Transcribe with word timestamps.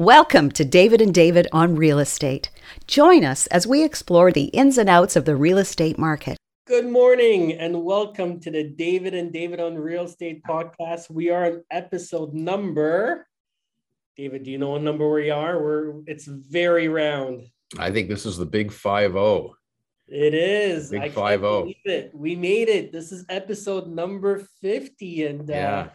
Welcome 0.00 0.50
to 0.52 0.64
David 0.64 1.02
and 1.02 1.12
David 1.12 1.46
on 1.52 1.76
Real 1.76 1.98
Estate. 1.98 2.50
Join 2.86 3.22
us 3.22 3.46
as 3.48 3.66
we 3.66 3.84
explore 3.84 4.32
the 4.32 4.44
ins 4.44 4.78
and 4.78 4.88
outs 4.88 5.14
of 5.14 5.26
the 5.26 5.36
real 5.36 5.58
estate 5.58 5.98
market. 5.98 6.38
Good 6.66 6.86
morning 6.86 7.52
and 7.52 7.84
welcome 7.84 8.40
to 8.40 8.50
the 8.50 8.64
David 8.64 9.12
and 9.12 9.30
David 9.30 9.60
on 9.60 9.74
Real 9.76 10.04
Estate 10.04 10.42
podcast. 10.42 11.10
We 11.10 11.28
are 11.28 11.44
on 11.44 11.64
episode 11.70 12.32
number. 12.32 13.28
David, 14.16 14.44
do 14.44 14.50
you 14.50 14.56
know 14.56 14.70
what 14.70 14.80
number 14.80 15.06
we 15.12 15.28
are? 15.28 15.62
We're 15.62 16.00
it's 16.06 16.24
very 16.24 16.88
round. 16.88 17.42
I 17.78 17.90
think 17.90 18.08
this 18.08 18.24
is 18.24 18.38
the 18.38 18.46
big 18.46 18.72
five 18.72 19.12
zero. 19.12 19.54
It 20.08 20.32
is. 20.32 20.88
Big 20.88 21.12
five 21.12 21.40
zero. 21.40 21.70
It. 21.84 22.10
We 22.14 22.36
made 22.36 22.70
it. 22.70 22.90
This 22.90 23.12
is 23.12 23.26
episode 23.28 23.86
number 23.86 24.46
fifty, 24.62 25.26
and 25.26 25.42
uh, 25.50 25.52
Yeah. 25.52 25.88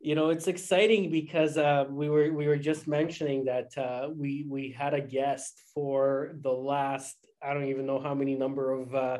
You 0.00 0.14
know 0.14 0.30
it's 0.30 0.46
exciting 0.46 1.10
because 1.10 1.56
uh, 1.56 1.84
we 1.88 2.08
were 2.08 2.32
we 2.32 2.46
were 2.46 2.56
just 2.56 2.86
mentioning 2.86 3.44
that 3.46 3.76
uh, 3.78 4.08
we 4.14 4.46
we 4.48 4.70
had 4.70 4.94
a 4.94 5.00
guest 5.00 5.60
for 5.74 6.32
the 6.42 6.52
last 6.52 7.16
I 7.42 7.54
don't 7.54 7.66
even 7.68 7.86
know 7.86 8.00
how 8.00 8.14
many 8.14 8.34
number 8.34 8.72
of 8.72 8.94
uh, 8.94 9.18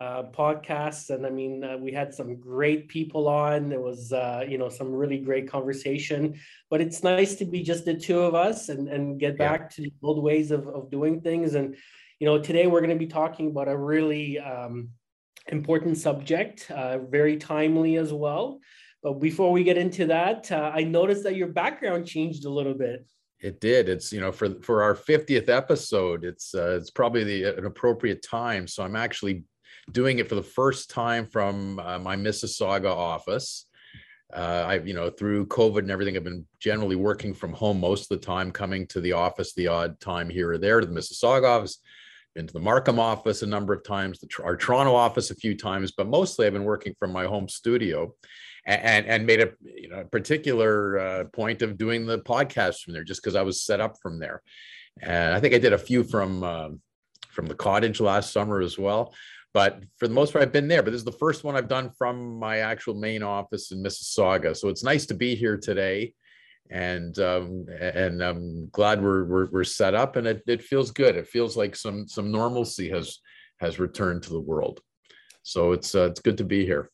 uh, 0.00 0.24
podcasts, 0.32 1.10
and 1.10 1.24
I 1.26 1.30
mean 1.30 1.64
uh, 1.64 1.76
we 1.78 1.92
had 1.92 2.14
some 2.14 2.36
great 2.40 2.88
people 2.88 3.28
on. 3.28 3.68
There 3.68 3.80
was 3.80 4.12
uh, 4.12 4.44
you 4.48 4.58
know 4.58 4.68
some 4.68 4.92
really 4.92 5.18
great 5.18 5.48
conversation, 5.48 6.38
but 6.70 6.80
it's 6.80 7.02
nice 7.02 7.36
to 7.36 7.44
be 7.44 7.62
just 7.62 7.84
the 7.84 7.94
two 7.94 8.20
of 8.20 8.34
us 8.34 8.68
and 8.68 8.88
and 8.88 9.20
get 9.20 9.38
Yeah. 9.38 9.48
back 9.50 9.70
to 9.70 9.82
the 9.82 9.92
old 10.02 10.22
ways 10.22 10.50
of 10.50 10.66
of 10.68 10.90
doing 10.90 11.20
things. 11.20 11.54
And 11.54 11.76
you 12.18 12.26
know 12.26 12.38
today 12.40 12.66
we're 12.66 12.80
going 12.80 12.90
to 12.98 13.06
be 13.06 13.06
talking 13.06 13.48
about 13.48 13.68
a 13.68 13.76
really 13.76 14.38
um, 14.38 14.90
important 15.48 15.96
subject, 15.96 16.70
uh, 16.70 16.98
very 16.98 17.36
timely 17.36 17.96
as 17.96 18.12
well. 18.12 18.60
But 19.02 19.14
before 19.20 19.52
we 19.52 19.62
get 19.62 19.78
into 19.78 20.06
that, 20.06 20.50
uh, 20.50 20.72
I 20.74 20.82
noticed 20.84 21.22
that 21.22 21.36
your 21.36 21.48
background 21.48 22.06
changed 22.06 22.44
a 22.44 22.50
little 22.50 22.74
bit. 22.74 23.06
It 23.40 23.60
did. 23.60 23.88
It's 23.88 24.12
you 24.12 24.20
know 24.20 24.32
for 24.32 24.60
for 24.62 24.82
our 24.82 24.96
fiftieth 24.96 25.48
episode. 25.48 26.24
It's 26.24 26.54
uh, 26.54 26.76
it's 26.80 26.90
probably 26.90 27.22
the 27.22 27.56
an 27.56 27.66
appropriate 27.66 28.22
time. 28.22 28.66
So 28.66 28.82
I'm 28.82 28.96
actually 28.96 29.44
doing 29.92 30.18
it 30.18 30.28
for 30.28 30.34
the 30.34 30.42
first 30.42 30.90
time 30.90 31.26
from 31.26 31.78
uh, 31.78 31.98
my 31.98 32.16
Mississauga 32.16 32.90
office. 32.90 33.66
Uh, 34.34 34.64
I 34.66 34.74
you 34.80 34.92
know 34.92 35.08
through 35.08 35.46
COVID 35.46 35.78
and 35.78 35.90
everything, 35.90 36.16
I've 36.16 36.24
been 36.24 36.46
generally 36.58 36.96
working 36.96 37.32
from 37.32 37.52
home 37.52 37.78
most 37.78 38.10
of 38.10 38.20
the 38.20 38.26
time, 38.26 38.50
coming 38.50 38.88
to 38.88 39.00
the 39.00 39.12
office 39.12 39.54
the 39.54 39.68
odd 39.68 40.00
time 40.00 40.28
here 40.28 40.50
or 40.50 40.58
there 40.58 40.80
to 40.80 40.86
the 40.86 40.92
Mississauga 40.92 41.44
office. 41.44 41.78
Been 42.34 42.48
to 42.48 42.52
the 42.52 42.60
Markham 42.60 42.98
office 42.98 43.42
a 43.42 43.46
number 43.46 43.72
of 43.72 43.84
times, 43.84 44.18
the, 44.18 44.28
our 44.42 44.56
Toronto 44.56 44.94
office 44.94 45.30
a 45.30 45.34
few 45.34 45.56
times, 45.56 45.92
but 45.92 46.08
mostly 46.08 46.46
I've 46.46 46.52
been 46.52 46.64
working 46.64 46.94
from 46.98 47.12
my 47.12 47.24
home 47.24 47.48
studio. 47.48 48.14
And, 48.68 49.06
and 49.06 49.24
made 49.24 49.40
a 49.40 49.48
you 49.62 49.88
know 49.88 50.00
a 50.00 50.04
particular 50.04 50.98
uh, 50.98 51.24
point 51.32 51.62
of 51.62 51.78
doing 51.78 52.04
the 52.04 52.18
podcast 52.18 52.82
from 52.82 52.92
there 52.92 53.02
just 53.02 53.22
because 53.22 53.34
I 53.34 53.40
was 53.40 53.62
set 53.62 53.80
up 53.80 53.96
from 54.02 54.18
there, 54.18 54.42
and 55.00 55.34
I 55.34 55.40
think 55.40 55.54
I 55.54 55.58
did 55.58 55.72
a 55.72 55.78
few 55.78 56.04
from 56.04 56.44
um, 56.44 56.82
from 57.30 57.46
the 57.46 57.54
cottage 57.54 57.98
last 57.98 58.30
summer 58.30 58.60
as 58.60 58.78
well. 58.78 59.14
But 59.54 59.82
for 59.96 60.06
the 60.06 60.12
most 60.12 60.34
part, 60.34 60.42
I've 60.42 60.52
been 60.52 60.68
there. 60.68 60.82
But 60.82 60.90
this 60.90 60.98
is 60.98 61.06
the 61.06 61.12
first 61.12 61.44
one 61.44 61.56
I've 61.56 61.66
done 61.66 61.90
from 61.96 62.38
my 62.38 62.58
actual 62.58 62.92
main 62.92 63.22
office 63.22 63.72
in 63.72 63.82
Mississauga, 63.82 64.54
so 64.54 64.68
it's 64.68 64.84
nice 64.84 65.06
to 65.06 65.14
be 65.14 65.34
here 65.34 65.56
today, 65.56 66.12
and 66.70 67.18
um, 67.20 67.64
and 67.80 68.22
I'm 68.22 68.68
glad 68.68 69.02
we're, 69.02 69.24
we're 69.24 69.46
we're 69.46 69.64
set 69.64 69.94
up, 69.94 70.16
and 70.16 70.26
it 70.26 70.42
it 70.46 70.62
feels 70.62 70.90
good. 70.90 71.16
It 71.16 71.26
feels 71.26 71.56
like 71.56 71.74
some 71.74 72.06
some 72.06 72.30
normalcy 72.30 72.90
has 72.90 73.18
has 73.60 73.78
returned 73.78 74.24
to 74.24 74.30
the 74.30 74.40
world, 74.40 74.82
so 75.42 75.72
it's 75.72 75.94
uh, 75.94 76.08
it's 76.10 76.20
good 76.20 76.36
to 76.36 76.44
be 76.44 76.66
here. 76.66 76.90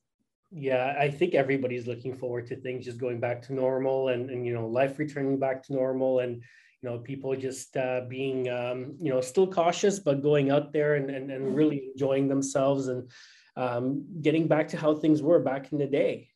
Yeah, 0.57 0.95
I 0.97 1.11
think 1.11 1.35
everybody's 1.35 1.89
looking 1.89 2.15
forward 2.15 2.47
to 2.47 2.57
things 2.57 2.85
just 2.85 2.99
going 2.99 3.19
back 3.19 3.43
to 3.43 3.53
normal 3.53 4.11
and, 4.11 4.31
and 4.31 4.47
you 4.47 4.55
know, 4.55 4.69
life 4.69 5.01
returning 5.01 5.37
back 5.37 5.65
to 5.65 5.73
normal 5.73 6.21
and, 6.21 6.37
you 6.37 6.89
know, 6.89 6.99
people 6.99 7.35
just 7.35 7.77
uh, 7.77 8.03
being, 8.09 8.49
um, 8.49 8.95
you 9.01 9.11
know, 9.11 9.21
still 9.21 9.49
cautious, 9.49 9.99
but 9.99 10.23
going 10.23 10.53
out 10.53 10.73
there 10.73 10.95
and, 10.95 11.11
and, 11.11 11.33
and 11.33 11.57
really 11.57 11.91
enjoying 11.93 12.29
themselves 12.29 12.87
and 12.87 13.11
um, 13.57 14.07
getting 14.23 14.47
back 14.47 14.69
to 14.69 14.77
how 14.77 14.95
things 14.95 15.23
were 15.23 15.41
back 15.41 15.73
in 15.73 15.79
the 15.79 15.89
day. 15.89 16.29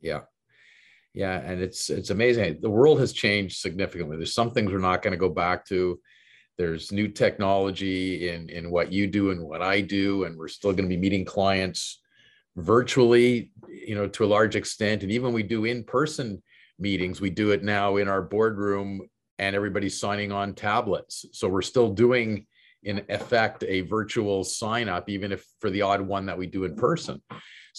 Yeah. 0.00 0.20
Yeah. 1.12 1.38
And 1.38 1.60
it's 1.60 1.90
it's 1.90 2.10
amazing. 2.10 2.60
The 2.62 2.70
world 2.70 3.00
has 3.00 3.12
changed 3.12 3.58
significantly. 3.58 4.16
There's 4.16 4.32
some 4.32 4.52
things 4.52 4.72
we're 4.72 4.78
not 4.78 5.02
going 5.02 5.12
to 5.12 5.18
go 5.18 5.28
back 5.28 5.66
to. 5.66 6.00
There's 6.56 6.90
new 6.90 7.08
technology 7.08 8.30
in 8.30 8.48
in 8.48 8.70
what 8.70 8.92
you 8.92 9.06
do 9.08 9.30
and 9.30 9.42
what 9.42 9.60
I 9.60 9.82
do, 9.82 10.24
and 10.24 10.38
we're 10.38 10.48
still 10.48 10.72
going 10.72 10.88
to 10.88 10.96
be 10.96 10.96
meeting 10.96 11.26
clients 11.26 12.00
virtually, 12.62 13.52
you 13.68 13.94
know, 13.94 14.08
to 14.08 14.24
a 14.24 14.26
large 14.26 14.56
extent. 14.56 15.02
And 15.02 15.12
even 15.12 15.32
we 15.32 15.42
do 15.42 15.64
in-person 15.64 16.42
meetings, 16.78 17.20
we 17.20 17.30
do 17.30 17.50
it 17.50 17.62
now 17.62 17.96
in 17.96 18.08
our 18.08 18.22
boardroom 18.22 19.00
and 19.38 19.54
everybody's 19.54 20.00
signing 20.00 20.32
on 20.32 20.54
tablets. 20.54 21.24
So 21.32 21.48
we're 21.48 21.62
still 21.62 21.90
doing 21.92 22.46
in 22.82 23.04
effect 23.08 23.64
a 23.66 23.82
virtual 23.82 24.44
sign 24.44 24.88
up, 24.88 25.08
even 25.08 25.32
if 25.32 25.44
for 25.60 25.70
the 25.70 25.82
odd 25.82 26.00
one 26.00 26.26
that 26.26 26.38
we 26.38 26.46
do 26.46 26.64
in 26.64 26.76
person 26.76 27.20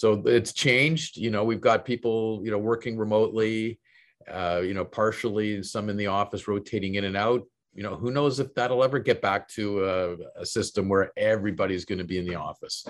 so 0.00 0.22
it's 0.24 0.54
changed 0.54 1.18
you 1.18 1.30
know 1.30 1.44
we've 1.44 1.60
got 1.60 1.84
people 1.84 2.40
you 2.42 2.50
know 2.50 2.58
working 2.58 2.96
remotely 2.96 3.78
uh, 4.30 4.62
you 4.64 4.72
know 4.72 4.84
partially 4.84 5.62
some 5.62 5.90
in 5.90 5.96
the 5.98 6.06
office 6.06 6.48
rotating 6.48 6.94
in 6.94 7.04
and 7.04 7.18
out 7.18 7.42
you 7.72 7.82
know 7.82 7.96
who 7.96 8.10
knows 8.10 8.40
if 8.40 8.52
that'll 8.54 8.82
ever 8.82 8.98
get 8.98 9.22
back 9.22 9.48
to 9.48 9.84
a, 9.84 10.40
a 10.40 10.46
system 10.46 10.88
where 10.88 11.12
everybody's 11.16 11.84
going 11.84 11.98
to 11.98 12.04
be 12.04 12.18
in 12.18 12.26
the 12.26 12.34
office. 12.34 12.84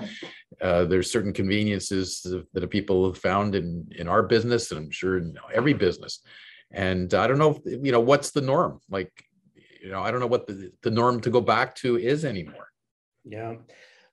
Uh, 0.60 0.84
there's 0.84 1.10
certain 1.10 1.32
conveniences 1.32 2.26
that 2.52 2.70
people 2.70 3.06
have 3.06 3.19
found 3.19 3.54
in 3.54 3.86
in 3.96 4.08
our 4.08 4.22
business 4.22 4.70
and 4.70 4.78
i'm 4.78 4.90
sure 4.90 5.19
in 5.19 5.36
every 5.54 5.74
business. 5.74 6.20
And 6.72 7.12
i 7.14 7.26
don't 7.26 7.38
know 7.38 7.60
if, 7.64 7.84
you 7.84 7.92
know 7.92 8.00
what's 8.00 8.30
the 8.30 8.40
norm? 8.40 8.80
Like 8.88 9.12
you 9.82 9.90
know 9.90 10.02
i 10.02 10.10
don't 10.10 10.20
know 10.20 10.26
what 10.26 10.46
the, 10.46 10.72
the 10.82 10.90
norm 10.90 11.20
to 11.20 11.30
go 11.30 11.40
back 11.40 11.74
to 11.76 11.96
is 11.98 12.24
anymore. 12.24 12.69
Yeah. 13.24 13.56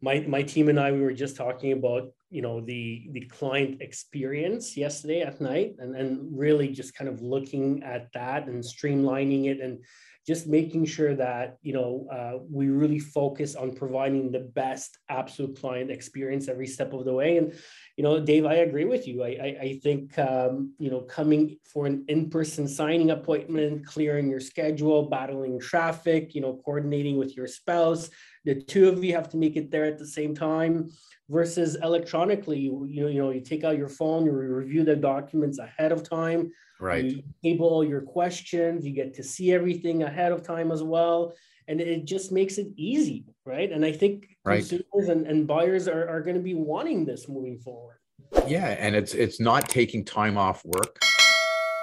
My 0.01 0.19
my 0.27 0.43
team 0.43 0.69
and 0.69 0.79
I 0.79 0.91
we 0.91 1.01
were 1.01 1.13
just 1.13 1.37
talking 1.37 1.71
about, 1.71 2.11
you 2.29 2.41
know, 2.41 2.61
the 2.61 3.07
the 3.13 3.21
client 3.21 3.81
experience 3.81 4.77
yesterday 4.77 5.21
at 5.21 5.41
night 5.41 5.75
and 5.79 5.95
and 5.95 6.37
really 6.37 6.67
just 6.67 6.93
kind 6.93 7.09
of 7.09 7.21
looking 7.21 7.83
at 7.83 8.11
that 8.13 8.47
and 8.47 8.63
streamlining 8.63 9.45
it 9.45 9.59
and 9.59 9.79
just 10.27 10.45
making 10.45 10.83
sure 10.83 11.15
that, 11.15 11.57
you 11.61 11.71
know, 11.71 12.05
uh, 12.11 12.39
we 12.51 12.67
really 12.67 12.99
focus 12.99 13.55
on 13.55 13.73
providing 13.73 14.29
the 14.29 14.41
best 14.41 14.97
absolute 15.07 15.57
client 15.57 15.89
experience 15.89 16.49
every 16.49 16.67
step 16.67 16.91
of 16.91 17.05
the 17.05 17.13
way. 17.13 17.37
And, 17.37 17.53
you 17.95 18.03
know, 18.03 18.19
Dave, 18.19 18.45
I 18.45 18.55
agree 18.55 18.83
with 18.83 19.07
you. 19.07 19.23
I 19.23 19.27
I, 19.27 19.57
I 19.61 19.79
think 19.81 20.19
um, 20.19 20.73
you 20.79 20.91
know, 20.91 21.01
coming 21.01 21.57
for 21.71 21.87
an 21.87 22.03
in-person 22.09 22.67
signing 22.67 23.11
appointment, 23.11 23.85
clearing 23.85 24.29
your 24.29 24.41
schedule, 24.41 25.09
battling 25.09 25.59
traffic, 25.59 26.35
you 26.35 26.41
know, 26.41 26.61
coordinating 26.65 27.17
with 27.17 27.37
your 27.37 27.47
spouse, 27.47 28.09
the 28.47 28.55
two 28.55 28.89
of 28.89 29.03
you 29.03 29.13
have 29.13 29.29
to 29.29 29.37
make 29.37 29.55
it 29.55 29.71
there 29.71 29.85
at 29.85 29.97
the 29.97 30.07
same 30.07 30.35
time 30.35 30.89
versus 31.29 31.75
electronically 31.83 32.57
you, 32.57 32.87
you 32.89 33.01
know 33.01 33.09
you 33.09 33.21
know 33.21 33.31
you 33.31 33.41
take 33.41 33.65
out 33.65 33.77
your 33.77 33.89
phone 33.89 34.25
you 34.25 34.31
review 34.31 34.83
the 34.85 34.95
documents 34.95 35.59
ahead 35.59 35.91
of 35.91 36.07
time 36.07 36.49
right. 36.79 37.05
you 37.05 37.23
table 37.43 37.67
all 37.67 37.83
your 37.83 38.01
questions 38.01 38.85
you 38.85 38.93
get 38.93 39.13
to 39.15 39.23
see 39.23 39.53
everything 39.53 40.03
ahead 40.03 40.31
of 40.31 40.43
time 40.43 40.71
as 40.71 40.83
well. 40.83 41.33
And 41.69 41.81
it 41.81 42.05
just 42.05 42.31
makes 42.31 42.57
it 42.57 42.67
easy 42.77 43.25
right? 43.47 43.71
And 43.71 43.83
i 43.83 43.91
think 43.91 44.27
Right. 44.45 44.59
consumers 44.59 45.09
and, 45.09 45.27
and 45.27 45.45
buyers 45.45 45.89
are, 45.89 46.07
are 46.07 46.21
going 46.21 46.37
to 46.37 46.41
be 46.41 46.53
wanting 46.53 47.03
this 47.03 47.27
moving 47.27 47.57
forward. 47.59 47.97
Yeah 48.47 48.67
and 48.67 48.95
it's 48.95 49.13
it's 49.13 49.41
not 49.41 49.67
taking 49.67 50.05
time 50.05 50.37
off 50.37 50.63
work. 50.63 50.97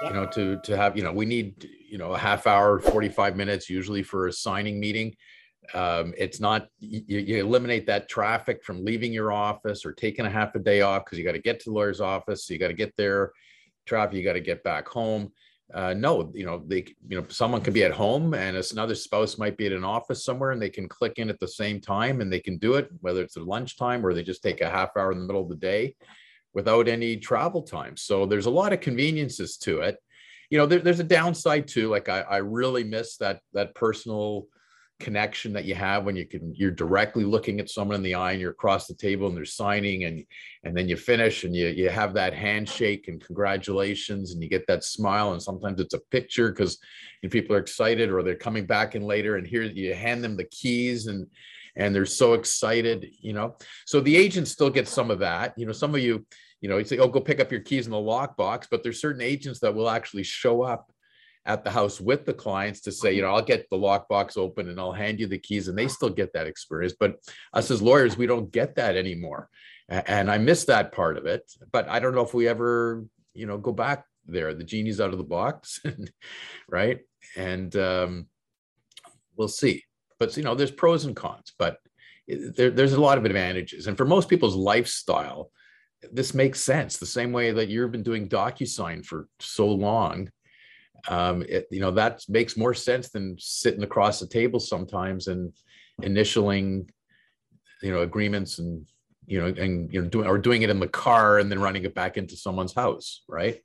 You 0.03 0.13
know 0.13 0.25
to 0.27 0.59
to 0.63 0.75
have 0.75 0.97
you 0.97 1.03
know 1.03 1.11
we 1.11 1.25
need 1.25 1.67
you 1.89 1.97
know 1.97 2.13
a 2.13 2.17
half 2.17 2.47
hour 2.47 2.79
45 2.79 3.35
minutes 3.35 3.69
usually 3.69 4.01
for 4.01 4.27
a 4.27 4.33
signing 4.33 4.79
meeting. 4.79 5.15
Um, 5.73 6.13
it's 6.17 6.39
not 6.39 6.67
you, 6.79 7.19
you 7.19 7.37
eliminate 7.39 7.87
that 7.87 8.09
traffic 8.09 8.63
from 8.63 8.83
leaving 8.83 9.13
your 9.13 9.31
office 9.31 9.85
or 9.85 9.93
taking 9.93 10.25
a 10.25 10.29
half 10.29 10.55
a 10.55 10.59
day 10.59 10.81
off 10.81 11.05
because 11.05 11.17
you 11.17 11.23
got 11.23 11.31
to 11.31 11.39
get 11.39 11.59
to 11.61 11.69
the 11.69 11.75
lawyer's 11.75 12.01
office 12.01 12.45
so 12.45 12.53
you 12.53 12.59
got 12.59 12.67
to 12.67 12.73
get 12.73 12.93
there 12.97 13.31
traffic 13.85 14.15
you 14.15 14.23
got 14.23 14.33
to 14.33 14.41
get 14.41 14.63
back 14.63 14.87
home. 14.87 15.31
Uh, 15.73 15.95
no 15.95 16.31
you 16.35 16.45
know 16.45 16.63
they 16.67 16.85
you 17.07 17.19
know 17.19 17.25
someone 17.27 17.59
can 17.59 17.73
be 17.73 17.83
at 17.83 17.91
home 17.91 18.35
and 18.35 18.55
another 18.71 18.93
spouse 18.93 19.39
might 19.39 19.57
be 19.57 19.65
at 19.65 19.71
an 19.71 19.83
office 19.83 20.23
somewhere 20.23 20.51
and 20.51 20.61
they 20.61 20.69
can 20.69 20.87
click 20.87 21.13
in 21.17 21.27
at 21.27 21.39
the 21.39 21.47
same 21.47 21.81
time 21.81 22.21
and 22.21 22.31
they 22.31 22.39
can 22.39 22.55
do 22.59 22.75
it 22.75 22.87
whether 23.01 23.23
it's 23.23 23.35
at 23.35 23.47
lunchtime 23.47 24.05
or 24.05 24.13
they 24.13 24.21
just 24.21 24.43
take 24.43 24.61
a 24.61 24.69
half 24.69 24.89
hour 24.95 25.11
in 25.11 25.17
the 25.17 25.25
middle 25.25 25.41
of 25.41 25.49
the 25.49 25.55
day 25.55 25.95
without 26.53 26.87
any 26.87 27.17
travel 27.17 27.63
time. 27.63 27.97
So 27.97 28.27
there's 28.27 28.45
a 28.45 28.51
lot 28.51 28.73
of 28.73 28.79
conveniences 28.79 29.57
to 29.57 29.81
it. 29.81 29.97
You 30.51 30.59
know 30.59 30.67
there, 30.67 30.79
there's 30.79 30.99
a 30.99 31.03
downside 31.03 31.67
too 31.67 31.89
like 31.89 32.09
I, 32.09 32.21
I 32.21 32.37
really 32.37 32.83
miss 32.83 33.17
that 33.17 33.39
that 33.53 33.73
personal 33.73 34.47
connection 34.99 35.51
that 35.51 35.65
you 35.65 35.75
have 35.75 36.05
when 36.05 36.15
you 36.15 36.25
can 36.25 36.53
you're 36.55 36.71
directly 36.71 37.25
looking 37.25 37.59
at 37.59 37.69
someone 37.69 37.95
in 37.95 38.03
the 38.03 38.15
eye 38.15 38.31
and 38.31 38.39
you're 38.39 38.51
across 38.51 38.87
the 38.87 38.93
table 38.93 39.27
and 39.27 39.35
they're 39.35 39.43
signing 39.43 40.05
and 40.05 40.23
and 40.63 40.75
then 40.75 40.87
you 40.87 40.95
finish 40.95 41.43
and 41.43 41.53
you 41.53 41.67
you 41.67 41.89
have 41.89 42.13
that 42.13 42.33
handshake 42.33 43.09
and 43.09 43.23
congratulations 43.25 44.31
and 44.31 44.41
you 44.41 44.47
get 44.47 44.65
that 44.67 44.85
smile 44.85 45.33
and 45.33 45.41
sometimes 45.41 45.81
it's 45.81 45.93
a 45.93 45.99
picture 46.11 46.49
because 46.49 46.77
people 47.29 47.55
are 47.55 47.59
excited 47.59 48.09
or 48.09 48.23
they're 48.23 48.35
coming 48.35 48.65
back 48.65 48.95
in 48.95 49.01
later 49.01 49.35
and 49.35 49.45
here 49.45 49.63
you 49.63 49.93
hand 49.93 50.23
them 50.23 50.37
the 50.37 50.45
keys 50.45 51.07
and 51.07 51.27
and 51.75 51.93
they're 51.93 52.05
so 52.05 52.33
excited 52.33 53.05
you 53.19 53.33
know? 53.33 53.55
So 53.85 53.99
the 53.99 54.15
agent 54.15 54.47
still 54.47 54.69
gets 54.69 54.91
some 54.91 55.11
of 55.11 55.19
that 55.19 55.55
you 55.57 55.65
know 55.65 55.73
some 55.73 55.93
of 55.93 55.99
you 55.99 56.25
you 56.61 56.69
know 56.69 56.77
you 56.77 56.85
say 56.85 56.99
oh 56.99 57.09
go 57.09 57.19
pick 57.19 57.41
up 57.41 57.51
your 57.51 57.61
keys 57.61 57.85
in 57.85 57.91
the 57.91 57.97
lockbox 57.97 58.67
but 58.71 58.81
there's 58.81 59.01
certain 59.01 59.21
agents 59.21 59.59
that 59.59 59.75
will 59.75 59.89
actually 59.89 60.23
show 60.23 60.61
up 60.61 60.89
at 61.45 61.63
the 61.63 61.71
house 61.71 62.01
with 62.01 62.25
the 62.25 62.33
clients 62.33 62.81
to 62.81 62.91
say, 62.91 63.13
you 63.13 63.21
know, 63.21 63.29
I'll 63.29 63.41
get 63.41 63.69
the 63.69 63.77
lockbox 63.77 64.37
open 64.37 64.69
and 64.69 64.79
I'll 64.79 64.91
hand 64.91 65.19
you 65.19 65.27
the 65.27 65.37
keys, 65.37 65.67
and 65.67 65.77
they 65.77 65.87
still 65.87 66.09
get 66.09 66.33
that 66.33 66.47
experience. 66.47 66.95
But 66.99 67.15
us 67.53 67.69
as 67.71 67.81
lawyers, 67.81 68.17
we 68.17 68.27
don't 68.27 68.51
get 68.51 68.75
that 68.75 68.95
anymore, 68.95 69.49
and 69.89 70.31
I 70.31 70.37
miss 70.37 70.65
that 70.65 70.91
part 70.91 71.17
of 71.17 71.25
it. 71.25 71.43
But 71.71 71.87
I 71.89 71.99
don't 71.99 72.15
know 72.15 72.23
if 72.23 72.33
we 72.33 72.47
ever, 72.47 73.05
you 73.33 73.45
know, 73.45 73.57
go 73.57 73.71
back 73.71 74.05
there. 74.25 74.53
The 74.53 74.63
genie's 74.63 74.99
out 74.99 75.11
of 75.11 75.17
the 75.17 75.23
box, 75.23 75.81
right? 76.69 76.99
And 77.35 77.75
um, 77.75 78.27
we'll 79.35 79.47
see. 79.47 79.83
But 80.19 80.35
you 80.37 80.43
know, 80.43 80.55
there's 80.55 80.71
pros 80.71 81.05
and 81.05 81.15
cons, 81.15 81.53
but 81.59 81.77
there, 82.27 82.71
there's 82.71 82.93
a 82.93 83.01
lot 83.01 83.17
of 83.17 83.25
advantages. 83.25 83.87
And 83.87 83.97
for 83.97 84.05
most 84.05 84.29
people's 84.29 84.55
lifestyle, 84.55 85.51
this 86.11 86.33
makes 86.33 86.61
sense. 86.61 86.97
The 86.97 87.05
same 87.05 87.31
way 87.31 87.51
that 87.51 87.69
you've 87.69 87.91
been 87.91 88.03
doing 88.03 88.27
DocuSign 88.27 89.05
for 89.05 89.27
so 89.39 89.67
long, 89.67 90.29
um, 91.07 91.43
it, 91.47 91.67
you 91.71 91.79
know, 91.79 91.91
that 91.91 92.23
makes 92.27 92.57
more 92.57 92.73
sense 92.73 93.09
than 93.09 93.35
sitting 93.39 93.83
across 93.83 94.19
the 94.19 94.27
table 94.27 94.59
sometimes 94.59 95.27
and 95.27 95.53
initialing, 96.01 96.89
you 97.81 97.91
know, 97.91 98.01
agreements 98.01 98.59
and 98.59 98.85
you 99.27 99.41
know, 99.41 99.47
and 99.47 99.91
you 99.91 100.01
know, 100.01 100.07
doing 100.07 100.27
or 100.27 100.37
doing 100.37 100.61
it 100.61 100.69
in 100.69 100.79
the 100.79 100.87
car 100.87 101.39
and 101.39 101.51
then 101.51 101.59
running 101.59 101.83
it 101.83 101.95
back 101.95 102.17
into 102.17 102.35
someone's 102.35 102.73
house, 102.73 103.23
right? 103.27 103.61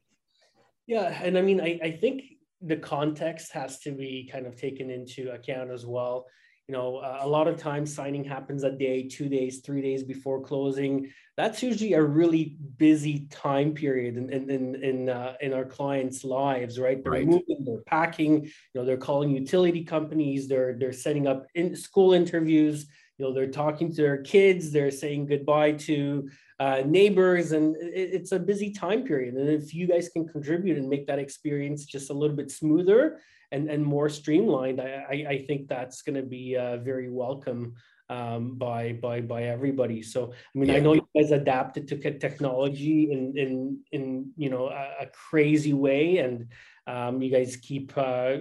Yeah, 0.86 1.06
and 1.22 1.36
I 1.36 1.42
mean, 1.42 1.60
I, 1.60 1.78
I 1.82 1.90
think 1.92 2.22
the 2.62 2.76
context 2.76 3.52
has 3.52 3.78
to 3.80 3.92
be 3.92 4.28
kind 4.30 4.46
of 4.46 4.56
taken 4.56 4.90
into 4.90 5.30
account 5.30 5.70
as 5.70 5.86
well. 5.86 6.26
You 6.70 6.76
know, 6.76 7.00
a 7.20 7.26
lot 7.26 7.48
of 7.48 7.56
times 7.56 7.92
signing 7.92 8.22
happens 8.22 8.62
a 8.62 8.70
day, 8.70 9.08
two 9.08 9.28
days, 9.28 9.58
three 9.58 9.82
days 9.82 10.04
before 10.04 10.40
closing. 10.40 11.10
That's 11.36 11.64
usually 11.64 11.94
a 11.94 12.02
really 12.02 12.58
busy 12.76 13.26
time 13.28 13.74
period 13.74 14.16
in 14.16 14.30
in 14.30 14.48
in 14.48 14.74
in, 14.76 15.08
uh, 15.08 15.34
in 15.40 15.52
our 15.52 15.64
clients' 15.64 16.22
lives, 16.22 16.78
right? 16.78 17.02
They're 17.02 17.10
right. 17.10 17.26
moving, 17.26 17.64
they're 17.64 17.82
packing. 17.86 18.44
You 18.44 18.52
know, 18.76 18.84
they're 18.84 18.96
calling 18.96 19.30
utility 19.30 19.82
companies. 19.82 20.46
They're 20.46 20.76
they're 20.78 20.92
setting 20.92 21.26
up 21.26 21.44
in 21.56 21.74
school 21.74 22.12
interviews. 22.12 22.86
You 23.18 23.24
know, 23.24 23.32
they're 23.32 23.50
talking 23.50 23.88
to 23.92 24.02
their 24.02 24.22
kids. 24.22 24.70
They're 24.70 24.92
saying 24.92 25.26
goodbye 25.26 25.72
to 25.88 26.30
uh, 26.60 26.82
neighbors, 26.86 27.50
and 27.50 27.74
it, 27.78 28.10
it's 28.14 28.30
a 28.30 28.38
busy 28.38 28.70
time 28.70 29.02
period. 29.02 29.34
And 29.34 29.48
if 29.48 29.74
you 29.74 29.88
guys 29.88 30.08
can 30.08 30.28
contribute 30.28 30.78
and 30.78 30.88
make 30.88 31.08
that 31.08 31.18
experience 31.18 31.84
just 31.84 32.10
a 32.10 32.14
little 32.14 32.36
bit 32.36 32.52
smoother 32.52 33.18
and, 33.52 33.68
and 33.68 33.84
more 33.84 34.08
streamlined, 34.08 34.80
I, 34.80 35.26
I, 35.28 35.44
think 35.46 35.68
that's 35.68 36.02
going 36.02 36.16
to 36.16 36.22
be 36.22 36.56
uh, 36.56 36.76
very 36.78 37.10
welcome 37.10 37.74
um, 38.08 38.56
by 38.56 38.92
by 38.92 39.20
by 39.20 39.44
everybody. 39.44 40.02
So 40.02 40.32
I 40.32 40.58
mean, 40.58 40.68
yeah. 40.68 40.76
I 40.76 40.80
know 40.80 40.94
you 40.94 41.08
guys 41.16 41.30
adapted 41.30 41.88
to 41.88 42.18
technology 42.18 43.12
in 43.12 43.36
in 43.36 43.78
in 43.92 44.32
you 44.36 44.50
know 44.50 44.68
a, 44.68 45.04
a 45.04 45.06
crazy 45.06 45.72
way, 45.72 46.18
and 46.18 46.48
um, 46.86 47.22
you 47.22 47.30
guys 47.30 47.56
keep. 47.56 47.92
Uh, 47.96 48.38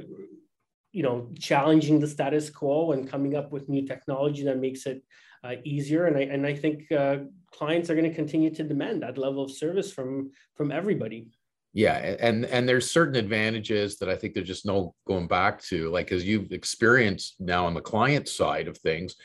you 0.91 1.03
know, 1.03 1.29
challenging 1.37 1.99
the 1.99 2.07
status 2.07 2.49
quo 2.49 2.93
and 2.93 3.07
coming 3.07 3.35
up 3.35 3.51
with 3.51 3.69
new 3.69 3.85
technology 3.85 4.43
that 4.43 4.57
makes 4.57 4.87
it 4.87 5.03
uh, 5.43 5.53
easier. 5.63 6.05
And 6.05 6.17
I 6.17 6.21
and 6.21 6.45
I 6.45 6.55
think 6.55 6.91
uh, 6.91 7.17
clients 7.51 7.89
are 7.89 7.95
going 7.95 8.09
to 8.09 8.15
continue 8.15 8.49
to 8.55 8.63
demand 8.63 9.03
that 9.03 9.17
level 9.17 9.43
of 9.43 9.51
service 9.51 9.91
from 9.91 10.31
from 10.55 10.71
everybody. 10.71 11.27
Yeah, 11.73 12.15
and 12.19 12.45
and 12.45 12.67
there's 12.67 12.91
certain 12.91 13.15
advantages 13.15 13.97
that 13.97 14.09
I 14.09 14.15
think 14.15 14.33
there's 14.33 14.47
just 14.47 14.65
no 14.65 14.95
going 15.05 15.27
back 15.27 15.61
to. 15.65 15.89
Like 15.89 16.11
as 16.11 16.25
you've 16.25 16.51
experienced 16.51 17.35
now 17.39 17.65
on 17.65 17.75
the 17.75 17.81
client 17.81 18.27
side 18.27 18.67
of 18.67 18.77
things, 18.77 19.15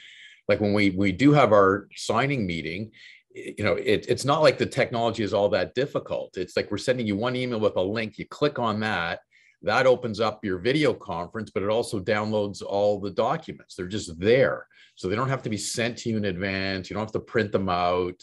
like 0.49 0.61
when 0.61 0.75
we 0.75 0.91
we 0.91 1.11
do 1.11 1.33
have 1.33 1.53
our 1.53 1.89
signing 1.97 2.47
meeting, 2.47 2.91
you 3.35 3.65
know 3.65 3.75
it, 3.75 4.07
it's 4.09 4.25
not 4.25 4.43
like 4.43 4.59
the 4.59 4.67
technology 4.67 5.23
is 5.23 5.35
all 5.35 5.49
that 5.49 5.75
difficult 5.75 6.37
it's 6.37 6.57
like 6.57 6.71
we're 6.71 6.79
sending 6.79 7.05
you 7.05 7.17
one 7.17 7.35
email 7.35 7.59
with 7.59 7.75
a 7.75 7.83
link 7.83 8.17
you 8.17 8.25
click 8.29 8.61
on 8.61 8.79
that 8.79 9.19
that 9.65 9.87
opens 9.87 10.21
up 10.21 10.45
your 10.45 10.59
video 10.59 10.93
conference, 10.93 11.51
but 11.51 11.63
it 11.63 11.71
also 11.71 11.99
downloads 11.99 12.63
all 12.63 13.01
the 13.01 13.11
documents. 13.11 13.75
They're 13.75 13.87
just 13.87 14.19
there. 14.21 14.67
So 14.95 15.09
they 15.09 15.17
don't 15.17 15.31
have 15.31 15.43
to 15.45 15.51
be 15.51 15.57
sent 15.57 15.97
to 15.99 16.11
you 16.11 16.19
in 16.19 16.27
advance. 16.27 16.89
You 16.89 16.95
don't 16.95 17.05
have 17.05 17.13
to 17.13 17.21
print 17.21 17.51
them 17.51 17.71
out. 17.71 18.23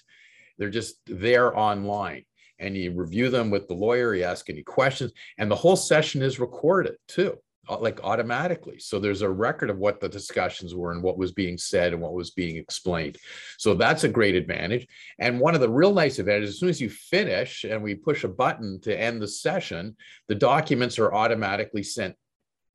They're 0.57 0.69
just 0.69 0.97
there 1.07 1.57
online. 1.57 2.23
And 2.61 2.77
you 2.77 2.93
review 2.93 3.29
them 3.29 3.49
with 3.49 3.67
the 3.67 3.73
lawyer, 3.73 4.15
you 4.15 4.23
ask 4.23 4.49
any 4.49 4.63
questions, 4.63 5.11
and 5.37 5.51
the 5.51 5.55
whole 5.55 5.75
session 5.75 6.21
is 6.21 6.39
recorded 6.39 6.95
too 7.07 7.37
like 7.79 8.03
automatically. 8.03 8.79
So 8.79 8.99
there's 8.99 9.21
a 9.21 9.29
record 9.29 9.69
of 9.69 9.77
what 9.77 9.99
the 9.99 10.09
discussions 10.09 10.73
were 10.73 10.91
and 10.91 11.03
what 11.03 11.17
was 11.17 11.31
being 11.31 11.57
said 11.57 11.93
and 11.93 12.01
what 12.01 12.13
was 12.13 12.31
being 12.31 12.57
explained. 12.57 13.17
So 13.57 13.73
that's 13.73 14.03
a 14.03 14.09
great 14.09 14.35
advantage. 14.35 14.87
And 15.19 15.39
one 15.39 15.55
of 15.55 15.61
the 15.61 15.69
real 15.69 15.93
nice 15.93 16.19
advantages, 16.19 16.55
as 16.55 16.59
soon 16.59 16.69
as 16.69 16.81
you 16.81 16.89
finish 16.89 17.63
and 17.63 17.81
we 17.81 17.95
push 17.95 18.23
a 18.23 18.29
button 18.29 18.79
to 18.81 18.99
end 18.99 19.21
the 19.21 19.27
session, 19.27 19.95
the 20.27 20.35
documents 20.35 20.99
are 20.99 21.13
automatically 21.13 21.83
sent 21.83 22.15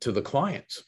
to 0.03 0.13
the 0.13 0.23
clients 0.23 0.85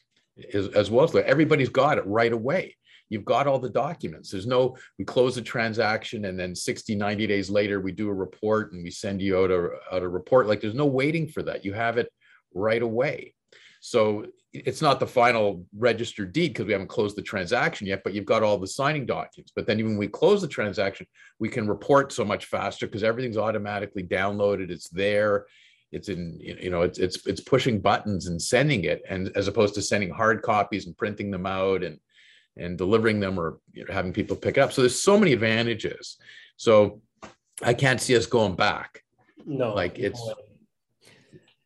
as, 0.52 0.68
as 0.68 0.90
well 0.90 1.04
as 1.04 1.14
everybody's 1.14 1.68
got 1.68 1.98
it 1.98 2.06
right 2.06 2.32
away. 2.32 2.76
You've 3.08 3.24
got 3.24 3.46
all 3.46 3.58
the 3.58 3.70
documents. 3.70 4.30
There's 4.30 4.46
no, 4.46 4.76
we 4.98 5.04
close 5.04 5.34
the 5.34 5.42
transaction 5.42 6.26
and 6.26 6.38
then 6.38 6.54
60, 6.54 6.94
90 6.94 7.26
days 7.26 7.50
later, 7.50 7.80
we 7.80 7.92
do 7.92 8.08
a 8.08 8.14
report 8.14 8.72
and 8.72 8.82
we 8.82 8.90
send 8.90 9.22
you 9.22 9.38
out 9.38 9.50
a, 9.50 9.70
out 9.92 10.02
a 10.02 10.08
report. 10.08 10.46
Like 10.46 10.60
there's 10.60 10.74
no 10.74 10.86
waiting 10.86 11.28
for 11.28 11.42
that. 11.44 11.64
You 11.64 11.72
have 11.72 11.98
it 11.98 12.12
right 12.54 12.82
away. 12.82 13.34
So 13.80 14.26
it's 14.52 14.82
not 14.82 14.98
the 14.98 15.06
final 15.06 15.64
registered 15.76 16.32
deed 16.32 16.48
because 16.48 16.66
we 16.66 16.72
haven't 16.72 16.88
closed 16.88 17.16
the 17.16 17.22
transaction 17.22 17.86
yet, 17.86 18.02
but 18.02 18.14
you've 18.14 18.24
got 18.24 18.42
all 18.42 18.58
the 18.58 18.66
signing 18.66 19.06
documents. 19.06 19.52
But 19.54 19.66
then 19.66 19.78
even 19.78 19.92
when 19.92 19.98
we 19.98 20.08
close 20.08 20.40
the 20.40 20.48
transaction, 20.48 21.06
we 21.38 21.48
can 21.48 21.68
report 21.68 22.12
so 22.12 22.24
much 22.24 22.46
faster 22.46 22.86
because 22.86 23.04
everything's 23.04 23.36
automatically 23.36 24.02
downloaded. 24.02 24.70
It's 24.70 24.88
there. 24.88 25.46
It's 25.92 26.08
in, 26.08 26.38
you 26.40 26.70
know, 26.70 26.82
it's 26.82 26.98
it's 26.98 27.26
it's 27.26 27.40
pushing 27.40 27.80
buttons 27.80 28.26
and 28.26 28.40
sending 28.40 28.84
it, 28.84 29.02
and 29.08 29.34
as 29.34 29.48
opposed 29.48 29.74
to 29.74 29.82
sending 29.82 30.10
hard 30.10 30.42
copies 30.42 30.86
and 30.86 30.96
printing 30.96 31.30
them 31.30 31.46
out 31.46 31.82
and 31.82 31.98
and 32.58 32.76
delivering 32.76 33.20
them 33.20 33.38
or 33.38 33.60
you 33.72 33.84
know, 33.84 33.92
having 33.92 34.12
people 34.12 34.36
pick 34.36 34.56
it 34.56 34.60
up. 34.60 34.72
So 34.72 34.82
there's 34.82 35.00
so 35.00 35.18
many 35.18 35.32
advantages. 35.32 36.16
So 36.56 37.00
I 37.62 37.74
can't 37.74 38.00
see 38.00 38.16
us 38.16 38.26
going 38.26 38.56
back. 38.56 39.02
No, 39.46 39.72
like 39.74 39.98
it's 39.98 40.20
no 40.26 40.34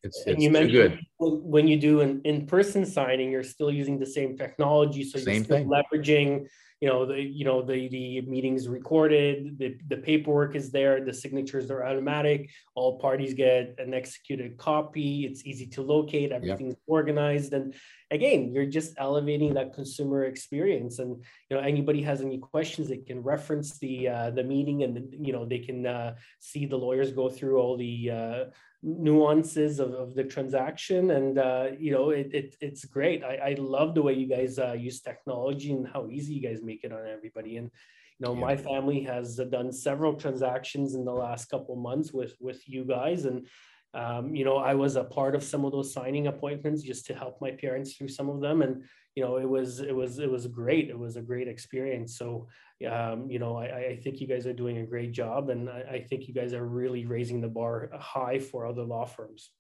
it's, 0.03 0.25
it's 0.27 0.43
you 0.43 0.51
mentioned 0.51 0.73
good. 0.73 1.01
when 1.19 1.69
you 1.69 1.79
do 1.79 2.01
an 2.01 2.21
in-person 2.25 2.87
signing, 2.87 3.31
you're 3.31 3.45
still 3.45 3.71
using 3.71 3.99
the 3.99 4.07
same 4.07 4.37
technology, 4.37 5.05
so 5.05 5.19
Same 5.19 5.35
you're 5.35 5.45
still 5.45 5.57
thing. 5.59 5.69
leveraging, 5.69 6.47
you 6.83 6.89
know, 6.89 7.07
the 7.07 7.23
you 7.23 7.45
know 7.45 7.63
the 7.63 7.87
the 7.89 8.23
meetings 8.23 8.67
recorded, 8.67 9.57
the 9.57 9.79
the 9.87 9.99
paperwork 9.99 10.57
is 10.57 10.73
there, 10.73 11.05
the 11.05 11.15
signatures 11.15 11.71
are 11.71 11.87
automatic, 11.87 12.51
all 12.75 12.99
parties 12.99 13.35
get 13.35 13.77
an 13.79 13.95
executed 13.95 14.57
copy. 14.59 15.25
It's 15.25 15.47
easy 15.47 15.69
to 15.69 15.81
locate, 15.81 16.33
everything's 16.33 16.75
organized, 16.89 17.53
and 17.53 17.73
again, 18.11 18.51
you're 18.53 18.67
just 18.67 18.95
elevating 18.99 19.55
that 19.55 19.75
consumer 19.75 20.25
experience. 20.25 20.99
And 20.99 21.23
you 21.49 21.57
know, 21.57 21.63
anybody 21.63 22.03
has 22.03 22.21
any 22.21 22.39
questions, 22.39 22.89
they 22.89 22.97
can 22.97 23.23
reference 23.23 23.79
the 23.79 24.09
uh, 24.09 24.31
the 24.31 24.43
meeting, 24.43 24.83
and 24.83 25.15
you 25.25 25.33
know 25.33 25.45
they 25.45 25.61
can 25.61 25.87
uh, 25.87 26.17
see 26.41 26.67
the 26.67 26.77
lawyers 26.77 27.13
go 27.13 27.29
through 27.31 27.61
all 27.61 27.77
the 27.77 28.11
uh, 28.11 28.45
nuances 28.83 29.79
of, 29.79 29.93
of 29.93 30.15
the 30.15 30.25
transaction. 30.25 31.11
And 31.13 31.39
uh, 31.39 31.69
you 31.79 31.93
know 31.93 32.11
it, 32.11 32.31
it, 32.33 32.57
it's 32.61 32.85
great. 32.85 33.23
I, 33.25 33.35
I 33.51 33.57
love 33.59 33.95
the 33.95 34.03
way 34.03 34.15
you 34.15 34.27
guys 34.27 34.59
uh, 34.59 34.73
use 34.73 35.01
technology 35.01 35.73
and 35.73 35.87
how 35.87 36.09
easy 36.09 36.35
you 36.35 36.49
guys 36.49 36.63
make 36.63 36.85
it 36.85 36.93
on 36.93 37.07
everybody. 37.07 37.57
And 37.57 37.71
you 38.19 38.27
know 38.27 38.35
yeah. 38.35 38.41
my 38.41 38.57
family 38.57 39.03
has 39.05 39.37
done 39.37 39.73
several 39.73 40.15
transactions 40.15 40.95
in 40.95 41.05
the 41.05 41.13
last 41.13 41.47
couple 41.47 41.77
months 41.77 42.13
with 42.13 42.35
with 42.41 42.69
you 42.69 42.85
guys. 42.85 43.25
And 43.25 43.47
um, 43.95 44.35
you 44.35 44.43
know 44.43 44.57
i 44.57 44.75
was 44.75 44.97
a 44.97 45.05
part 45.05 45.35
of 45.35 45.45
some 45.45 45.67
of 45.67 45.73
those 45.73 45.93
signing 45.93 46.27
appointments 46.27 46.83
just 46.83 47.05
to 47.05 47.15
help 47.15 47.37
my 47.43 47.51
parents 47.51 47.95
through 47.95 48.09
some 48.09 48.29
of 48.29 48.41
them. 48.41 48.63
And 48.63 48.85
you 49.15 49.23
know 49.23 49.37
it 49.37 49.49
was 49.49 49.81
it 49.81 49.95
was 49.95 50.19
it 50.19 50.31
was 50.31 50.47
great. 50.47 50.89
It 50.89 50.99
was 50.99 51.17
a 51.17 51.23
great 51.23 51.49
experience. 51.49 52.17
So 52.17 52.49
um, 52.91 53.31
you 53.31 53.39
know 53.39 53.57
I, 53.57 53.91
I 53.91 53.97
think 53.97 54.21
you 54.21 54.27
guys 54.27 54.47
are 54.47 54.53
doing 54.53 54.79
a 54.79 54.87
great 54.87 55.13
job 55.13 55.51
and 55.51 55.69
I, 55.69 55.85
I 55.93 56.07
think 56.09 56.29
you 56.29 56.35
guys 56.35 56.55
are 56.55 56.67
really 56.67 57.05
raising 57.05 57.41
the 57.41 57.49
bar 57.49 57.91
high 57.99 58.39
for 58.39 58.67
other 58.67 58.83
law 58.83 59.05
firms. 59.05 59.51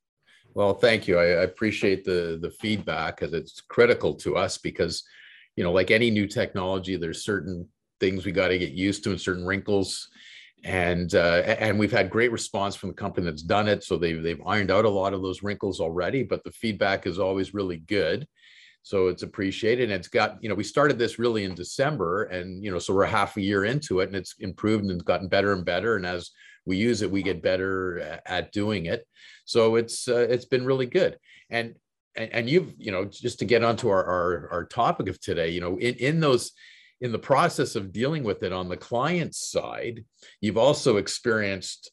Well 0.54 0.74
thank 0.74 1.06
you. 1.06 1.18
I, 1.18 1.24
I 1.24 1.42
appreciate 1.42 2.04
the 2.04 2.38
the 2.40 2.50
feedback 2.50 3.16
because 3.16 3.34
it's 3.34 3.60
critical 3.60 4.14
to 4.16 4.36
us 4.36 4.58
because 4.58 5.02
you 5.56 5.64
know 5.64 5.72
like 5.72 5.90
any 5.90 6.10
new 6.10 6.26
technology 6.26 6.96
there's 6.96 7.24
certain 7.24 7.68
things 8.00 8.24
we 8.24 8.32
got 8.32 8.48
to 8.48 8.58
get 8.58 8.72
used 8.72 9.04
to 9.04 9.10
and 9.10 9.20
certain 9.20 9.46
wrinkles. 9.46 10.08
And 10.64 11.12
uh, 11.14 11.42
and 11.58 11.76
we've 11.76 11.92
had 11.92 12.08
great 12.08 12.30
response 12.30 12.76
from 12.76 12.90
the 12.90 12.94
company 12.94 13.24
that's 13.26 13.42
done 13.42 13.66
it. 13.66 13.82
So 13.82 13.96
they've 13.96 14.22
they've 14.22 14.40
ironed 14.46 14.70
out 14.70 14.84
a 14.84 14.88
lot 14.88 15.12
of 15.12 15.20
those 15.20 15.42
wrinkles 15.42 15.80
already 15.80 16.22
but 16.22 16.42
the 16.42 16.52
feedback 16.52 17.06
is 17.06 17.18
always 17.18 17.52
really 17.52 17.78
good 17.78 18.26
so 18.82 19.08
it's 19.08 19.22
appreciated 19.22 19.84
and 19.84 19.92
it's 19.92 20.08
got 20.08 20.38
you 20.42 20.48
know 20.48 20.54
we 20.54 20.64
started 20.64 20.98
this 20.98 21.18
really 21.18 21.44
in 21.44 21.54
december 21.54 22.24
and 22.24 22.64
you 22.64 22.70
know 22.70 22.78
so 22.78 22.92
we're 22.94 23.04
half 23.04 23.36
a 23.36 23.40
year 23.40 23.64
into 23.64 24.00
it 24.00 24.08
and 24.08 24.16
it's 24.16 24.34
improved 24.40 24.84
and 24.84 25.04
gotten 25.04 25.28
better 25.28 25.52
and 25.52 25.64
better 25.64 25.96
and 25.96 26.04
as 26.04 26.30
we 26.66 26.76
use 26.76 27.02
it 27.02 27.10
we 27.10 27.22
get 27.22 27.42
better 27.42 28.20
at 28.26 28.52
doing 28.52 28.86
it. 28.86 29.06
So 29.44 29.76
it's 29.76 30.08
uh, 30.08 30.26
it's 30.28 30.44
been 30.44 30.64
really 30.64 30.86
good. 30.86 31.18
And, 31.50 31.74
and 32.16 32.32
and 32.32 32.50
you've 32.50 32.74
you 32.78 32.92
know 32.92 33.04
just 33.04 33.38
to 33.40 33.44
get 33.44 33.64
onto 33.64 33.88
our, 33.88 34.04
our 34.04 34.48
our 34.52 34.64
topic 34.64 35.08
of 35.08 35.18
today 35.20 35.48
you 35.48 35.60
know 35.60 35.78
in 35.78 35.94
in 35.94 36.20
those 36.20 36.52
in 37.00 37.10
the 37.10 37.18
process 37.18 37.74
of 37.74 37.90
dealing 37.90 38.22
with 38.22 38.42
it 38.42 38.52
on 38.52 38.68
the 38.68 38.76
client 38.76 39.34
side 39.34 40.04
you've 40.42 40.58
also 40.58 40.98
experienced 40.98 41.90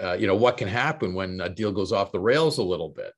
uh, 0.00 0.14
you 0.14 0.26
know 0.26 0.34
what 0.34 0.56
can 0.56 0.68
happen 0.68 1.12
when 1.12 1.40
a 1.42 1.50
deal 1.50 1.70
goes 1.70 1.92
off 1.92 2.12
the 2.12 2.18
rails 2.18 2.56
a 2.56 2.62
little 2.62 2.88
bit 2.88 3.12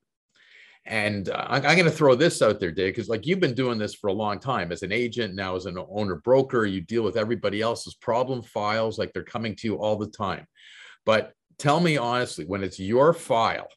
And 0.87 1.29
uh, 1.29 1.47
I'm, 1.49 1.65
I'm 1.67 1.77
going 1.77 1.85
to 1.85 1.91
throw 1.91 2.15
this 2.15 2.43
out 2.43 2.59
there, 2.59 2.71
Dave, 2.71 2.95
because 2.95 3.09
like 3.09 3.27
you've 3.27 3.41
been 3.41 3.55
doing 3.55 3.79
this 3.79 3.95
for 3.95 4.09
a 4.09 4.13
long 4.13 4.39
time 4.39 4.73
as 4.73 4.83
an 4.83 4.93
agent, 4.93 5.35
now 5.35 5.57
as 5.57 5.67
an 5.67 5.79
owner 5.91 6.17
broker, 6.17 6.67
you 6.67 6.81
deal 6.81 7.03
with 7.03 7.17
everybody 7.17 7.61
else's 7.61 7.95
problem 7.95 8.43
files, 8.43 8.99
like 8.99 9.13
they're 9.13 9.23
coming 9.23 9.55
to 9.57 9.69
you 9.69 9.77
all 9.77 9.97
the 9.97 10.09
time. 10.09 10.47
But 11.05 11.33
tell 11.59 11.81
me 11.81 11.97
honestly, 11.97 12.45
when 12.45 12.63
it's 12.63 12.81
your 12.81 13.13
file 13.13 13.69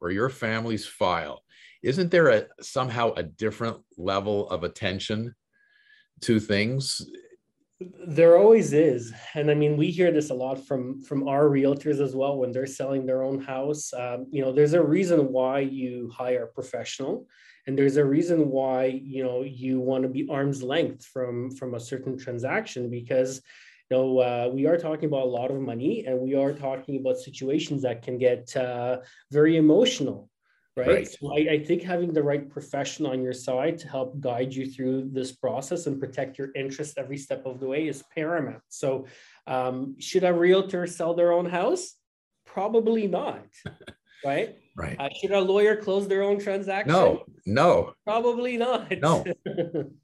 or 0.00 0.10
your 0.10 0.28
family's 0.28 0.86
file, 0.86 1.42
isn't 1.82 2.10
there 2.10 2.28
a 2.28 2.46
somehow 2.60 3.12
a 3.14 3.22
different 3.22 3.78
level 3.98 4.48
of 4.50 4.64
attention 4.64 5.34
to 6.22 6.40
things 6.40 7.02
there 7.80 8.38
always 8.38 8.72
is 8.72 9.12
and 9.34 9.50
i 9.50 9.54
mean 9.54 9.76
we 9.76 9.90
hear 9.90 10.12
this 10.12 10.30
a 10.30 10.34
lot 10.34 10.64
from 10.64 11.02
from 11.02 11.26
our 11.26 11.46
realtors 11.46 12.00
as 12.00 12.14
well 12.14 12.38
when 12.38 12.52
they're 12.52 12.66
selling 12.66 13.04
their 13.04 13.24
own 13.24 13.40
house. 13.40 13.92
Um, 13.92 14.26
you 14.30 14.42
know 14.42 14.52
there's 14.52 14.74
a 14.74 14.82
reason 14.82 15.32
why 15.32 15.60
you 15.60 16.10
hire 16.14 16.44
a 16.44 16.46
professional 16.46 17.26
and 17.66 17.76
there's 17.76 17.96
a 17.96 18.04
reason 18.04 18.50
why 18.50 18.84
you 18.86 19.24
know 19.24 19.42
you 19.42 19.80
want 19.80 20.02
to 20.04 20.08
be 20.08 20.28
arm's 20.30 20.62
length 20.62 21.04
from 21.06 21.50
from 21.50 21.74
a 21.74 21.80
certain 21.80 22.16
transaction 22.16 22.90
because 22.90 23.42
you 23.90 23.96
know 23.96 24.18
uh, 24.18 24.50
we 24.52 24.66
are 24.66 24.78
talking 24.78 25.06
about 25.06 25.26
a 25.26 25.36
lot 25.40 25.50
of 25.50 25.60
money 25.60 26.04
and 26.06 26.18
we 26.18 26.36
are 26.36 26.52
talking 26.52 27.00
about 27.00 27.18
situations 27.18 27.82
that 27.82 28.02
can 28.02 28.18
get 28.18 28.56
uh, 28.56 28.98
very 29.32 29.56
emotional 29.56 30.30
right, 30.76 30.88
right. 30.88 31.08
So 31.08 31.32
I, 31.32 31.52
I, 31.52 31.64
think 31.64 31.82
having 31.82 32.12
the 32.12 32.22
right 32.22 32.48
professional 32.48 33.12
on 33.12 33.22
your 33.22 33.32
side 33.32 33.78
to 33.78 33.88
help 33.88 34.18
guide 34.20 34.52
you 34.52 34.66
through 34.66 35.10
this 35.12 35.32
process 35.32 35.86
and 35.86 36.00
protect 36.00 36.38
your 36.38 36.48
interest 36.54 36.98
every 36.98 37.18
step 37.18 37.46
of 37.46 37.60
the 37.60 37.66
way 37.66 37.86
is 37.86 38.02
paramount. 38.14 38.62
So 38.68 39.06
um, 39.46 39.96
should 40.00 40.24
a 40.24 40.32
realtor 40.32 40.86
sell 40.86 41.14
their 41.14 41.32
own 41.32 41.46
house? 41.46 41.94
Probably 42.46 43.06
not. 43.06 43.46
Right 44.24 44.56
right. 44.76 44.96
Uh, 44.98 45.08
should 45.20 45.32
a 45.32 45.40
lawyer 45.40 45.76
close 45.76 46.08
their 46.08 46.22
own 46.22 46.38
transaction? 46.38 46.92
No 46.92 47.24
no. 47.46 47.92
Probably 48.04 48.56
not. 48.56 48.92
No. 49.00 49.24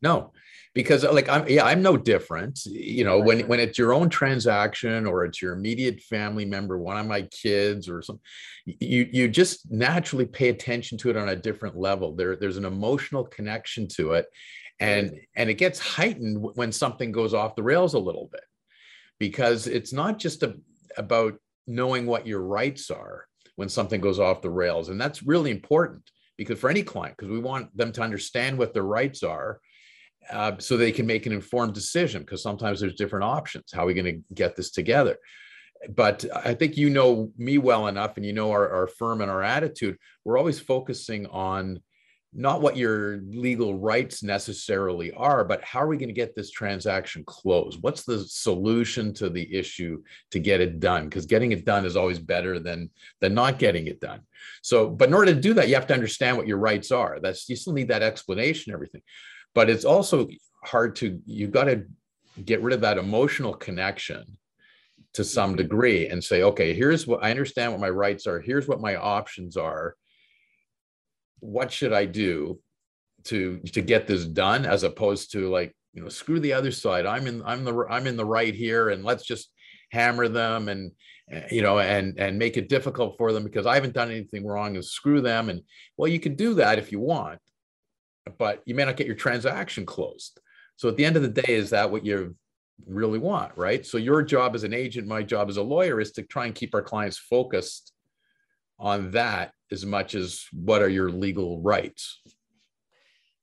No. 0.03 0.33
Because 0.73 1.03
like 1.05 1.29
i'm 1.29 1.49
yeah 1.49 1.65
i'm 1.65 1.83
no 1.83 1.97
different. 1.97 2.61
You 2.65 3.05
know 3.05 3.19
when 3.19 3.41
when 3.49 3.59
it's 3.59 3.79
your 3.79 3.93
own 3.93 4.09
transaction 4.09 5.07
or 5.07 5.25
it's 5.25 5.43
your 5.43 5.53
immediate 5.53 6.01
family 6.01 6.45
member 6.45 6.79
one 6.79 6.97
of 6.97 7.07
my 7.07 7.23
kids 7.23 7.89
or 7.89 8.03
something 8.03 8.23
you 8.67 9.09
you 9.11 9.29
just 9.29 9.71
naturally 9.71 10.27
pay 10.27 10.49
attention 10.49 10.97
to 10.99 11.11
it 11.11 11.17
on 11.17 11.31
a 11.31 11.37
different 11.37 11.77
level. 11.77 12.15
There 12.15 12.37
there's 12.37 12.57
an 12.57 12.65
emotional 12.65 13.25
connection 13.25 13.89
to 13.97 14.13
it. 14.13 14.27
And 14.79 15.21
and 15.37 15.51
it 15.51 15.55
gets 15.55 15.79
heightened 15.79 16.43
when 16.55 16.73
something 16.73 17.11
goes 17.11 17.35
off 17.35 17.57
the 17.57 17.63
rails 17.63 17.95
a 17.95 17.99
little 17.99 18.29
bit. 18.31 18.45
Because 19.19 19.67
it's 19.67 19.93
not 19.93 20.19
just 20.19 20.43
a, 20.43 20.57
about 20.97 21.35
knowing 21.67 22.07
what 22.07 22.27
your 22.27 22.41
rights 22.41 22.91
are 22.91 23.27
when 23.61 23.69
something 23.69 24.01
goes 24.01 24.19
off 24.19 24.41
the 24.41 24.49
rails 24.49 24.89
and 24.89 24.99
that's 24.99 25.23
really 25.23 25.51
important 25.51 26.03
because 26.39 26.59
for 26.59 26.71
any 26.71 26.83
client 26.83 27.15
because 27.15 27.31
we 27.31 27.39
want 27.39 27.77
them 27.77 27.93
to 27.93 28.01
understand 28.01 28.57
what 28.57 28.73
their 28.73 28.85
rights 28.85 29.23
are 29.23 29.61
uh, 30.31 30.53
so 30.59 30.79
they 30.79 30.91
can 30.93 31.07
make 31.07 31.27
an 31.27 31.33
informed 31.33 31.75
decision 31.75 32.23
because 32.23 32.43
sometimes 32.43 32.81
there's 32.81 32.95
different 32.95 33.25
options. 33.25 33.67
How 33.71 33.83
are 33.83 33.87
we 33.87 33.93
going 33.93 34.15
to 34.15 34.35
get 34.35 34.57
this 34.57 34.71
together? 34.71 35.19
But 35.91 36.25
I 36.35 36.55
think 36.55 36.79
you 36.79 36.89
know 36.89 37.33
me 37.37 37.59
well 37.59 37.87
enough 37.87 38.17
and 38.17 38.25
you 38.25 38.33
know 38.33 38.51
our, 38.51 38.67
our 38.71 38.87
firm 38.87 39.21
and 39.21 39.31
our 39.31 39.43
attitude. 39.43 39.99
We're 40.25 40.39
always 40.39 40.59
focusing 40.59 41.27
on 41.27 41.81
not 42.33 42.63
what 42.63 42.77
your 42.77 43.19
legal 43.23 43.77
rights 43.77 44.23
necessarily 44.23 45.13
are, 45.13 45.45
but 45.45 45.65
how 45.65 45.81
are 45.81 45.89
we 45.89 45.97
going 45.97 46.09
to 46.09 46.15
get 46.15 46.37
this 46.37 46.51
transaction 46.51 47.25
closed? 47.25 47.83
What's 47.83 48.05
the 48.05 48.21
solution 48.21 49.13
to 49.15 49.29
the 49.29 49.53
issue 49.53 50.03
to 50.31 50.39
get 50.39 50.61
it 50.61 50.79
done? 50.79 51.09
Because 51.09 51.27
getting 51.27 51.51
it 51.51 51.65
done 51.65 51.85
is 51.85 51.97
always 51.97 52.21
better 52.21 52.61
than 52.61 52.91
than 53.21 53.35
not 53.35 53.59
getting 53.59 53.89
it 53.89 54.01
done. 54.01 54.21
So, 54.63 54.89
but 54.89 55.09
in 55.09 55.15
order 55.15 55.35
to 55.35 55.41
do 55.41 55.55
that, 55.55 55.69
you 55.69 55.75
have 55.75 55.89
to 55.89 55.95
understand 55.95 56.37
what 56.37 56.47
your 56.47 56.59
rights 56.59 56.93
are. 56.93 57.19
That's 57.21 57.49
you 57.49 57.57
still 57.57 57.73
need 57.73 57.89
that 57.89 58.03
explanation, 58.03 58.73
everything 58.73 59.03
but 59.55 59.71
it's 59.71 59.85
also 59.85 60.29
hard 60.65 60.97
to 60.97 61.21
you've 61.27 61.51
got 61.51 61.65
to 61.65 61.85
get 62.45 62.63
rid 62.63 62.75
of 62.75 62.83
that 62.83 62.99
emotional 62.99 63.55
connection 63.55 64.25
to 65.15 65.25
some 65.25 65.51
mm-hmm. 65.51 65.59
degree 65.59 66.09
and 66.09 66.23
say 66.23 66.43
okay 66.43 66.75
here's 66.75 67.07
what 67.07 67.23
i 67.23 67.31
understand 67.31 67.73
what 67.73 67.81
my 67.81 67.91
rights 67.91 68.27
are 68.27 68.41
here's 68.41 68.69
what 68.69 68.81
my 68.81 68.97
options 68.97 69.57
are 69.57 69.95
what 71.41 71.73
should 71.73 71.93
i 71.93 72.05
do 72.05 72.59
to 73.25 73.59
to 73.61 73.83
get 73.83 74.07
this 74.07 74.25
done 74.25 74.65
as 74.65 74.83
opposed 74.83 75.33
to 75.33 75.49
like 75.49 75.75
you 75.93 76.03
know 76.03 76.09
screw 76.09 76.41
the 76.41 76.53
other 76.53 76.71
side 76.71 77.07
i'm 77.07 77.27
in 77.27 77.43
i'm 77.45 77.65
the 77.65 77.85
i'm 77.91 78.07
in 78.07 78.17
the 78.17 78.25
right 78.25 78.55
here 78.55 78.91
and 78.91 79.05
let's 79.05 79.25
just 79.25 79.53
hammer 79.91 80.29
them 80.29 80.69
and 80.69 80.93
eh, 81.31 81.49
you 81.51 81.63
know 81.63 81.79
and 81.79 82.19
and 82.19 82.39
make 82.39 82.57
it 82.57 82.69
difficult 82.69 83.17
for 83.19 83.33
them 83.33 83.45
because 83.45 83.67
i 83.67 83.75
haven't 83.75 83.95
done 83.95 84.11
anything 84.11 84.47
wrong 84.47 84.75
and 84.77 84.85
screw 84.85 85.21
them 85.21 85.49
and 85.51 85.61
well 85.97 86.09
you 86.09 86.21
can 86.21 86.35
do 86.35 86.55
that 86.55 86.79
if 86.79 86.93
you 86.93 87.01
want 87.01 87.41
but 88.39 88.63
you 88.67 88.75
may 88.75 88.85
not 88.85 88.97
get 88.97 89.07
your 89.07 89.17
transaction 89.17 89.87
closed. 89.87 90.41
So 90.77 90.89
at 90.89 90.97
the 90.97 91.05
end 91.05 91.17
of 91.17 91.23
the 91.23 91.29
day, 91.43 91.55
is 91.55 91.71
that 91.71 91.91
what 91.91 92.05
you 92.05 92.37
really 92.87 93.19
want, 93.19 93.57
right? 93.57 93.85
So 93.85 93.99
your 93.99 94.23
job 94.23 94.55
as 94.55 94.65
an 94.65 94.73
agent, 94.73 95.07
my 95.07 95.23
job 95.23 95.49
as 95.49 95.57
a 95.57 95.63
lawyer 95.63 96.01
is 96.01 96.13
to 96.13 96.23
try 96.23 96.47
and 96.47 96.55
keep 96.55 96.75
our 96.75 96.83
clients 96.83 97.19
focused 97.19 97.93
on 98.79 99.11
that 99.13 99.53
as 99.71 99.87
much 99.87 100.15
as 100.15 100.45
what 100.53 100.83
are 100.83 100.89
your 100.89 101.11
legal 101.11 101.61
rights. 101.61 102.21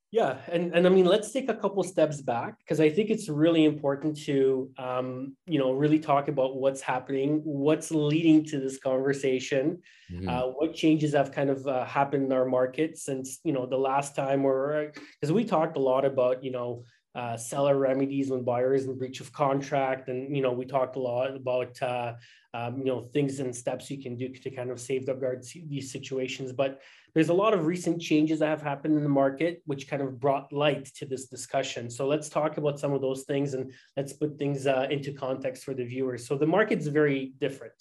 Yeah, 0.10 0.38
and 0.50 0.74
and 0.74 0.88
I 0.88 0.90
mean, 0.90 1.06
let's 1.06 1.34
take 1.34 1.50
a 1.50 1.54
couple 1.54 1.84
steps 1.84 2.22
back 2.22 2.60
because 2.60 2.80
I 2.80 2.90
think 2.90 3.10
it's 3.10 3.28
really 3.28 3.66
important 3.66 4.18
to 4.24 4.72
um, 4.78 5.36
you 5.46 5.60
know 5.60 5.74
really 5.74 6.00
talk 6.00 6.30
about 6.30 6.56
what's 6.56 6.80
happening, 6.80 7.42
what's 7.44 7.92
leading 7.92 8.46
to 8.46 8.60
this 8.60 8.80
conversation, 8.80 9.82
mm-hmm. 10.10 10.30
uh, 10.30 10.44
what 10.44 10.74
changes 10.74 11.14
have 11.14 11.34
kind 11.34 11.50
of 11.50 11.68
uh, 11.68 11.84
happened 11.84 12.24
in 12.24 12.32
our 12.32 12.46
market 12.46 12.98
since 12.98 13.40
you 13.44 13.52
know 13.52 13.66
the 13.66 13.78
last 13.78 14.16
time, 14.16 14.46
or 14.46 14.94
because 15.20 15.34
we 15.34 15.44
talked 15.44 15.76
a 15.76 15.82
lot 15.82 16.06
about 16.06 16.42
you 16.42 16.52
know 16.52 16.86
uh, 17.18 17.36
seller 17.36 17.78
remedies 17.80 18.30
when 18.30 18.44
buyers 18.44 18.86
in 18.86 18.96
breach 18.96 19.20
of 19.22 19.34
contract, 19.34 20.08
and 20.08 20.36
you 20.36 20.42
know 20.42 20.52
we 20.52 20.66
talked 20.66 20.96
a 20.96 21.00
lot 21.00 21.36
about 21.36 21.82
uh, 21.82 22.14
um, 22.54 22.78
you 22.78 22.86
know 22.86 23.02
things 23.02 23.40
and 23.40 23.54
steps 23.56 23.90
you 23.90 24.00
can 24.02 24.16
do 24.16 24.30
to 24.30 24.52
kind 24.52 24.70
of 24.70 24.80
safeguard 24.80 25.44
these 25.68 25.92
situations, 25.92 26.54
but 26.54 26.80
there's 27.16 27.30
a 27.30 27.34
lot 27.34 27.56
of 27.56 27.66
recent 27.66 28.00
changes 28.00 28.38
that 28.38 28.50
have 28.50 28.62
happened 28.62 28.96
in 28.96 29.02
the 29.02 29.10
market, 29.10 29.64
which 29.66 29.90
kind 29.90 30.04
of 30.04 30.20
brought 30.20 30.54
light 30.54 30.86
to 30.86 31.04
this 31.08 31.26
discussion. 31.26 31.90
So 31.90 32.06
let's 32.06 32.30
talk 32.30 32.58
about 32.58 32.80
some 32.80 32.94
of 32.94 33.02
those 33.02 33.24
things 33.24 33.56
and 33.56 33.72
let's 33.96 34.14
put 34.14 34.38
things 34.38 34.68
uh, 34.68 34.86
into 34.92 35.12
context 35.12 35.64
for 35.64 35.74
the 35.74 35.84
viewers. 35.84 36.28
So 36.28 36.38
the 36.38 36.46
market's 36.46 36.86
very 36.86 37.34
different. 37.40 37.74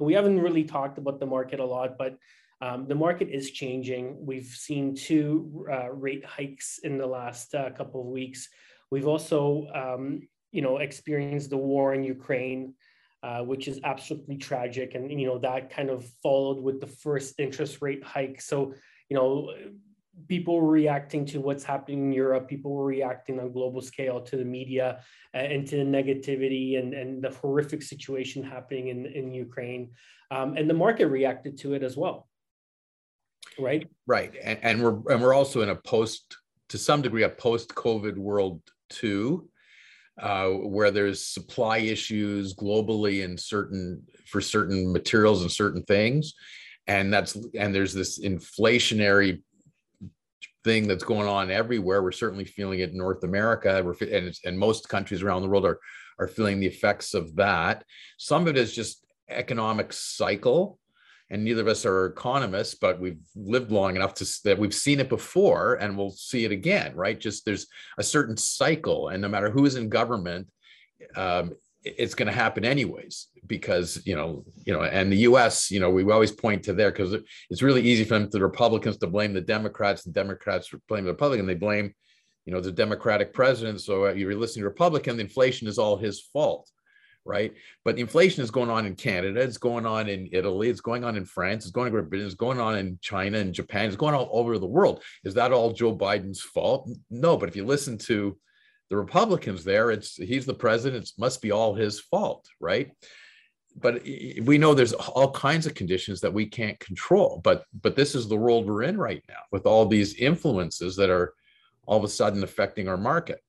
We 0.00 0.14
haven't 0.14 0.40
really 0.40 0.64
talked 0.64 0.98
about 0.98 1.20
the 1.20 1.26
market 1.26 1.60
a 1.60 1.64
lot, 1.64 1.96
but 1.96 2.16
um, 2.60 2.88
the 2.88 2.96
market 2.96 3.28
is 3.28 3.52
changing. 3.52 4.16
We've 4.18 4.52
seen 4.66 4.96
two 4.96 5.66
uh, 5.70 5.92
rate 5.92 6.24
hikes 6.24 6.80
in 6.82 6.98
the 6.98 7.06
last 7.06 7.54
uh, 7.54 7.70
couple 7.70 8.00
of 8.00 8.08
weeks. 8.08 8.48
We've 8.90 9.06
also, 9.06 9.66
um, 9.74 10.28
you 10.52 10.62
know, 10.62 10.78
experienced 10.78 11.50
the 11.50 11.56
war 11.56 11.94
in 11.94 12.02
Ukraine. 12.04 12.74
Uh, 13.22 13.42
which 13.42 13.68
is 13.68 13.78
absolutely 13.84 14.38
tragic. 14.38 14.94
And, 14.94 15.10
you 15.20 15.26
know, 15.26 15.38
that 15.40 15.68
kind 15.68 15.90
of 15.90 16.06
followed 16.22 16.58
with 16.58 16.80
the 16.80 16.86
first 16.86 17.34
interest 17.38 17.82
rate 17.82 18.02
hike. 18.02 18.40
So, 18.40 18.72
you 19.10 19.14
know, 19.14 19.52
people 20.26 20.58
were 20.58 20.70
reacting 20.70 21.26
to 21.26 21.38
what's 21.38 21.62
happening 21.62 22.04
in 22.04 22.12
Europe. 22.14 22.48
People 22.48 22.72
were 22.72 22.86
reacting 22.86 23.38
on 23.38 23.52
global 23.52 23.82
scale 23.82 24.22
to 24.22 24.38
the 24.38 24.44
media 24.44 25.04
uh, 25.34 25.36
and 25.36 25.66
to 25.68 25.76
the 25.76 25.84
negativity 25.84 26.78
and, 26.78 26.94
and 26.94 27.22
the 27.22 27.28
horrific 27.28 27.82
situation 27.82 28.42
happening 28.42 28.88
in, 28.88 29.04
in 29.04 29.34
Ukraine. 29.34 29.90
Um, 30.30 30.56
and 30.56 30.70
the 30.70 30.72
market 30.72 31.08
reacted 31.08 31.58
to 31.58 31.74
it 31.74 31.82
as 31.82 31.98
well. 31.98 32.26
Right. 33.58 33.86
Right. 34.06 34.32
And, 34.42 34.58
and 34.62 34.82
we're, 34.82 35.12
and 35.12 35.20
we're 35.20 35.34
also 35.34 35.60
in 35.60 35.68
a 35.68 35.76
post, 35.76 36.38
to 36.70 36.78
some 36.78 37.02
degree, 37.02 37.24
a 37.24 37.28
post 37.28 37.74
COVID 37.74 38.16
world 38.16 38.62
too 38.90 39.48
uh, 40.20 40.48
where 40.48 40.90
there's 40.90 41.24
supply 41.24 41.78
issues 41.78 42.54
globally 42.54 43.24
in 43.24 43.38
certain 43.38 44.02
for 44.26 44.40
certain 44.40 44.92
materials 44.92 45.42
and 45.42 45.50
certain 45.50 45.82
things. 45.84 46.34
And 46.86 47.12
that's 47.12 47.36
and 47.58 47.74
there's 47.74 47.94
this 47.94 48.20
inflationary 48.20 49.42
thing 50.64 50.86
that's 50.86 51.04
going 51.04 51.28
on 51.28 51.50
everywhere. 51.50 52.02
We're 52.02 52.12
certainly 52.12 52.44
feeling 52.44 52.80
it 52.80 52.90
in 52.90 52.98
north 52.98 53.24
america. 53.24 53.78
And, 54.00 54.34
and 54.44 54.58
most 54.58 54.88
countries 54.88 55.22
around 55.22 55.42
the 55.42 55.48
world 55.48 55.64
are 55.64 55.78
are 56.18 56.28
feeling 56.28 56.60
the 56.60 56.66
effects 56.66 57.14
of 57.14 57.34
that. 57.36 57.84
Some 58.18 58.42
of 58.42 58.48
it 58.48 58.58
is 58.58 58.74
just 58.74 59.06
economic 59.30 59.92
cycle 59.92 60.79
and 61.30 61.44
neither 61.44 61.62
of 61.62 61.68
us 61.68 61.86
are 61.86 62.06
economists, 62.06 62.74
but 62.74 63.00
we've 63.00 63.20
lived 63.36 63.70
long 63.70 63.94
enough 63.96 64.14
to 64.14 64.26
that 64.44 64.58
we've 64.58 64.74
seen 64.74 65.00
it 65.00 65.08
before 65.08 65.74
and 65.74 65.96
we'll 65.96 66.10
see 66.10 66.44
it 66.44 66.52
again, 66.52 66.94
right? 66.96 67.18
Just 67.18 67.44
there's 67.44 67.66
a 67.98 68.02
certain 68.02 68.36
cycle, 68.36 69.08
and 69.08 69.22
no 69.22 69.28
matter 69.28 69.50
who 69.50 69.64
is 69.64 69.76
in 69.76 69.88
government, 69.88 70.48
um, 71.16 71.52
it's 71.82 72.14
going 72.14 72.26
to 72.26 72.32
happen 72.32 72.64
anyways 72.64 73.28
because 73.46 74.02
you 74.04 74.14
know 74.14 74.44
you 74.66 74.72
know 74.72 74.82
and 74.82 75.10
the 75.10 75.16
us 75.16 75.70
you 75.70 75.80
know 75.80 75.88
we 75.88 76.10
always 76.12 76.30
point 76.30 76.62
to 76.62 76.74
there 76.74 76.90
because 76.90 77.16
it's 77.48 77.62
really 77.62 77.82
easy 77.82 78.04
for 78.04 78.18
them 78.18 78.28
the 78.30 78.40
republicans 78.40 78.98
to 78.98 79.06
blame 79.06 79.32
the 79.32 79.40
democrats 79.40 80.04
and 80.04 80.14
democrats 80.14 80.70
blame 80.88 81.04
the 81.04 81.10
republican 81.10 81.46
they 81.46 81.54
blame 81.54 81.92
you 82.44 82.52
know 82.52 82.60
the 82.60 82.70
democratic 82.70 83.32
president 83.32 83.80
so 83.80 84.06
uh, 84.06 84.12
you're 84.12 84.34
listening 84.34 84.62
to 84.62 84.68
republican 84.68 85.16
the 85.16 85.22
inflation 85.22 85.66
is 85.66 85.78
all 85.78 85.96
his 85.96 86.20
fault 86.20 86.70
right? 87.24 87.52
But 87.84 87.98
inflation 87.98 88.42
is 88.42 88.50
going 88.50 88.70
on 88.70 88.86
in 88.86 88.94
Canada, 88.94 89.40
it's 89.40 89.58
going 89.58 89.86
on 89.86 90.08
in 90.08 90.28
Italy, 90.32 90.68
it's 90.68 90.80
going 90.80 91.04
on 91.04 91.16
in 91.16 91.24
France, 91.24 91.64
it's 91.64 91.72
going 91.72 91.84
on 91.84 91.88
in 91.88 91.92
Great 91.92 92.10
Britain, 92.10 92.26
it's 92.26 92.34
going 92.34 92.60
on 92.60 92.78
in 92.78 92.98
China 93.00 93.38
and 93.38 93.54
Japan, 93.54 93.86
it's 93.86 93.96
going 93.96 94.14
all 94.14 94.28
over 94.32 94.58
the 94.58 94.66
world. 94.66 95.02
Is 95.24 95.34
that 95.34 95.52
all 95.52 95.72
Joe 95.72 95.96
Biden's 95.96 96.42
fault? 96.42 96.90
No, 97.10 97.36
but 97.36 97.48
if 97.48 97.56
you 97.56 97.64
listen 97.64 97.98
to 97.98 98.38
the 98.88 98.96
Republicans 98.96 99.64
there, 99.64 99.90
it's 99.90 100.16
he's 100.16 100.46
the 100.46 100.54
president, 100.54 101.04
it 101.04 101.12
must 101.18 101.40
be 101.40 101.52
all 101.52 101.74
his 101.74 102.00
fault, 102.00 102.48
right? 102.58 102.90
But 103.76 104.02
we 104.02 104.58
know 104.58 104.74
there's 104.74 104.92
all 104.92 105.30
kinds 105.30 105.66
of 105.66 105.74
conditions 105.74 106.20
that 106.20 106.34
we 106.34 106.46
can't 106.46 106.78
control. 106.80 107.40
But 107.44 107.64
but 107.80 107.94
this 107.94 108.16
is 108.16 108.28
the 108.28 108.36
world 108.36 108.66
we're 108.66 108.82
in 108.82 108.98
right 108.98 109.22
now 109.28 109.42
with 109.52 109.64
all 109.64 109.86
these 109.86 110.14
influences 110.14 110.96
that 110.96 111.08
are 111.08 111.34
all 111.86 111.98
of 111.98 112.04
a 112.04 112.08
sudden 112.08 112.42
affecting 112.42 112.88
our 112.88 112.96
market. 112.96 113.40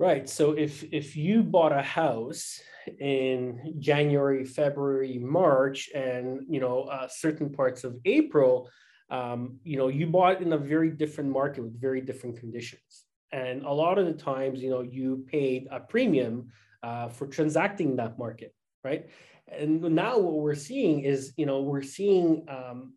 Right. 0.00 0.26
So 0.30 0.52
if 0.52 0.82
if 0.92 1.14
you 1.14 1.42
bought 1.42 1.72
a 1.72 1.82
house 1.82 2.58
in 3.00 3.74
January, 3.78 4.46
February, 4.46 5.18
March, 5.18 5.90
and 5.94 6.40
you 6.48 6.58
know 6.58 6.84
uh, 6.84 7.06
certain 7.06 7.50
parts 7.50 7.84
of 7.84 7.98
April, 8.06 8.70
um, 9.10 9.58
you 9.62 9.76
know 9.76 9.88
you 9.88 10.06
bought 10.06 10.40
in 10.40 10.54
a 10.54 10.56
very 10.56 10.90
different 10.90 11.28
market 11.28 11.64
with 11.64 11.78
very 11.78 12.00
different 12.00 12.38
conditions, 12.40 13.04
and 13.30 13.62
a 13.66 13.70
lot 13.70 13.98
of 13.98 14.06
the 14.06 14.14
times, 14.14 14.62
you 14.62 14.70
know, 14.70 14.80
you 14.80 15.22
paid 15.28 15.68
a 15.70 15.80
premium 15.80 16.48
uh, 16.82 17.10
for 17.10 17.26
transacting 17.26 17.96
that 17.96 18.18
market, 18.18 18.54
right? 18.82 19.10
And 19.48 19.82
now 19.82 20.16
what 20.16 20.36
we're 20.36 20.54
seeing 20.54 21.00
is, 21.00 21.34
you 21.36 21.44
know, 21.44 21.60
we're 21.60 21.82
seeing 21.82 22.46
um, 22.48 22.94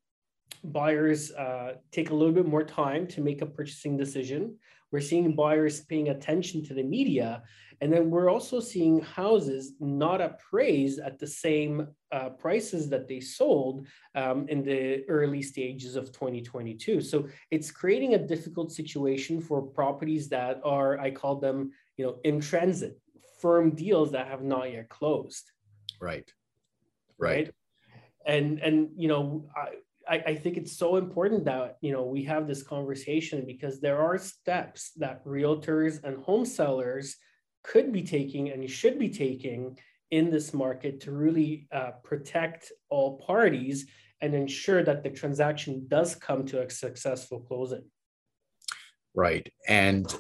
buyers 0.64 1.32
uh, 1.32 1.74
take 1.92 2.12
a 2.12 2.16
little 2.16 2.34
bit 2.34 2.46
more 2.46 2.64
time 2.64 3.08
to 3.08 3.20
make 3.20 3.42
a 3.42 3.46
purchasing 3.46 3.98
decision. 3.98 4.58
We're 4.94 5.02
seeing 5.02 5.36
buyers 5.36 5.82
paying 5.82 6.10
attention 6.10 6.64
to 6.66 6.76
the 6.76 6.84
media. 6.84 7.42
And 7.82 7.92
then 7.92 8.12
we're 8.12 8.30
also 8.30 8.60
seeing 8.60 9.02
houses 9.02 9.74
not 9.80 10.22
appraised 10.22 11.00
at 11.00 11.18
the 11.18 11.26
same 11.26 11.88
uh, 12.12 12.30
prices 12.30 12.90
that 12.92 13.08
they 13.08 13.20
sold 13.20 13.88
um, 14.14 14.48
in 14.50 14.64
the 14.64 15.04
early 15.10 15.42
stages 15.42 15.96
of 15.96 16.12
2022. 16.12 17.02
So 17.02 17.28
it's 17.50 17.72
creating 17.72 18.14
a 18.14 18.20
difficult 18.20 18.72
situation 18.72 19.42
for 19.42 19.64
properties 19.64 20.30
that 20.30 20.62
are, 20.64 21.00
I 21.00 21.10
call 21.10 21.38
them, 21.38 21.72
you 21.98 22.06
know, 22.06 22.20
in 22.24 22.40
transit, 22.40 23.00
firm 23.42 23.72
deals 23.72 24.12
that 24.12 24.28
have 24.28 24.44
not 24.44 24.72
yet 24.72 24.90
closed. 24.90 25.52
Right. 26.00 26.32
Right. 27.18 27.48
right? 27.48 27.54
And 28.26 28.60
and 28.60 28.90
you 28.96 29.08
know, 29.10 29.50
I, 29.56 29.70
I, 30.08 30.16
I, 30.28 30.36
think 30.36 30.58
it's 30.58 30.78
so 30.78 30.98
important 30.98 31.46
that 31.46 31.78
you 31.82 31.92
know 31.92 32.04
we 32.04 32.24
have 32.24 32.48
this 32.48 32.64
conversation 32.64 33.46
because 33.46 33.80
there 33.80 34.00
are 34.00 34.18
steps 34.18 34.92
that 34.98 35.24
realtors 35.26 36.04
and 36.04 36.18
home 36.18 36.46
sellers 36.46 37.16
could 37.64 37.92
be 37.92 38.04
taking 38.04 38.50
and 38.52 38.70
should 38.70 39.00
be 39.00 39.10
taking 39.10 39.78
in 40.12 40.30
this 40.30 40.54
market 40.54 41.00
to 41.02 41.12
really 41.12 41.68
uh, 41.72 41.92
protect 42.04 42.72
all 42.90 43.18
parties 43.20 43.88
and 44.22 44.36
ensure 44.36 44.84
that 44.84 45.04
the 45.04 45.10
transaction 45.10 45.86
does 45.88 46.16
come 46.16 46.46
to 46.46 46.62
a 46.62 46.70
successful 46.70 47.40
closing. 47.40 47.84
Right, 49.16 49.52
and 49.68 50.14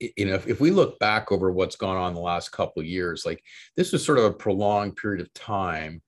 you 0.00 0.26
know 0.26 0.34
if, 0.34 0.46
if 0.46 0.60
we 0.60 0.70
look 0.70 0.98
back 0.98 1.30
over 1.30 1.52
what's 1.52 1.76
gone 1.76 1.96
on 1.96 2.14
the 2.14 2.20
last 2.20 2.52
couple 2.52 2.82
years, 2.82 3.26
like 3.26 3.42
this 3.76 3.92
was 3.92 4.04
sort 4.04 4.18
of 4.18 4.24
a 4.24 4.32
prolonged 4.32 4.96
period 4.96 5.20
of 5.20 5.32
time 5.34 6.00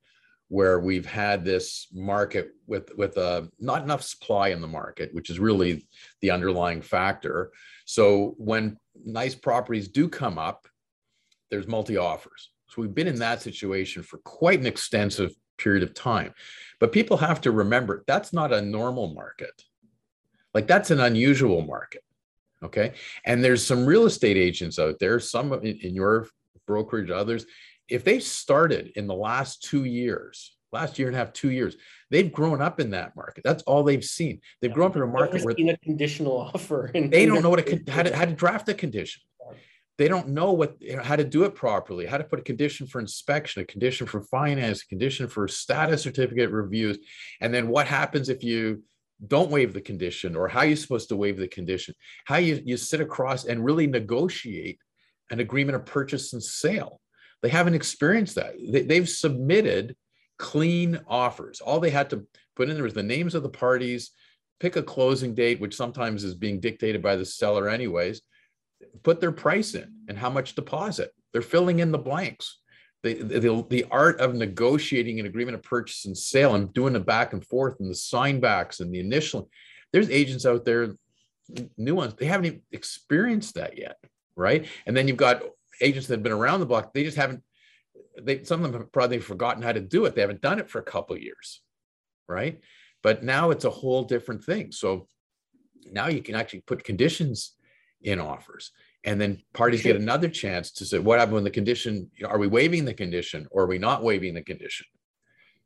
where 0.49 0.79
we've 0.79 1.05
had 1.05 1.43
this 1.43 1.87
market 1.93 2.51
with 2.67 2.89
with 2.97 3.17
uh, 3.17 3.43
not 3.59 3.83
enough 3.83 4.01
supply 4.01 4.49
in 4.49 4.61
the 4.61 4.67
market, 4.67 5.13
which 5.13 5.29
is 5.29 5.39
really 5.39 5.87
the 6.21 6.31
underlying 6.31 6.81
factor. 6.81 7.51
So 7.85 8.35
when 8.37 8.77
nice 9.05 9.35
properties 9.35 9.87
do 9.87 10.07
come 10.07 10.37
up, 10.37 10.67
there's 11.51 11.67
multi 11.67 11.97
offers. 11.97 12.51
So 12.69 12.81
we've 12.81 12.95
been 12.95 13.07
in 13.07 13.19
that 13.19 13.41
situation 13.41 14.03
for 14.03 14.17
quite 14.19 14.59
an 14.59 14.65
extensive 14.65 15.33
period 15.57 15.83
of 15.83 15.93
time. 15.93 16.33
But 16.79 16.91
people 16.91 17.17
have 17.17 17.41
to 17.41 17.51
remember 17.51 18.03
that's 18.07 18.33
not 18.33 18.53
a 18.53 18.61
normal 18.61 19.13
market. 19.13 19.63
Like 20.53 20.67
that's 20.67 20.91
an 20.91 20.99
unusual 20.99 21.61
market. 21.61 22.03
Okay. 22.63 22.93
And 23.25 23.43
there's 23.43 23.65
some 23.65 23.85
real 23.85 24.05
estate 24.05 24.37
agents 24.37 24.79
out 24.79 24.97
there, 24.99 25.19
some 25.19 25.53
in, 25.53 25.77
in 25.81 25.93
your 25.93 26.27
brokerage, 26.65 27.11
others, 27.11 27.45
if 27.89 28.03
they 28.03 28.19
started 28.19 28.91
in 28.95 29.07
the 29.07 29.15
last 29.15 29.63
two 29.63 29.85
years, 29.85 30.55
last 30.71 30.99
year 30.99 31.07
and 31.07 31.15
a 31.15 31.19
half, 31.19 31.33
two 31.33 31.51
years, 31.51 31.75
they've 32.11 32.31
grown 32.31 32.61
up 32.61 32.79
in 32.79 32.91
that 32.91 33.15
market. 33.15 33.43
That's 33.43 33.63
all 33.63 33.83
they've 33.83 34.03
seen. 34.03 34.41
They've 34.61 34.69
yeah, 34.69 34.75
grown 34.75 34.91
up 34.91 34.95
in 34.95 35.01
a 35.03 35.07
market 35.07 35.43
where 35.43 35.55
a 35.57 35.77
conditional 35.77 36.37
offer. 36.53 36.91
they 36.93 37.25
don't 37.25 37.41
know 37.41 37.49
what 37.49 37.67
a 37.67 37.91
how 37.91 38.03
to 38.03 38.15
how 38.15 38.25
to 38.25 38.33
draft 38.33 38.69
a 38.69 38.73
condition. 38.73 39.21
They 39.97 40.07
don't 40.07 40.29
know 40.29 40.51
what 40.51 40.75
you 40.79 40.97
know, 40.97 41.01
how 41.01 41.15
to 41.15 41.23
do 41.23 41.43
it 41.43 41.55
properly, 41.55 42.05
how 42.05 42.19
to 42.19 42.23
put 42.23 42.39
a 42.39 42.43
condition 42.43 42.85
for 42.85 42.99
inspection, 42.99 43.63
a 43.63 43.65
condition 43.65 44.05
for 44.05 44.21
finance, 44.21 44.83
a 44.83 44.87
condition 44.87 45.27
for 45.27 45.47
status 45.47 46.03
certificate 46.03 46.51
reviews, 46.51 46.99
and 47.41 47.51
then 47.51 47.67
what 47.67 47.87
happens 47.87 48.29
if 48.29 48.43
you 48.43 48.83
don't 49.25 49.49
waive 49.49 49.73
the 49.73 49.81
condition 49.81 50.35
or 50.35 50.47
how 50.47 50.61
you're 50.61 50.75
supposed 50.75 51.09
to 51.09 51.15
waive 51.15 51.37
the 51.37 51.47
condition, 51.47 51.95
how 52.25 52.37
you, 52.37 52.61
you 52.63 52.77
sit 52.77 53.01
across 53.01 53.45
and 53.45 53.65
really 53.65 53.87
negotiate 53.87 54.77
an 55.31 55.39
agreement 55.39 55.75
of 55.75 55.85
purchase 55.85 56.33
and 56.33 56.43
sale 56.43 57.01
they 57.47 57.51
haven't 57.51 57.75
experienced 57.75 58.35
that. 58.35 58.55
They, 58.59 58.95
have 58.95 59.07
submitted 59.07 59.95
clean 60.37 60.99
offers. 61.07 61.61
All 61.61 61.79
they 61.79 61.91
had 61.91 62.09
to 62.09 62.27
put 62.57 62.67
in 62.67 62.75
there 62.75 62.83
was 62.83 62.93
the 62.93 63.01
names 63.01 63.35
of 63.35 63.43
the 63.43 63.47
parties, 63.47 64.11
pick 64.59 64.75
a 64.75 64.83
closing 64.83 65.33
date, 65.33 65.61
which 65.61 65.73
sometimes 65.73 66.25
is 66.25 66.35
being 66.35 66.59
dictated 66.59 67.01
by 67.01 67.15
the 67.15 67.23
seller, 67.23 67.69
anyways, 67.69 68.21
put 69.01 69.21
their 69.21 69.31
price 69.31 69.75
in 69.75 69.89
and 70.09 70.17
how 70.17 70.29
much 70.29 70.55
deposit. 70.55 71.11
They're 71.31 71.41
filling 71.41 71.79
in 71.79 71.93
the 71.93 71.97
blanks. 71.97 72.59
The, 73.03 73.13
the, 73.13 73.65
the 73.69 73.85
art 73.91 74.19
of 74.19 74.35
negotiating 74.35 75.21
an 75.21 75.25
agreement 75.25 75.55
of 75.55 75.63
purchase 75.63 76.03
and 76.03 76.17
sale 76.17 76.55
and 76.55 76.73
doing 76.73 76.91
the 76.91 76.99
back 76.99 77.31
and 77.31 77.45
forth 77.45 77.79
and 77.79 77.89
the 77.89 77.95
sign 77.95 78.41
backs 78.41 78.81
and 78.81 78.93
the 78.93 78.99
initial. 78.99 79.49
There's 79.93 80.09
agents 80.09 80.45
out 80.45 80.65
there, 80.65 80.95
new 81.77 81.95
ones, 81.95 82.13
they 82.15 82.25
haven't 82.25 82.47
even 82.47 82.61
experienced 82.73 83.55
that 83.55 83.77
yet. 83.77 83.95
Right. 84.35 84.67
And 84.85 84.97
then 84.97 85.07
you've 85.07 85.15
got 85.15 85.41
agents 85.81 86.07
that 86.07 86.15
have 86.15 86.23
been 86.23 86.31
around 86.31 86.59
the 86.59 86.65
block, 86.65 86.93
they 86.93 87.03
just 87.03 87.17
haven't, 87.17 87.43
they, 88.21 88.43
some 88.43 88.63
of 88.63 88.71
them 88.71 88.81
have 88.81 88.91
probably 88.91 89.19
forgotten 89.19 89.63
how 89.63 89.71
to 89.71 89.79
do 89.79 90.05
it. 90.05 90.15
They 90.15 90.21
haven't 90.21 90.41
done 90.41 90.59
it 90.59 90.69
for 90.69 90.79
a 90.79 90.83
couple 90.83 91.17
years, 91.17 91.61
right? 92.27 92.61
But 93.03 93.23
now 93.23 93.51
it's 93.51 93.65
a 93.65 93.69
whole 93.69 94.03
different 94.03 94.43
thing. 94.43 94.71
So 94.71 95.07
now 95.91 96.07
you 96.07 96.21
can 96.21 96.35
actually 96.35 96.61
put 96.61 96.83
conditions 96.83 97.53
in 98.01 98.19
offers 98.19 98.71
and 99.03 99.19
then 99.19 99.41
parties 99.53 99.81
get 99.81 99.95
another 99.95 100.27
chance 100.27 100.71
to 100.71 100.85
say 100.85 100.99
what 100.99 101.17
happened 101.17 101.35
when 101.35 101.43
the 101.43 101.49
condition 101.49 102.09
are 102.25 102.37
we 102.37 102.47
waiving 102.47 102.85
the 102.85 102.93
condition 102.93 103.47
or 103.51 103.63
are 103.63 103.67
we 103.67 103.79
not 103.79 104.03
waiving 104.03 104.33
the 104.33 104.43
condition 104.43 104.85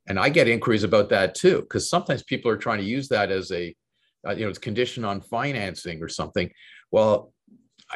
and 0.08 0.20
i 0.20 0.30
get 0.30 0.48
inquiries 0.48 0.84
about 0.84 1.10
that 1.10 1.36
too 1.36 1.62
because 1.62 1.90
sometimes 1.90 2.24
people 2.24 2.50
are 2.50 2.58
trying 2.58 2.78
to 2.78 2.86
use 2.86 3.10
that 3.10 3.32
as 3.32 3.52
a 3.52 3.76
uh, 4.28 4.32
you 4.32 4.44
know 4.44 4.50
it's 4.50 4.60
condition 4.60 5.04
on 5.04 5.20
financing 5.20 6.02
or 6.02 6.08
something 6.08 6.50
well 6.92 7.34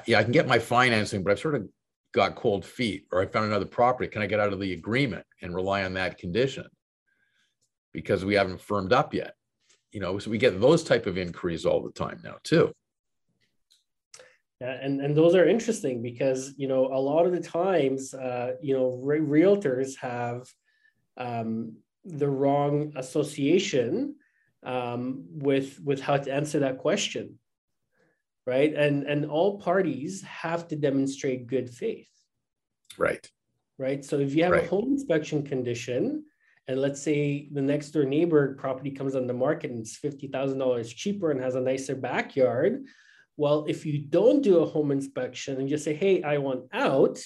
yeah 0.05 0.19
i 0.19 0.23
can 0.23 0.33
get 0.33 0.47
my 0.47 0.59
financing 0.59 1.23
but 1.23 1.31
i've 1.31 1.39
sort 1.39 1.55
of 1.55 1.67
got 2.15 2.35
cold 2.35 2.65
feet 2.65 3.05
or 3.11 3.21
I 3.21 3.25
found 3.25 3.45
another 3.45 3.65
property. 3.65 4.09
Can 4.09 4.21
I 4.21 4.25
get 4.25 4.39
out 4.39 4.53
of 4.53 4.59
the 4.61 4.71
agreement 4.71 5.25
and 5.41 5.53
rely 5.53 5.83
on 5.83 5.93
that 5.95 6.17
condition? 6.17 6.65
Because 7.91 8.23
we 8.23 8.35
haven't 8.35 8.61
firmed 8.61 8.93
up 8.93 9.13
yet. 9.13 9.35
You 9.91 9.99
know, 9.99 10.17
so 10.17 10.31
we 10.31 10.37
get 10.37 10.59
those 10.59 10.83
type 10.83 11.07
of 11.07 11.17
inquiries 11.17 11.65
all 11.65 11.83
the 11.83 11.91
time 11.91 12.19
now 12.23 12.37
too. 12.43 12.71
Yeah, 14.61 14.77
and, 14.81 15.01
and 15.01 15.15
those 15.15 15.35
are 15.35 15.47
interesting 15.47 16.01
because 16.01 16.53
you 16.57 16.69
know 16.69 16.85
a 16.87 16.99
lot 16.99 17.25
of 17.25 17.33
the 17.33 17.41
times 17.41 18.13
uh, 18.13 18.53
you 18.61 18.73
know 18.73 18.99
re- 19.03 19.19
realtors 19.19 19.97
have 19.97 20.47
um, 21.17 21.75
the 22.05 22.29
wrong 22.29 22.93
association 22.95 24.15
um, 24.63 25.25
with 25.29 25.79
with 25.81 25.99
how 25.99 26.17
to 26.17 26.33
answer 26.33 26.59
that 26.59 26.77
question 26.77 27.37
right? 28.45 28.73
And 28.73 29.03
and 29.03 29.25
all 29.25 29.59
parties 29.59 30.21
have 30.23 30.67
to 30.69 30.75
demonstrate 30.75 31.47
good 31.47 31.69
faith. 31.69 32.09
Right. 32.97 33.29
Right. 33.77 34.05
So 34.05 34.19
if 34.19 34.33
you 34.33 34.43
have 34.43 34.53
right. 34.53 34.63
a 34.63 34.67
home 34.67 34.93
inspection 34.93 35.43
condition, 35.43 36.25
and 36.67 36.79
let's 36.79 37.01
say 37.01 37.49
the 37.51 37.61
next 37.61 37.91
door 37.91 38.05
neighbor 38.05 38.55
property 38.55 38.91
comes 38.91 39.15
on 39.15 39.27
the 39.27 39.33
market 39.33 39.71
and 39.71 39.81
it's 39.81 39.97
fifty 39.97 40.27
thousand 40.27 40.59
dollars 40.59 40.93
cheaper 40.93 41.31
and 41.31 41.41
has 41.41 41.55
a 41.55 41.61
nicer 41.61 41.95
backyard, 41.95 42.85
well, 43.37 43.65
if 43.67 43.85
you 43.85 43.99
don't 43.99 44.41
do 44.41 44.59
a 44.59 44.65
home 44.65 44.91
inspection 44.91 45.59
and 45.59 45.67
just 45.67 45.83
say, 45.83 45.93
"Hey, 45.93 46.23
I 46.23 46.37
want 46.37 46.65
out," 46.71 47.19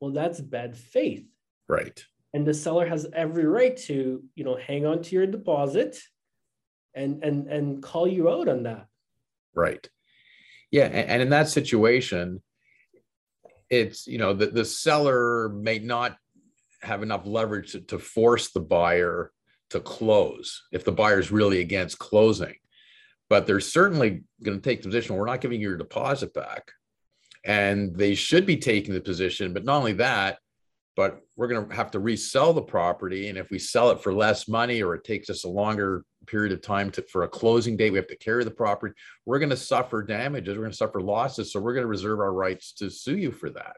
well, 0.00 0.12
that's 0.12 0.40
bad 0.40 0.76
faith. 0.76 1.26
Right. 1.68 2.02
And 2.32 2.44
the 2.44 2.54
seller 2.54 2.86
has 2.86 3.06
every 3.12 3.46
right 3.46 3.76
to, 3.86 4.22
you 4.34 4.44
know, 4.44 4.56
hang 4.56 4.84
on 4.84 5.02
to 5.02 5.14
your 5.14 5.26
deposit 5.26 5.98
and 6.94 7.22
and 7.22 7.46
and 7.46 7.82
call 7.82 8.08
you 8.08 8.28
out 8.28 8.48
on 8.48 8.64
that. 8.64 8.86
Right. 9.54 9.88
Yeah, 10.74 10.86
and 10.86 11.22
in 11.22 11.28
that 11.28 11.46
situation, 11.46 12.42
it's 13.70 14.08
you 14.08 14.18
know 14.18 14.32
the, 14.32 14.46
the 14.46 14.64
seller 14.64 15.48
may 15.50 15.78
not 15.78 16.16
have 16.82 17.04
enough 17.04 17.26
leverage 17.26 17.70
to, 17.72 17.80
to 17.82 17.98
force 18.00 18.50
the 18.50 18.58
buyer 18.58 19.30
to 19.70 19.78
close 19.78 20.64
if 20.72 20.84
the 20.84 20.90
buyer 20.90 21.20
is 21.20 21.30
really 21.30 21.60
against 21.60 22.00
closing. 22.00 22.56
But 23.30 23.46
they're 23.46 23.60
certainly 23.60 24.24
going 24.42 24.60
to 24.60 24.68
take 24.68 24.82
the 24.82 24.88
position 24.88 25.14
we're 25.14 25.26
not 25.26 25.40
giving 25.40 25.60
you 25.60 25.68
your 25.68 25.78
deposit 25.78 26.34
back. 26.34 26.72
And 27.44 27.94
they 27.94 28.16
should 28.16 28.44
be 28.44 28.56
taking 28.56 28.94
the 28.94 29.00
position 29.00 29.52
but 29.52 29.64
not 29.64 29.76
only 29.76 29.92
that 29.92 30.38
but 30.96 31.20
we're 31.36 31.48
going 31.48 31.68
to 31.68 31.74
have 31.74 31.90
to 31.92 31.98
resell 31.98 32.52
the 32.52 32.62
property. 32.62 33.28
And 33.28 33.36
if 33.36 33.50
we 33.50 33.58
sell 33.58 33.90
it 33.90 34.00
for 34.00 34.12
less 34.12 34.46
money 34.46 34.82
or 34.82 34.94
it 34.94 35.04
takes 35.04 35.28
us 35.28 35.44
a 35.44 35.48
longer 35.48 36.04
period 36.26 36.52
of 36.52 36.62
time 36.62 36.90
to, 36.92 37.02
for 37.02 37.24
a 37.24 37.28
closing 37.28 37.76
date, 37.76 37.90
we 37.90 37.98
have 37.98 38.06
to 38.08 38.16
carry 38.16 38.44
the 38.44 38.50
property. 38.50 38.94
We're 39.26 39.40
going 39.40 39.50
to 39.50 39.56
suffer 39.56 40.02
damages. 40.02 40.56
We're 40.56 40.62
going 40.62 40.70
to 40.70 40.76
suffer 40.76 41.00
losses. 41.00 41.52
So 41.52 41.60
we're 41.60 41.74
going 41.74 41.84
to 41.84 41.88
reserve 41.88 42.20
our 42.20 42.32
rights 42.32 42.72
to 42.74 42.90
sue 42.90 43.16
you 43.16 43.32
for 43.32 43.50
that. 43.50 43.76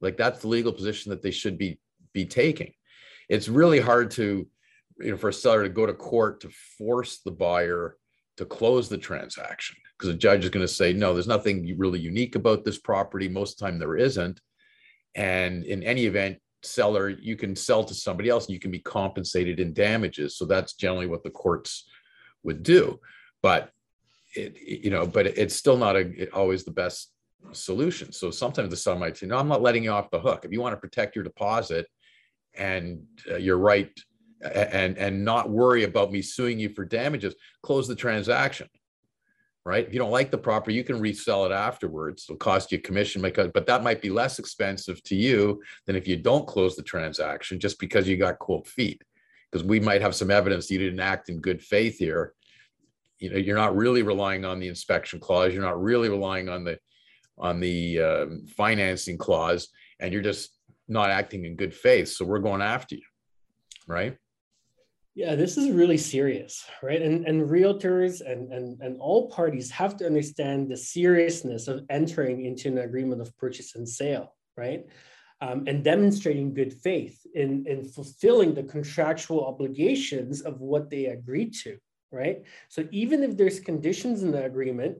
Like 0.00 0.16
that's 0.16 0.40
the 0.40 0.48
legal 0.48 0.72
position 0.72 1.10
that 1.10 1.22
they 1.22 1.30
should 1.30 1.58
be 1.58 1.78
be 2.12 2.26
taking. 2.26 2.72
It's 3.28 3.48
really 3.48 3.78
hard 3.78 4.10
to, 4.12 4.48
you 4.98 5.10
know, 5.10 5.16
for 5.16 5.28
a 5.28 5.32
seller 5.32 5.62
to 5.62 5.68
go 5.68 5.86
to 5.86 5.94
court 5.94 6.40
to 6.40 6.50
force 6.76 7.20
the 7.24 7.30
buyer 7.30 7.96
to 8.38 8.44
close 8.44 8.88
the 8.88 8.98
transaction 8.98 9.76
because 9.96 10.12
the 10.12 10.18
judge 10.18 10.44
is 10.44 10.50
going 10.50 10.66
to 10.66 10.72
say, 10.72 10.92
no, 10.92 11.12
there's 11.12 11.28
nothing 11.28 11.74
really 11.78 12.00
unique 12.00 12.34
about 12.34 12.64
this 12.64 12.78
property. 12.78 13.28
Most 13.28 13.52
of 13.52 13.58
the 13.58 13.64
time 13.66 13.78
there 13.78 13.96
isn't. 13.96 14.40
And 15.14 15.64
in 15.64 15.82
any 15.82 16.06
event, 16.06 16.38
seller, 16.62 17.08
you 17.08 17.36
can 17.36 17.56
sell 17.56 17.84
to 17.84 17.94
somebody 17.94 18.28
else 18.28 18.46
and 18.46 18.54
you 18.54 18.60
can 18.60 18.70
be 18.70 18.78
compensated 18.78 19.60
in 19.60 19.72
damages. 19.72 20.36
So 20.36 20.44
that's 20.44 20.74
generally 20.74 21.06
what 21.06 21.22
the 21.22 21.30
courts 21.30 21.88
would 22.42 22.62
do. 22.62 23.00
But 23.42 23.70
it, 24.34 24.56
you 24.60 24.90
know, 24.90 25.06
but 25.06 25.26
it's 25.26 25.56
still 25.56 25.76
not 25.76 25.96
a, 25.96 26.30
always 26.30 26.64
the 26.64 26.70
best 26.70 27.12
solution. 27.52 28.12
So 28.12 28.30
sometimes 28.30 28.70
the 28.70 28.76
seller 28.76 28.98
might 28.98 29.16
say, 29.16 29.26
no, 29.26 29.38
I'm 29.38 29.48
not 29.48 29.62
letting 29.62 29.84
you 29.84 29.90
off 29.90 30.10
the 30.10 30.20
hook. 30.20 30.44
If 30.44 30.52
you 30.52 30.60
want 30.60 30.74
to 30.74 30.80
protect 30.80 31.16
your 31.16 31.24
deposit 31.24 31.86
and 32.54 33.02
uh, 33.30 33.36
you're 33.36 33.58
right 33.58 33.90
and 34.42 34.96
and 34.96 35.24
not 35.24 35.50
worry 35.50 35.84
about 35.84 36.12
me 36.12 36.22
suing 36.22 36.58
you 36.58 36.70
for 36.70 36.84
damages, 36.84 37.34
close 37.62 37.88
the 37.88 37.94
transaction 37.94 38.68
right? 39.64 39.86
If 39.86 39.92
you 39.92 39.98
don't 39.98 40.10
like 40.10 40.30
the 40.30 40.38
property, 40.38 40.74
you 40.74 40.84
can 40.84 41.00
resell 41.00 41.44
it 41.44 41.52
afterwards. 41.52 42.24
It'll 42.26 42.38
cost 42.38 42.72
you 42.72 42.78
a 42.78 42.80
commission, 42.80 43.20
because, 43.20 43.50
but 43.52 43.66
that 43.66 43.82
might 43.82 44.00
be 44.00 44.10
less 44.10 44.38
expensive 44.38 45.02
to 45.04 45.14
you 45.14 45.62
than 45.86 45.96
if 45.96 46.08
you 46.08 46.16
don't 46.16 46.46
close 46.46 46.76
the 46.76 46.82
transaction 46.82 47.60
just 47.60 47.78
because 47.78 48.08
you 48.08 48.16
got 48.16 48.38
cold 48.38 48.66
feet. 48.66 49.02
Because 49.50 49.66
we 49.66 49.80
might 49.80 50.00
have 50.00 50.14
some 50.14 50.30
evidence 50.30 50.70
you 50.70 50.78
didn't 50.78 51.00
act 51.00 51.28
in 51.28 51.40
good 51.40 51.60
faith 51.60 51.98
here. 51.98 52.34
You 53.18 53.30
know, 53.30 53.36
you're 53.36 53.56
not 53.56 53.76
really 53.76 54.02
relying 54.02 54.44
on 54.44 54.60
the 54.60 54.68
inspection 54.68 55.20
clause. 55.20 55.52
You're 55.52 55.62
not 55.62 55.82
really 55.82 56.08
relying 56.08 56.48
on 56.48 56.64
the 56.64 56.78
on 57.36 57.58
the 57.58 58.00
um, 58.00 58.46
financing 58.56 59.18
clause, 59.18 59.68
and 59.98 60.12
you're 60.12 60.22
just 60.22 60.50
not 60.88 61.10
acting 61.10 61.44
in 61.44 61.56
good 61.56 61.74
faith. 61.74 62.08
So 62.08 62.24
we're 62.24 62.38
going 62.38 62.62
after 62.62 62.94
you, 62.94 63.02
right? 63.88 64.16
Yeah, 65.14 65.34
this 65.34 65.56
is 65.56 65.70
really 65.70 65.96
serious, 65.96 66.64
right? 66.82 67.02
And 67.02 67.26
and 67.26 67.48
realtors 67.48 68.20
and, 68.20 68.52
and 68.52 68.80
and 68.80 68.96
all 69.00 69.28
parties 69.28 69.70
have 69.70 69.96
to 69.96 70.06
understand 70.06 70.68
the 70.70 70.76
seriousness 70.76 71.66
of 71.66 71.84
entering 71.90 72.44
into 72.44 72.68
an 72.68 72.78
agreement 72.78 73.20
of 73.20 73.36
purchase 73.36 73.74
and 73.74 73.88
sale, 73.88 74.34
right? 74.56 74.86
Um, 75.42 75.64
and 75.66 75.82
demonstrating 75.82 76.54
good 76.54 76.72
faith 76.72 77.18
in, 77.34 77.66
in 77.66 77.88
fulfilling 77.88 78.54
the 78.54 78.62
contractual 78.62 79.46
obligations 79.46 80.42
of 80.42 80.60
what 80.60 80.90
they 80.90 81.06
agreed 81.06 81.54
to, 81.62 81.78
right? 82.12 82.42
So 82.68 82.86
even 82.90 83.22
if 83.22 83.38
there's 83.38 83.58
conditions 83.58 84.22
in 84.22 84.32
the 84.32 84.44
agreement, 84.44 84.98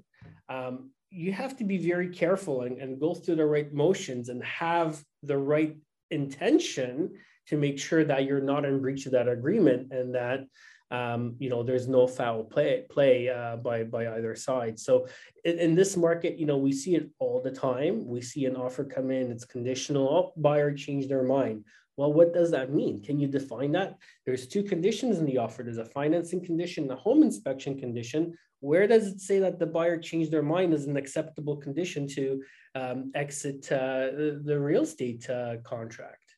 um, 0.49 0.91
you 1.11 1.33
have 1.33 1.57
to 1.59 1.65
be 1.65 1.77
very 1.77 2.09
careful 2.09 2.63
and, 2.63 2.79
and 2.79 2.99
go 2.99 3.15
through 3.15 3.37
the 3.37 3.45
right 3.45 3.71
motions 3.73 4.31
and 4.31 4.43
have 4.43 5.05
the 5.23 5.37
right 5.37 5.77
intention 6.11 7.13
to 7.47 7.57
make 7.57 7.79
sure 7.79 8.05
that 8.05 8.25
you're 8.25 8.41
not 8.41 8.65
in 8.65 8.81
breach 8.81 9.07
of 9.07 9.13
that 9.13 9.29
agreement 9.29 9.93
and 9.93 10.15
that 10.15 10.47
um, 10.91 11.37
you 11.39 11.49
know 11.49 11.63
there's 11.63 11.87
no 11.87 12.07
foul 12.07 12.43
play 12.45 12.85
play 12.91 13.29
uh, 13.29 13.57
by 13.57 13.85
by 13.85 14.09
either 14.17 14.35
side. 14.35 14.79
So 14.79 15.07
in, 15.45 15.59
in, 15.59 15.75
this 15.75 15.97
market, 15.97 16.39
you 16.39 16.47
know 16.47 16.59
we 16.59 16.73
see 16.73 16.97
it 16.97 17.09
all 17.19 17.41
the 17.41 17.51
time. 17.51 18.07
We 18.07 18.21
see 18.21 18.47
an 18.47 18.57
offer 18.57 18.85
come 18.85 19.11
in, 19.11 19.31
it's 19.31 19.45
conditional. 19.45 20.09
Oh, 20.09 20.41
buyer 20.41 20.75
changed 20.75 21.09
their 21.09 21.23
mind. 21.23 21.65
Well, 21.97 22.13
what 22.13 22.33
does 22.33 22.51
that 22.53 22.73
mean? 22.73 23.03
Can 23.03 23.21
you 23.21 23.29
define 23.29 23.73
that? 23.73 23.99
There's 24.25 24.47
two 24.47 24.63
conditions 24.63 25.19
in 25.19 25.27
the 25.27 25.39
offer. 25.39 25.63
There's 25.63 25.79
a 25.79 25.85
financing 25.85 26.45
condition, 26.45 26.91
a 26.91 26.97
home 26.97 27.23
inspection 27.23 27.79
condition. 27.79 28.37
Where 28.61 28.87
does 28.87 29.07
it 29.07 29.21
say 29.21 29.39
that 29.41 29.59
the 29.59 29.67
buyer 29.67 29.99
changed 29.99 30.31
their 30.31 30.43
mind 30.43 30.73
as 30.73 30.87
an 30.87 30.97
acceptable 30.97 31.57
condition 31.57 32.07
to 32.09 32.43
um, 32.75 33.11
exit 33.15 33.71
uh, 33.71 34.11
the 34.45 34.59
real 34.59 34.83
estate 34.83 35.29
uh, 35.29 35.57
contract? 35.63 36.37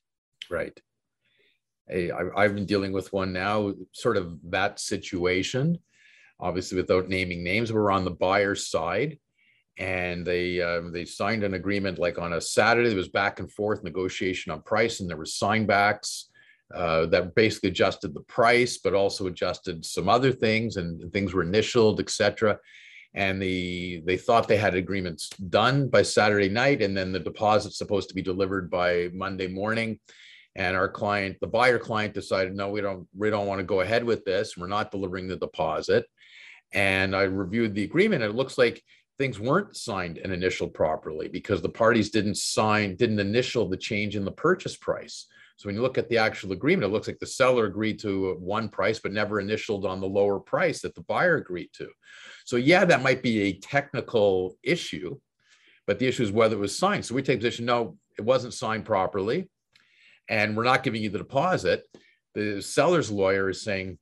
Right. 0.51 0.79
I've 1.91 2.55
been 2.55 2.67
dealing 2.67 2.93
with 2.93 3.13
one 3.13 3.33
now, 3.33 3.73
sort 3.93 4.17
of 4.17 4.39
that 4.51 4.81
situation. 4.81 5.79
Obviously, 6.41 6.77
without 6.77 7.09
naming 7.09 7.45
names, 7.45 7.73
we're 7.73 7.91
on 7.91 8.05
the 8.05 8.11
buyer's 8.11 8.69
side, 8.69 9.19
and 9.79 10.27
they 10.27 10.61
uh, 10.61 10.83
they 10.93 11.05
signed 11.05 11.45
an 11.45 11.55
agreement 11.55 11.99
like 11.99 12.19
on 12.19 12.35
a 12.35 12.41
Saturday. 12.41 12.89
There 12.89 12.97
was 12.97 13.09
back 13.09 13.41
and 13.41 13.51
forth 13.51 13.85
negotiation 13.85 14.53
on 14.53 14.63
price, 14.63 15.01
and 15.01 15.09
there 15.09 15.17
were 15.17 15.25
signbacks 15.25 16.25
uh, 16.75 17.07
that 17.07 17.35
basically 17.35 17.71
adjusted 17.71 18.15
the 18.15 18.23
price, 18.23 18.79
but 18.79 18.95
also 18.95 19.27
adjusted 19.27 19.85
some 19.85 20.09
other 20.09 20.33
things, 20.33 20.77
and 20.77 21.13
things 21.13 21.35
were 21.35 21.43
initialed, 21.43 22.01
etc. 22.01 22.59
And 23.15 23.43
the 23.43 24.03
they 24.07 24.17
thought 24.17 24.49
they 24.49 24.57
had 24.57 24.75
agreements 24.75 25.29
done 25.29 25.89
by 25.89 26.03
Saturday 26.03 26.49
night, 26.49 26.81
and 26.81 26.97
then 26.97 27.13
the 27.13 27.21
deposit's 27.21 27.79
supposed 27.79 28.09
to 28.09 28.15
be 28.15 28.23
delivered 28.23 28.71
by 28.71 29.11
Monday 29.13 29.49
morning 29.49 29.99
and 30.55 30.77
our 30.77 30.89
client 30.89 31.37
the 31.41 31.47
buyer 31.47 31.79
client 31.79 32.15
decided 32.15 32.55
no 32.55 32.69
we 32.71 32.81
don't 32.81 33.07
we 33.17 33.31
don't 33.31 33.47
want 33.47 33.59
to 33.59 33.65
go 33.65 33.81
ahead 33.81 34.05
with 34.05 34.25
this. 34.25 34.57
We're 34.57 34.67
not 34.67 34.91
delivering 34.91 35.29
the 35.29 35.37
deposit. 35.37 36.07
And 36.75 37.15
i 37.15 37.23
reviewed 37.23 37.75
the 37.75 37.85
agreement 37.85 38.23
it 38.23 38.35
looks 38.35 38.59
like 38.59 38.83
things 39.19 39.39
weren't 39.39 39.77
signed 39.77 40.19
and 40.19 40.33
initialed 40.33 40.75
properly 40.75 41.29
because 41.29 41.63
the 41.63 41.69
parties 41.69 42.11
didn't 42.11 42.37
sign 42.37 42.97
didn't 42.97 43.19
initial 43.19 43.69
the 43.69 43.77
change 43.77 44.17
in 44.17 44.25
the 44.25 44.33
purchase 44.33 44.77
price. 44.77 45.27
So 45.57 45.69
when 45.69 45.77
you 45.77 45.83
look 45.83 45.99
at 45.99 46.09
the 46.09 46.19
actual 46.19 46.53
agreement 46.53 46.91
it 46.91 46.93
looks 46.93 47.07
like 47.07 47.19
the 47.19 47.27
seller 47.27 47.67
agreed 47.67 47.99
to 48.01 48.35
one 48.39 48.69
price 48.69 48.99
but 48.99 49.13
never 49.13 49.41
initialed 49.41 49.87
on 49.87 50.01
the 50.01 50.09
lower 50.09 50.39
price 50.39 50.83
that 50.83 50.95
the 50.95 51.03
buyer 51.03 51.37
agreed 51.37 51.71
to. 51.75 51.89
So 52.45 52.57
yeah 52.57 52.85
that 52.85 53.03
might 53.03 53.23
be 53.23 53.43
a 53.43 53.59
technical 53.59 54.57
issue 54.63 55.19
but 55.87 55.99
the 55.99 56.07
issue 56.07 56.23
is 56.23 56.31
whether 56.31 56.57
it 56.57 56.61
was 56.61 56.77
signed. 56.79 57.05
So 57.05 57.15
we 57.15 57.23
take 57.23 57.41
position 57.41 57.65
no 57.65 57.97
it 58.19 58.25
wasn't 58.25 58.55
signed 58.55 58.85
properly 58.85 59.49
and 60.33 60.57
we're 60.57 60.65
not 60.65 60.83
giving 60.83 61.03
you 61.03 61.11
the 61.11 61.19
deposit, 61.19 61.85
the 62.35 62.63
seller's 62.63 63.11
lawyer 63.11 63.51
is 63.51 63.63
saying 63.63 63.99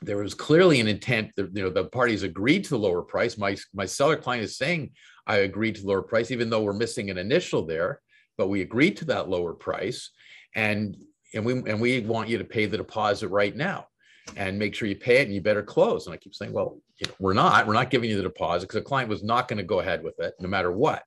there 0.00 0.16
was 0.16 0.32
clearly 0.32 0.80
an 0.80 0.88
intent 0.88 1.30
that 1.36 1.54
you 1.54 1.62
know 1.62 1.70
the 1.70 1.84
parties 1.84 2.22
agreed 2.22 2.64
to 2.64 2.70
the 2.70 2.78
lower 2.78 3.02
price. 3.02 3.36
My 3.36 3.54
my 3.74 3.84
seller 3.84 4.16
client 4.16 4.44
is 4.44 4.56
saying 4.56 4.92
I 5.26 5.38
agreed 5.38 5.74
to 5.74 5.82
the 5.82 5.88
lower 5.88 6.02
price, 6.02 6.30
even 6.30 6.48
though 6.48 6.62
we're 6.62 6.72
missing 6.72 7.10
an 7.10 7.18
initial 7.18 7.66
there, 7.66 8.00
but 8.38 8.48
we 8.48 8.62
agreed 8.62 8.96
to 8.98 9.04
that 9.06 9.28
lower 9.28 9.52
price, 9.52 10.10
and 10.54 10.96
and 11.34 11.44
we 11.44 11.52
and 11.52 11.80
we 11.80 12.00
want 12.00 12.30
you 12.30 12.38
to 12.38 12.44
pay 12.44 12.64
the 12.64 12.78
deposit 12.78 13.28
right 13.28 13.54
now 13.54 13.88
and 14.36 14.58
make 14.58 14.74
sure 14.74 14.88
you 14.88 14.96
pay 14.96 15.18
it 15.18 15.26
and 15.26 15.34
you 15.34 15.42
better 15.42 15.62
close. 15.62 16.06
And 16.06 16.14
I 16.14 16.16
keep 16.16 16.34
saying, 16.34 16.52
well, 16.52 16.78
you 16.98 17.06
know, 17.06 17.14
we're 17.18 17.32
not, 17.32 17.66
we're 17.66 17.72
not 17.72 17.88
giving 17.88 18.10
you 18.10 18.16
the 18.18 18.22
deposit 18.22 18.66
because 18.66 18.80
the 18.80 18.88
client 18.88 19.08
was 19.08 19.22
not 19.22 19.48
going 19.48 19.56
to 19.56 19.62
go 19.62 19.80
ahead 19.80 20.02
with 20.02 20.20
it 20.20 20.34
no 20.38 20.48
matter 20.48 20.70
what. 20.70 21.02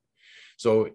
So 0.56 0.90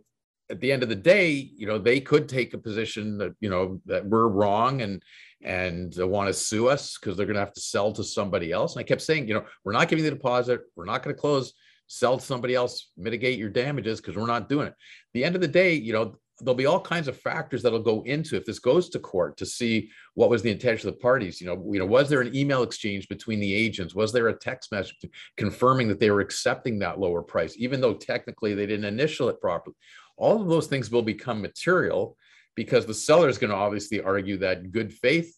at 0.50 0.60
the 0.62 0.72
end 0.72 0.84
of 0.84 0.90
the 0.90 0.96
day, 0.96 1.32
you 1.32 1.68
know, 1.68 1.78
they 1.78 2.00
could 2.00 2.30
take 2.30 2.54
a 2.54 2.58
position 2.58 3.18
that, 3.18 3.36
you 3.40 3.50
know, 3.50 3.82
that 3.86 4.06
we're 4.06 4.28
wrong 4.28 4.82
and 4.82 5.04
and 5.44 5.94
want 5.98 6.28
to 6.28 6.34
sue 6.34 6.68
us 6.68 6.98
because 6.98 7.16
they're 7.16 7.26
going 7.26 7.36
to 7.36 7.40
have 7.40 7.54
to 7.54 7.62
sell 7.62 7.92
to 7.92 8.04
somebody 8.04 8.52
else. 8.52 8.76
And 8.76 8.80
I 8.80 8.84
kept 8.84 9.02
saying, 9.02 9.28
you 9.28 9.36
know, 9.36 9.46
we're 9.64 9.74
not 9.74 9.88
giving 9.88 10.04
the 10.04 10.12
deposit, 10.12 10.62
we're 10.76 10.86
not 10.86 11.04
going 11.04 11.16
to 11.16 11.20
close, 11.20 11.54
sell 11.86 12.18
to 12.18 12.26
somebody 12.26 12.56
else, 12.56 12.90
mitigate 12.98 13.38
your 13.38 13.50
damages 13.50 14.02
because 14.02 14.16
we're 14.16 14.26
not 14.26 14.50
doing 14.50 14.68
it. 14.68 14.74
At 14.74 15.14
the 15.14 15.24
end 15.24 15.36
of 15.36 15.42
the 15.42 15.48
day, 15.48 15.74
you 15.74 15.94
know, 15.94 16.16
there'll 16.40 16.56
be 16.56 16.66
all 16.66 16.80
kinds 16.80 17.08
of 17.08 17.20
factors 17.20 17.64
that'll 17.64 17.80
go 17.80 18.04
into 18.04 18.36
if 18.36 18.46
this 18.46 18.60
goes 18.60 18.90
to 18.90 19.00
court 19.00 19.38
to 19.38 19.46
see 19.46 19.90
what 20.14 20.30
was 20.30 20.42
the 20.42 20.52
intention 20.52 20.88
of 20.88 20.96
the 20.96 21.02
parties. 21.02 21.42
You 21.42 21.48
know, 21.48 21.72
you 21.72 21.80
know, 21.80 21.86
was 21.86 22.10
there 22.10 22.22
an 22.22 22.36
email 22.36 22.64
exchange 22.64 23.08
between 23.08 23.40
the 23.40 23.54
agents? 23.54 23.96
Was 23.96 24.12
there 24.12 24.28
a 24.28 24.38
text 24.38 24.72
message 24.72 24.98
confirming 25.36 25.88
that 25.88 26.00
they 26.00 26.12
were 26.12 26.20
accepting 26.20 26.80
that 26.80 27.00
lower 27.00 27.24
price, 27.24 27.56
even 27.58 27.82
though 27.82 27.94
technically 27.94 28.54
they 28.54 28.66
didn't 28.68 28.86
initial 28.86 29.30
it 29.30 29.42
properly? 29.42 29.76
All 30.18 30.42
of 30.42 30.48
those 30.48 30.68
things 30.68 30.92
will 30.92 31.02
become 31.02 31.42
material 31.42 32.18
because 32.56 32.86
the 32.86 32.94
seller 32.94 33.30
is 33.30 33.38
going 33.38 33.52
to 33.52 33.56
obviously 33.56 34.02
argue 34.02 34.38
that 34.38 34.72
good 34.72 34.94
faith 34.94 35.34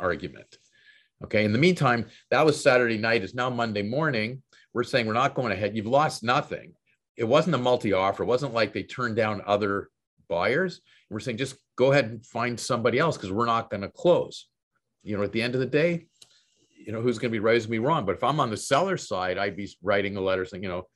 argument. 0.00 0.56
Okay. 1.22 1.44
In 1.44 1.52
the 1.52 1.58
meantime, 1.58 2.06
that 2.30 2.44
was 2.44 2.60
Saturday 2.60 2.98
night. 2.98 3.22
It's 3.22 3.34
now 3.34 3.50
Monday 3.50 3.82
morning. 3.82 4.42
We're 4.72 4.84
saying 4.84 5.06
we're 5.06 5.12
not 5.12 5.34
going 5.34 5.52
ahead. 5.52 5.76
You've 5.76 5.86
lost 5.86 6.24
nothing. 6.24 6.72
It 7.16 7.24
wasn't 7.24 7.54
a 7.54 7.58
multi 7.58 7.92
offer. 7.92 8.22
It 8.22 8.26
wasn't 8.26 8.54
like 8.54 8.72
they 8.72 8.82
turned 8.82 9.16
down 9.16 9.42
other 9.46 9.90
buyers. 10.28 10.80
We're 11.10 11.20
saying 11.20 11.36
just 11.36 11.56
go 11.76 11.92
ahead 11.92 12.06
and 12.06 12.24
find 12.24 12.58
somebody 12.58 12.98
else 12.98 13.16
because 13.16 13.30
we're 13.30 13.46
not 13.46 13.70
going 13.70 13.82
to 13.82 13.90
close. 13.90 14.48
You 15.02 15.16
know, 15.16 15.22
at 15.22 15.32
the 15.32 15.42
end 15.42 15.54
of 15.54 15.60
the 15.60 15.66
day, 15.66 16.06
you 16.84 16.92
know, 16.92 17.00
who's 17.00 17.18
going 17.18 17.32
to 17.32 17.40
be 17.40 17.50
is 17.50 17.68
me 17.68 17.78
wrong. 17.78 18.04
But 18.06 18.16
if 18.16 18.24
I'm 18.24 18.40
on 18.40 18.50
the 18.50 18.56
seller 18.56 18.96
side, 18.96 19.38
I'd 19.38 19.56
be 19.56 19.70
writing 19.82 20.16
a 20.16 20.20
letter 20.20 20.44
saying, 20.44 20.62
you 20.62 20.68
know, 20.68 20.86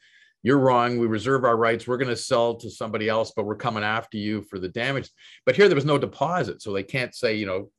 you're 0.42 0.58
wrong. 0.58 0.98
We 0.98 1.06
reserve 1.06 1.44
our 1.44 1.56
rights. 1.56 1.86
We're 1.86 1.96
going 1.96 2.08
to 2.08 2.16
sell 2.16 2.54
to 2.56 2.70
somebody 2.70 3.08
else, 3.08 3.32
but 3.34 3.46
we're 3.46 3.56
coming 3.56 3.82
after 3.82 4.16
you 4.16 4.42
for 4.42 4.58
the 4.58 4.68
damage. 4.68 5.10
But 5.44 5.56
here 5.56 5.68
there 5.68 5.74
was 5.74 5.84
no 5.84 5.98
deposit. 5.98 6.62
So 6.62 6.72
they 6.72 6.82
can't 6.82 7.14
say, 7.14 7.34
you 7.34 7.46
know, 7.46 7.70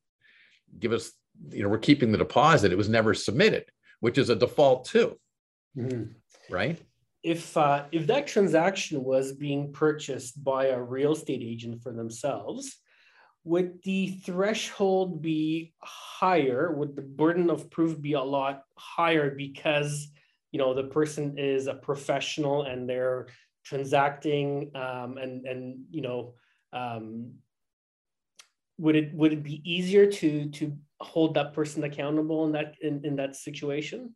give 0.80 0.92
us, 0.92 1.12
you 1.50 1.64
know, 1.64 1.70
we're 1.70 1.78
keeping 1.78 2.12
the 2.12 2.18
deposit. 2.18 2.72
It 2.72 2.78
was 2.78 2.90
never 2.90 3.14
submitted, 3.14 3.66
which 4.00 4.18
is 4.18 4.30
a 4.30 4.36
default 4.36 4.86
too. 4.86 5.18
Mm-hmm. 5.78 6.12
Right. 6.50 6.80
If 7.24 7.56
uh, 7.58 7.86
if 7.92 8.08
that 8.08 8.28
transaction 8.28 9.04
was 9.04 9.34
being 9.34 9.74
purchased 9.74 10.44
by 10.44 10.68
a 10.68 10.82
real 10.82 11.14
estate 11.14 11.42
agent 11.44 11.82
for 11.84 11.92
themselves, 11.92 12.78
would 13.44 13.82
the 13.84 14.10
threshold 14.26 15.22
be 15.22 15.74
higher? 15.82 16.72
Would 16.72 16.96
the 16.96 17.02
burden 17.02 17.50
of 17.50 17.70
proof 17.70 18.00
be 18.00 18.14
a 18.14 18.22
lot 18.22 18.64
higher 18.76 19.32
because 19.34 20.10
you 20.52 20.60
know 20.60 20.74
the 20.74 20.84
person 20.84 21.38
is 21.38 21.68
a 21.68 21.74
professional 21.74 22.64
and 22.64 22.90
they're 22.90 23.28
transacting 23.64 24.72
um, 24.76 25.18
and 25.18 25.46
and 25.46 25.80
you 25.92 26.02
know 26.02 26.34
um, 26.74 27.34
would 28.78 28.96
it 28.96 29.14
would 29.14 29.34
it 29.34 29.44
be 29.44 29.62
easier 29.70 30.06
to 30.06 30.50
to 30.50 30.78
hold 31.00 31.36
that 31.36 31.54
person 31.54 31.84
accountable 31.84 32.46
in 32.46 32.52
that 32.54 32.76
in, 32.82 33.04
in 33.04 33.16
that 33.18 33.36
situation? 33.36 34.16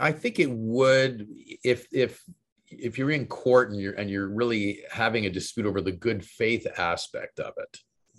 I 0.00 0.12
think 0.12 0.38
it 0.38 0.50
would 0.50 1.26
if 1.62 1.86
if 1.92 2.22
if 2.70 2.98
you're 2.98 3.10
in 3.10 3.26
court 3.26 3.70
and 3.70 3.80
you're 3.80 3.94
and 3.94 4.10
you're 4.10 4.28
really 4.28 4.80
having 4.90 5.26
a 5.26 5.30
dispute 5.30 5.66
over 5.66 5.80
the 5.80 5.92
good 5.92 6.24
faith 6.24 6.66
aspect 6.78 7.40
of 7.40 7.54
it, 7.58 7.78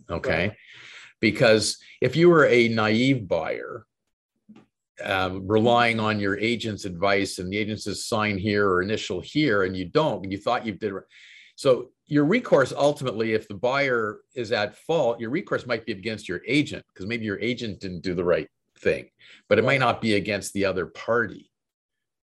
okay? 0.09 0.49
Right. 0.49 0.57
Because 1.19 1.79
if 1.99 2.15
you 2.15 2.29
were 2.29 2.45
a 2.45 2.67
naive 2.67 3.27
buyer, 3.27 3.86
um, 5.03 5.47
relying 5.47 5.99
on 5.99 6.19
your 6.19 6.37
agent's 6.37 6.85
advice 6.85 7.39
and 7.39 7.51
the 7.51 7.57
agent 7.57 7.81
says 7.81 8.05
sign 8.05 8.37
here 8.37 8.67
or 8.69 8.81
initial 8.81 9.21
here, 9.21 9.63
and 9.63 9.75
you 9.75 9.85
don't, 9.85 10.23
and 10.23 10.31
you 10.31 10.37
thought 10.37 10.65
you 10.65 10.73
did. 10.73 10.93
So 11.55 11.89
your 12.05 12.25
recourse 12.25 12.73
ultimately, 12.75 13.33
if 13.33 13.47
the 13.47 13.55
buyer 13.55 14.21
is 14.35 14.51
at 14.51 14.75
fault, 14.75 15.19
your 15.19 15.29
recourse 15.29 15.65
might 15.65 15.85
be 15.85 15.91
against 15.91 16.29
your 16.29 16.41
agent 16.47 16.85
because 16.93 17.05
maybe 17.05 17.25
your 17.25 17.39
agent 17.39 17.79
didn't 17.79 18.01
do 18.01 18.13
the 18.13 18.23
right 18.23 18.47
thing, 18.79 19.09
but 19.49 19.59
it 19.59 19.65
might 19.65 19.79
not 19.79 20.01
be 20.01 20.15
against 20.15 20.53
the 20.53 20.65
other 20.65 20.85
party. 20.85 21.49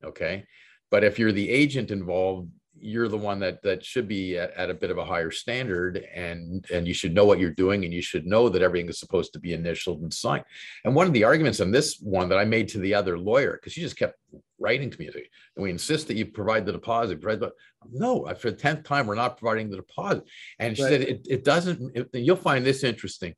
Okay. 0.03 0.45
But 0.89 1.03
if 1.03 1.17
you're 1.17 1.31
the 1.31 1.49
agent 1.49 1.91
involved, 1.91 2.49
you're 2.83 3.07
the 3.07 3.17
one 3.17 3.39
that 3.39 3.61
that 3.63 3.83
should 3.83 4.07
be 4.07 4.37
at, 4.37 4.51
at, 4.51 4.69
a 4.69 4.73
bit 4.73 4.91
of 4.91 4.97
a 4.97 5.05
higher 5.05 5.31
standard 5.31 6.05
and 6.13 6.65
and 6.71 6.87
you 6.87 6.93
should 6.93 7.13
know 7.13 7.25
what 7.25 7.39
you're 7.39 7.49
doing 7.49 7.85
and 7.85 7.93
you 7.93 8.01
should 8.01 8.25
know 8.25 8.49
that 8.49 8.61
everything 8.61 8.89
is 8.89 8.99
supposed 8.99 9.33
to 9.33 9.39
be 9.39 9.53
initialed 9.53 10.01
and 10.01 10.13
signed. 10.13 10.43
And 10.83 10.93
one 10.93 11.07
of 11.07 11.13
the 11.13 11.23
arguments 11.23 11.61
on 11.61 11.71
this 11.71 11.99
one 11.99 12.29
that 12.29 12.37
i 12.37 12.45
made 12.45 12.67
to 12.69 12.79
the 12.79 12.93
other 12.93 13.17
lawyer 13.17 13.53
because 13.53 13.73
she 13.73 13.81
just 13.81 13.97
kept 13.97 14.17
writing 14.59 14.89
to 14.89 14.99
me 14.99 15.07
and 15.07 15.63
we 15.63 15.69
insist 15.69 16.07
that 16.07 16.17
you 16.17 16.25
provide 16.25 16.65
the 16.65 16.71
deposit. 16.71 17.21
Provide 17.21 17.39
the, 17.39 17.51
no 17.91 18.25
for 18.35 18.51
the 18.51 18.57
10th 18.57 18.83
time 18.83 19.07
we're 19.07 19.15
not 19.15 19.37
providing 19.37 19.69
the 19.69 19.77
deposit. 19.77 20.23
And 20.59 20.75
she 20.75 20.83
right. 20.83 20.89
said 20.89 21.01
it, 21.01 21.27
it 21.29 21.43
doesn't 21.43 21.95
it, 21.95 22.09
you'll 22.13 22.35
find 22.35 22.65
this 22.65 22.83
interesting. 22.83 23.33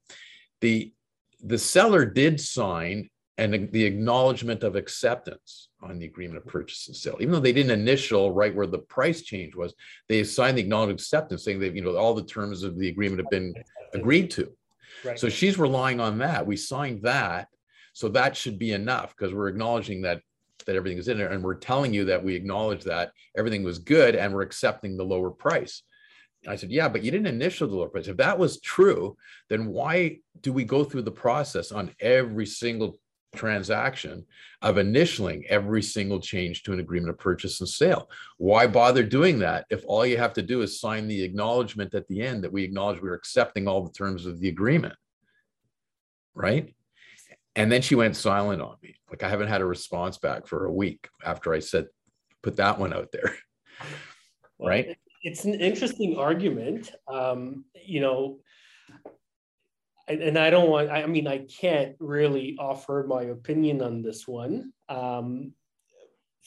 The 0.61 0.91
the 1.43 1.57
seller 1.57 2.05
did 2.05 2.39
sign 2.39 3.09
and 3.37 3.69
the 3.71 3.83
acknowledgement 3.83 4.63
of 4.63 4.75
acceptance 4.75 5.69
on 5.81 5.99
the 5.99 6.05
agreement 6.05 6.37
of 6.37 6.45
purchase 6.45 6.87
and 6.87 6.95
sale. 6.95 7.17
Even 7.19 7.33
though 7.33 7.39
they 7.39 7.51
didn't 7.51 7.79
initial 7.79 8.31
right 8.31 8.55
where 8.55 8.67
the 8.67 8.79
price 8.79 9.23
change 9.23 9.55
was, 9.55 9.73
they 10.07 10.23
signed 10.23 10.57
the 10.57 10.61
acknowledged 10.61 10.93
acceptance 10.93 11.43
saying 11.43 11.59
that 11.59 11.75
you 11.75 11.81
know 11.81 11.95
all 11.97 12.13
the 12.13 12.23
terms 12.23 12.63
of 12.63 12.77
the 12.77 12.87
agreement 12.87 13.21
have 13.21 13.29
been 13.29 13.53
agreed 13.93 14.31
to. 14.31 14.51
Right. 15.03 15.19
So 15.19 15.27
she's 15.27 15.59
relying 15.59 15.99
on 15.99 16.17
that. 16.19 16.45
We 16.45 16.55
signed 16.55 17.01
that, 17.03 17.49
so 17.93 18.07
that 18.09 18.37
should 18.37 18.57
be 18.57 18.71
enough 18.71 19.15
because 19.15 19.33
we're 19.33 19.49
acknowledging 19.49 20.01
that 20.03 20.21
that 20.65 20.75
everything 20.75 20.97
is 20.97 21.09
in 21.09 21.17
there, 21.17 21.31
and 21.31 21.43
we're 21.43 21.55
telling 21.55 21.93
you 21.93 22.05
that 22.05 22.23
we 22.23 22.35
acknowledge 22.35 22.83
that 22.85 23.11
everything 23.37 23.63
was 23.63 23.79
good, 23.79 24.15
and 24.15 24.33
we're 24.33 24.41
accepting 24.41 24.95
the 24.95 25.03
lower 25.03 25.29
price. 25.29 25.83
I 26.47 26.55
said, 26.55 26.71
yeah, 26.71 26.87
but 26.87 27.03
you 27.03 27.11
didn't 27.11 27.27
initial 27.27 27.67
the 27.67 27.75
lower 27.75 27.89
price. 27.89 28.07
If 28.07 28.17
that 28.17 28.37
was 28.37 28.59
true, 28.61 29.17
then 29.49 29.67
why 29.67 30.19
do 30.41 30.53
we 30.53 30.63
go 30.63 30.83
through 30.83 31.01
the 31.03 31.11
process 31.11 31.71
on 31.71 31.91
every 31.99 32.45
single 32.45 32.97
transaction 33.35 34.25
of 34.61 34.75
initialing 34.75 35.45
every 35.47 35.81
single 35.81 36.19
change 36.19 36.63
to 36.63 36.73
an 36.73 36.79
agreement 36.79 37.11
of 37.11 37.19
purchase 37.19 37.59
and 37.59 37.69
sale. 37.69 38.09
Why 38.37 38.67
bother 38.67 39.03
doing 39.03 39.39
that 39.39 39.65
if 39.69 39.83
all 39.85 40.05
you 40.05 40.17
have 40.17 40.33
to 40.33 40.41
do 40.41 40.61
is 40.61 40.79
sign 40.79 41.07
the 41.07 41.23
acknowledgement 41.23 41.93
at 41.93 42.07
the 42.07 42.21
end 42.21 42.43
that 42.43 42.51
we 42.51 42.63
acknowledge 42.63 43.01
we're 43.01 43.13
accepting 43.13 43.67
all 43.67 43.83
the 43.83 43.91
terms 43.91 44.25
of 44.25 44.39
the 44.39 44.49
agreement? 44.49 44.95
Right. 46.33 46.73
And 47.55 47.71
then 47.71 47.81
she 47.81 47.95
went 47.95 48.15
silent 48.15 48.61
on 48.61 48.75
me. 48.81 48.95
Like 49.09 49.23
I 49.23 49.29
haven't 49.29 49.47
had 49.47 49.61
a 49.61 49.65
response 49.65 50.17
back 50.17 50.47
for 50.47 50.65
a 50.65 50.73
week 50.73 51.07
after 51.23 51.53
I 51.53 51.59
said, 51.59 51.87
put 52.41 52.57
that 52.57 52.79
one 52.79 52.93
out 52.93 53.11
there. 53.11 53.35
Well, 54.57 54.69
right. 54.69 54.97
It's 55.23 55.43
an 55.43 55.55
interesting 55.55 56.17
argument. 56.17 56.91
Um, 57.07 57.65
you 57.85 57.99
know, 57.99 58.39
and 60.07 60.37
I 60.37 60.49
don't 60.49 60.69
want, 60.69 60.89
I 60.89 61.05
mean, 61.05 61.27
I 61.27 61.39
can't 61.39 61.95
really 61.99 62.55
offer 62.59 63.05
my 63.07 63.23
opinion 63.23 63.81
on 63.81 64.01
this 64.01 64.27
one 64.27 64.71
um, 64.87 65.53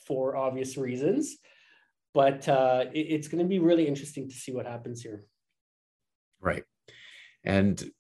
for 0.07 0.37
obvious 0.37 0.77
reasons, 0.77 1.37
but 2.15 2.49
uh, 2.49 2.85
it, 2.93 3.01
it's 3.01 3.29
going 3.29 3.43
to 3.43 3.49
be 3.49 3.59
really 3.59 3.87
interesting 3.87 4.29
to 4.29 4.35
see 4.35 4.53
what 4.53 4.67
happens 4.67 5.03
here. 5.03 5.25
Right. 6.41 6.65
And, 7.45 7.91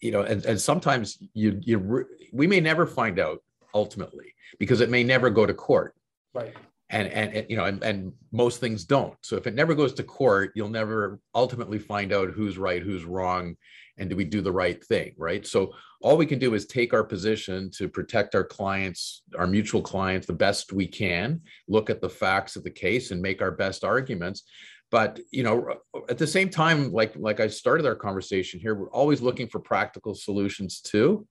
you 0.00 0.10
know, 0.10 0.22
and, 0.22 0.44
and 0.44 0.60
sometimes 0.60 1.18
you, 1.34 1.60
you, 1.62 2.06
we 2.32 2.46
may 2.46 2.60
never 2.60 2.86
find 2.86 3.18
out 3.18 3.42
ultimately 3.74 4.34
because 4.58 4.80
it 4.80 4.90
may 4.90 5.04
never 5.04 5.30
go 5.30 5.46
to 5.46 5.54
court. 5.54 5.94
Right. 6.34 6.54
And, 6.92 7.06
and, 7.08 7.32
and 7.32 7.46
you 7.48 7.56
know 7.56 7.66
and, 7.66 7.82
and 7.84 8.12
most 8.32 8.60
things 8.60 8.84
don't. 8.84 9.14
So 9.22 9.36
if 9.36 9.46
it 9.46 9.54
never 9.54 9.74
goes 9.74 9.92
to 9.94 10.02
court 10.02 10.52
you'll 10.54 10.68
never 10.68 11.20
ultimately 11.34 11.78
find 11.78 12.12
out 12.12 12.30
who's 12.30 12.58
right 12.58 12.82
who's 12.82 13.04
wrong 13.04 13.56
and 13.96 14.10
do 14.10 14.16
we 14.16 14.24
do 14.24 14.40
the 14.40 14.52
right 14.52 14.82
thing 14.84 15.14
right? 15.16 15.46
So 15.46 15.72
all 16.02 16.16
we 16.16 16.26
can 16.26 16.38
do 16.38 16.54
is 16.54 16.66
take 16.66 16.92
our 16.92 17.04
position 17.04 17.70
to 17.76 17.88
protect 17.88 18.34
our 18.34 18.44
clients 18.44 19.22
our 19.38 19.46
mutual 19.46 19.82
clients 19.82 20.26
the 20.26 20.32
best 20.32 20.72
we 20.72 20.86
can 20.86 21.40
look 21.68 21.90
at 21.90 22.00
the 22.00 22.10
facts 22.10 22.56
of 22.56 22.64
the 22.64 22.70
case 22.70 23.12
and 23.12 23.22
make 23.22 23.40
our 23.40 23.52
best 23.52 23.84
arguments. 23.84 24.42
But 24.90 25.20
you 25.30 25.44
know 25.44 25.76
at 26.08 26.18
the 26.18 26.26
same 26.26 26.50
time 26.50 26.90
like 26.92 27.14
like 27.16 27.38
i 27.38 27.46
started 27.46 27.86
our 27.86 27.94
conversation 27.94 28.58
here 28.58 28.74
we're 28.74 28.90
always 28.90 29.20
looking 29.20 29.46
for 29.46 29.60
practical 29.60 30.14
solutions 30.14 30.80
too 30.80 31.26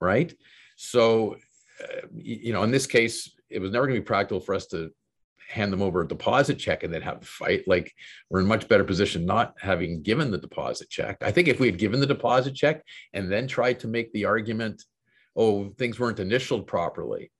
right? 0.00 0.34
So 0.76 1.36
uh, 1.82 2.06
you 2.16 2.52
know 2.52 2.62
in 2.62 2.70
this 2.70 2.86
case 2.86 3.34
it 3.50 3.60
was 3.60 3.70
never 3.70 3.86
going 3.86 3.96
to 3.96 4.00
be 4.00 4.06
practical 4.06 4.40
for 4.40 4.54
us 4.54 4.66
to 4.68 4.90
hand 5.48 5.72
them 5.72 5.82
over 5.82 6.02
a 6.02 6.08
deposit 6.08 6.54
check 6.54 6.84
and 6.84 6.94
then 6.94 7.02
have 7.02 7.22
a 7.22 7.24
fight. 7.24 7.66
Like 7.66 7.92
we're 8.28 8.40
in 8.40 8.46
much 8.46 8.68
better 8.68 8.84
position 8.84 9.26
not 9.26 9.54
having 9.60 10.02
given 10.02 10.30
the 10.30 10.38
deposit 10.38 10.88
check. 10.88 11.18
I 11.22 11.32
think 11.32 11.48
if 11.48 11.58
we 11.58 11.66
had 11.66 11.78
given 11.78 11.98
the 11.98 12.06
deposit 12.06 12.54
check 12.54 12.84
and 13.12 13.30
then 13.30 13.48
tried 13.48 13.80
to 13.80 13.88
make 13.88 14.12
the 14.12 14.26
argument, 14.26 14.84
oh, 15.36 15.70
things 15.70 15.98
weren't 15.98 16.20
initialed 16.20 16.66
properly, 16.66 17.32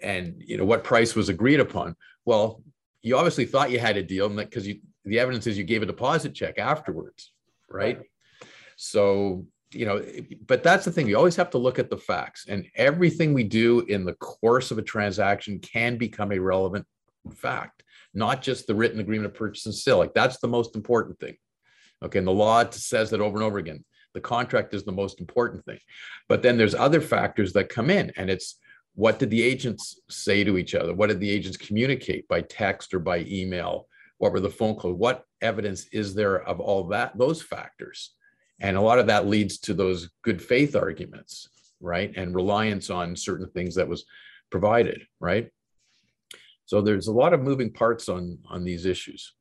and 0.00 0.34
you 0.38 0.56
know 0.56 0.64
what 0.64 0.84
price 0.84 1.14
was 1.14 1.28
agreed 1.28 1.60
upon. 1.60 1.96
Well, 2.24 2.62
you 3.02 3.16
obviously 3.16 3.46
thought 3.46 3.70
you 3.70 3.80
had 3.80 3.96
a 3.96 4.02
deal, 4.02 4.28
because 4.28 4.66
you 4.66 4.80
the 5.04 5.18
evidence 5.18 5.46
is 5.48 5.58
you 5.58 5.64
gave 5.64 5.82
a 5.82 5.86
deposit 5.86 6.34
check 6.34 6.58
afterwards, 6.58 7.32
right. 7.68 8.00
So 8.76 9.46
you 9.74 9.86
know, 9.86 10.02
but 10.46 10.62
that's 10.62 10.84
the 10.84 10.92
thing. 10.92 11.08
You 11.08 11.16
always 11.16 11.36
have 11.36 11.50
to 11.50 11.58
look 11.58 11.78
at 11.78 11.90
the 11.90 11.96
facts, 11.96 12.46
and 12.48 12.66
everything 12.74 13.32
we 13.32 13.44
do 13.44 13.80
in 13.80 14.04
the 14.04 14.14
course 14.14 14.70
of 14.70 14.78
a 14.78 14.82
transaction 14.82 15.58
can 15.58 15.96
become 15.96 16.32
a 16.32 16.38
relevant 16.38 16.86
fact, 17.34 17.82
not 18.14 18.42
just 18.42 18.66
the 18.66 18.74
written 18.74 19.00
agreement 19.00 19.26
of 19.26 19.34
purchase 19.34 19.66
and 19.66 19.74
sale. 19.74 19.98
Like 19.98 20.14
that's 20.14 20.38
the 20.38 20.48
most 20.48 20.76
important 20.76 21.18
thing. 21.18 21.36
Okay, 22.02 22.18
and 22.18 22.26
the 22.26 22.32
law 22.32 22.68
says 22.70 23.10
that 23.10 23.20
over 23.20 23.36
and 23.36 23.44
over 23.44 23.58
again. 23.58 23.84
The 24.14 24.20
contract 24.20 24.74
is 24.74 24.84
the 24.84 24.92
most 24.92 25.20
important 25.20 25.64
thing, 25.64 25.78
but 26.28 26.42
then 26.42 26.58
there's 26.58 26.74
other 26.74 27.00
factors 27.00 27.54
that 27.54 27.70
come 27.70 27.88
in, 27.88 28.12
and 28.16 28.28
it's 28.28 28.58
what 28.94 29.18
did 29.18 29.30
the 29.30 29.42
agents 29.42 29.98
say 30.10 30.44
to 30.44 30.58
each 30.58 30.74
other? 30.74 30.92
What 30.92 31.08
did 31.08 31.18
the 31.18 31.30
agents 31.30 31.56
communicate 31.56 32.28
by 32.28 32.42
text 32.42 32.92
or 32.92 32.98
by 32.98 33.20
email? 33.20 33.88
What 34.18 34.32
were 34.32 34.40
the 34.40 34.50
phone 34.50 34.74
calls? 34.74 34.98
What 34.98 35.24
evidence 35.40 35.86
is 35.92 36.14
there 36.14 36.42
of 36.42 36.60
all 36.60 36.84
that? 36.88 37.16
Those 37.16 37.40
factors 37.40 38.12
and 38.62 38.76
a 38.76 38.80
lot 38.80 39.00
of 39.00 39.08
that 39.08 39.26
leads 39.26 39.58
to 39.58 39.74
those 39.74 40.08
good 40.22 40.40
faith 40.40 40.76
arguments, 40.76 41.48
right? 41.80 42.12
And 42.16 42.34
reliance 42.34 42.88
on 42.90 43.16
certain 43.16 43.50
things 43.50 43.74
that 43.74 43.88
was 43.88 44.04
provided, 44.50 45.02
right? 45.20 45.50
So 46.64 46.80
there's 46.80 47.08
a 47.08 47.12
lot 47.12 47.34
of 47.34 47.42
moving 47.42 47.72
parts 47.72 48.08
on 48.08 48.38
on 48.48 48.64
these 48.64 48.86
issues. 48.86 49.34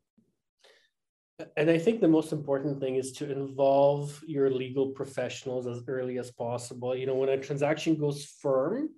And 1.55 1.69
I 1.69 1.77
think 1.77 2.01
the 2.01 2.07
most 2.07 2.33
important 2.33 2.79
thing 2.79 2.95
is 2.95 3.11
to 3.13 3.31
involve 3.31 4.21
your 4.27 4.49
legal 4.49 4.87
professionals 4.89 5.65
as 5.65 5.81
early 5.87 6.17
as 6.17 6.31
possible. 6.31 6.95
You 6.95 7.05
know, 7.05 7.15
when 7.15 7.29
a 7.29 7.37
transaction 7.37 7.95
goes 7.95 8.25
firm 8.25 8.89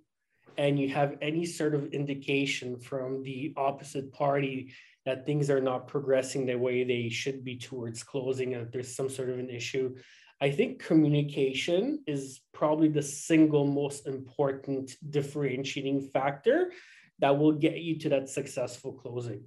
and 0.57 0.79
you 0.79 0.89
have 0.89 1.17
any 1.21 1.45
sort 1.45 1.73
of 1.73 1.93
indication 1.93 2.77
from 2.79 3.23
the 3.23 3.53
opposite 3.55 4.11
party 4.11 4.73
that 5.05 5.25
things 5.25 5.49
are 5.49 5.61
not 5.61 5.87
progressing 5.87 6.45
the 6.45 6.55
way 6.55 6.83
they 6.83 7.09
should 7.09 7.43
be 7.43 7.57
towards 7.57 8.03
closing 8.03 8.53
and 8.53 8.71
there's 8.71 8.95
some 8.95 9.09
sort 9.09 9.29
of 9.29 9.39
an 9.39 9.49
issue 9.49 9.95
i 10.41 10.49
think 10.49 10.83
communication 10.83 12.03
is 12.07 12.41
probably 12.53 12.87
the 12.87 13.01
single 13.01 13.65
most 13.65 14.07
important 14.07 14.95
differentiating 15.09 16.01
factor 16.01 16.71
that 17.19 17.37
will 17.37 17.53
get 17.53 17.77
you 17.77 17.97
to 17.97 18.09
that 18.09 18.29
successful 18.29 18.93
closing 18.93 19.43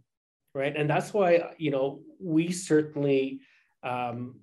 right? 0.56 0.74
And 0.74 0.88
that's 0.88 1.12
why 1.12 1.54
you 1.58 1.70
know 1.70 2.00
we 2.18 2.50
certainly 2.50 3.40
um, 3.82 4.36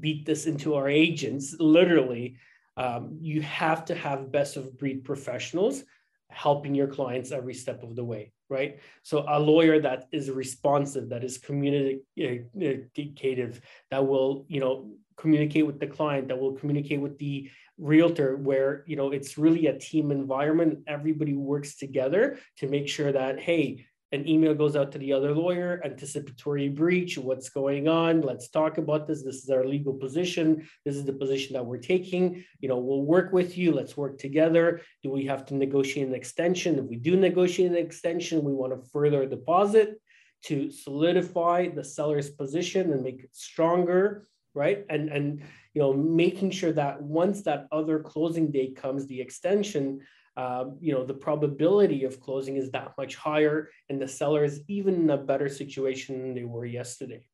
beat 0.00 0.24
this 0.24 0.46
into 0.46 0.74
our 0.74 0.88
agents. 0.88 1.54
Literally 1.60 2.36
um, 2.78 3.18
you 3.20 3.42
have 3.42 3.84
to 3.86 3.94
have 3.94 4.32
best 4.32 4.56
of 4.56 4.78
breed 4.78 5.04
professionals 5.04 5.84
helping 6.28 6.74
your 6.74 6.88
clients 6.88 7.30
every 7.30 7.54
step 7.54 7.82
of 7.82 7.94
the 7.94 8.04
way 8.04 8.32
right? 8.48 8.80
So 9.02 9.24
a 9.28 9.38
lawyer 9.40 9.80
that 9.80 10.06
is 10.12 10.30
responsive 10.30 11.08
that 11.08 11.24
is 11.24 11.36
eh, 11.36 12.38
communicative 12.52 13.60
that 13.90 14.06
will 14.06 14.44
you 14.48 14.60
know 14.60 14.90
communicate 15.16 15.66
with 15.66 15.80
the 15.80 15.86
client, 15.86 16.28
that 16.28 16.38
will 16.38 16.52
communicate 16.52 17.00
with 17.00 17.18
the 17.18 17.50
realtor 17.78 18.36
where 18.36 18.84
you 18.86 18.96
know 18.96 19.10
it's 19.10 19.38
really 19.38 19.66
a 19.66 19.78
team 19.78 20.10
environment. 20.10 20.80
Everybody 20.86 21.34
works 21.34 21.76
together 21.76 22.38
to 22.58 22.68
make 22.68 22.88
sure 22.88 23.12
that 23.12 23.40
hey 23.40 23.85
an 24.12 24.28
email 24.28 24.54
goes 24.54 24.76
out 24.76 24.92
to 24.92 24.98
the 24.98 25.12
other 25.12 25.32
lawyer 25.32 25.80
anticipatory 25.84 26.68
breach 26.68 27.18
what's 27.18 27.48
going 27.48 27.88
on? 27.88 28.20
Let's 28.20 28.48
talk 28.48 28.78
about 28.78 29.06
this. 29.06 29.24
This 29.24 29.42
is 29.42 29.50
our 29.50 29.64
legal 29.64 29.94
position. 29.94 30.68
This 30.84 30.96
is 30.96 31.04
the 31.04 31.12
position 31.12 31.54
that 31.54 31.66
we're 31.66 31.78
taking. 31.78 32.44
You 32.60 32.68
know 32.68 32.78
we'll 32.78 33.02
work 33.02 33.32
with 33.32 33.58
you. 33.58 33.72
Let's 33.72 33.96
work 33.96 34.18
together. 34.18 34.80
Do 35.02 35.10
we 35.10 35.24
have 35.26 35.44
to 35.46 35.54
negotiate 35.54 36.08
an 36.08 36.14
extension? 36.14 36.78
If 36.78 36.84
we 36.86 36.96
do 36.96 37.16
negotiate 37.16 37.70
an 37.70 37.76
extension 37.76 38.44
we 38.44 38.52
want 38.52 38.72
to 38.72 38.88
further 38.90 39.26
deposit 39.26 40.00
to 40.44 40.70
solidify 40.70 41.68
the 41.68 41.82
seller's 41.82 42.30
position 42.30 42.92
and 42.92 43.02
make 43.02 43.24
it 43.24 43.34
stronger 43.34 44.28
right? 44.56 44.86
And 44.88 45.10
and 45.10 45.42
you 45.74 45.82
know 45.82 45.92
making 45.92 46.50
sure 46.50 46.72
that 46.72 47.00
once 47.00 47.42
that 47.42 47.68
other 47.70 48.00
closing 48.00 48.50
date 48.50 48.74
comes 48.74 49.06
the 49.06 49.20
extension 49.20 50.00
uh, 50.36 50.66
you 50.80 50.92
know 50.92 51.04
the 51.04 51.14
probability 51.14 52.04
of 52.04 52.20
closing 52.20 52.56
is 52.56 52.70
that 52.70 52.92
much 52.98 53.16
higher 53.16 53.70
and 53.88 54.00
the 54.00 54.08
seller 54.08 54.44
is 54.44 54.60
even 54.68 54.94
in 54.94 55.10
a 55.10 55.16
better 55.16 55.48
situation 55.48 56.20
than 56.20 56.34
they 56.34 56.44
were 56.44 56.66
yesterday. 56.66 57.24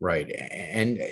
Right. 0.00 0.30
And 0.30 1.02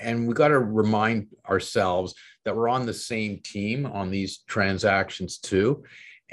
and 0.00 0.26
we 0.26 0.34
got 0.34 0.48
to 0.48 0.58
remind 0.58 1.28
ourselves 1.48 2.14
that 2.44 2.56
we're 2.56 2.68
on 2.68 2.86
the 2.86 2.94
same 2.94 3.40
team 3.44 3.86
on 3.86 4.10
these 4.10 4.38
transactions 4.48 5.38
too. 5.38 5.84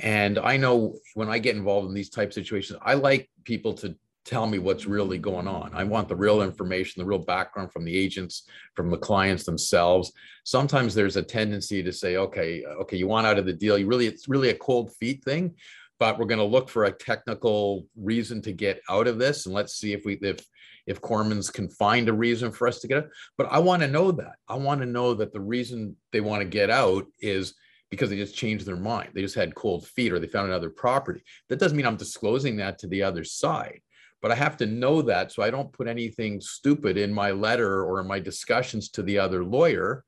And 0.02 0.39
i 0.39 0.56
know 0.56 0.95
when 1.13 1.28
i 1.28 1.39
get 1.39 1.58
involved 1.58 1.89
in 1.89 1.93
these 1.93 2.10
type 2.10 2.32
situations 2.32 2.80
i 2.84 2.93
like 2.93 3.30
people 3.43 3.73
to 3.73 3.97
tell 4.30 4.46
me 4.46 4.60
what's 4.60 4.86
really 4.86 5.18
going 5.18 5.48
on. 5.48 5.72
I 5.74 5.84
want 5.84 6.08
the 6.08 6.15
real 6.15 6.44
information, 6.44 7.02
the 7.02 7.08
real 7.08 7.18
background 7.18 7.72
from 7.72 7.84
the 7.84 7.98
agents, 7.98 8.44
from 8.76 8.92
the 8.92 8.98
clients 8.98 9.44
themselves. 9.44 10.12
Sometimes 10.44 10.94
there's 10.94 11.18
a 11.18 11.24
tendency 11.24 11.82
to 11.82 11.92
say, 11.92 12.18
okay, 12.18 12.63
okay, 12.63 12.96
you 12.96 13.08
want 13.08 13.26
out 13.26 13.39
of 13.39 13.48
the 13.48 13.54
deal. 13.54 13.76
You 13.76 13.88
really, 13.88 14.06
it's 14.06 14.30
really 14.30 14.50
a 14.50 14.56
cold 14.56 14.94
feet 14.98 15.24
thing, 15.24 15.56
but 15.98 16.20
we're 16.20 16.28
going 16.28 16.38
to 16.38 16.46
look 16.46 16.70
for 16.70 16.86
a 16.86 16.92
technical 16.92 17.88
reason 17.98 18.39
to 18.44 18.52
get 18.52 18.82
out 18.88 19.08
of 19.08 19.18
this, 19.18 19.48
and 19.48 19.56
let's 19.56 19.74
see 19.74 19.94
if 19.94 20.06
we 20.06 20.13
if 20.22 20.46
if 20.86 21.02
Cormans 21.02 21.52
can 21.52 21.68
find 21.70 22.08
a 22.08 22.13
reason 22.13 22.52
for 22.52 22.68
us 22.68 22.80
to 22.80 22.88
get 22.88 23.00
out. 23.00 23.10
But 23.36 23.52
I 23.52 23.60
want 23.60 23.82
to 23.82 23.88
know 23.88 24.12
that. 24.12 24.36
I 24.48 24.56
want 24.56 24.82
to 24.82 24.88
know 24.88 25.15
that 25.15 25.34
the 25.34 25.42
reason 25.42 25.96
they 26.12 26.22
want 26.22 26.42
to 26.42 26.48
get 26.48 26.70
out 26.70 27.06
is 27.20 27.56
because 27.89 28.10
they 28.12 28.18
just 28.18 28.36
changed 28.36 28.65
their 28.65 28.76
mind. 28.76 29.10
They 29.13 29.22
just 29.22 29.36
had 29.36 29.56
cold 29.56 29.88
feet 29.88 30.13
or 30.13 30.20
they 30.20 30.28
found 30.28 30.48
another 30.48 30.70
property. 30.70 31.24
That 31.48 31.60
doesn't 31.60 31.76
mean 31.76 31.88
I'm 31.88 31.96
disclosing 31.96 32.58
that 32.58 32.80
to 32.80 32.88
the 32.88 33.04
other 33.04 33.24
side 33.24 33.82
but 34.21 34.32
I 34.32 34.36
have 34.36 34.58
to 34.58 34.65
know 34.65 35.01
that 35.03 35.32
so 35.32 35.43
I 35.43 35.49
don't 35.49 35.71
put 35.71 35.88
anything 35.88 36.41
stupid 36.41 36.97
in 36.97 37.13
my 37.13 37.32
letter 37.32 37.84
or 37.84 37.99
in 38.01 38.08
my 38.08 38.19
discussions 38.19 38.89
to 38.91 39.03
the 39.03 39.19
other 39.19 39.43
lawyer, 39.43 40.03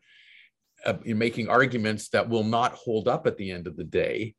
uh, 0.85 0.93
making 1.05 1.49
arguments 1.49 2.09
that 2.09 2.27
will 2.27 2.43
not 2.43 2.73
hold 2.73 3.07
up 3.07 3.25
at 3.27 3.37
the 3.37 3.51
end 3.51 3.67
of 3.67 3.77
the 3.77 3.83
day 3.83 4.35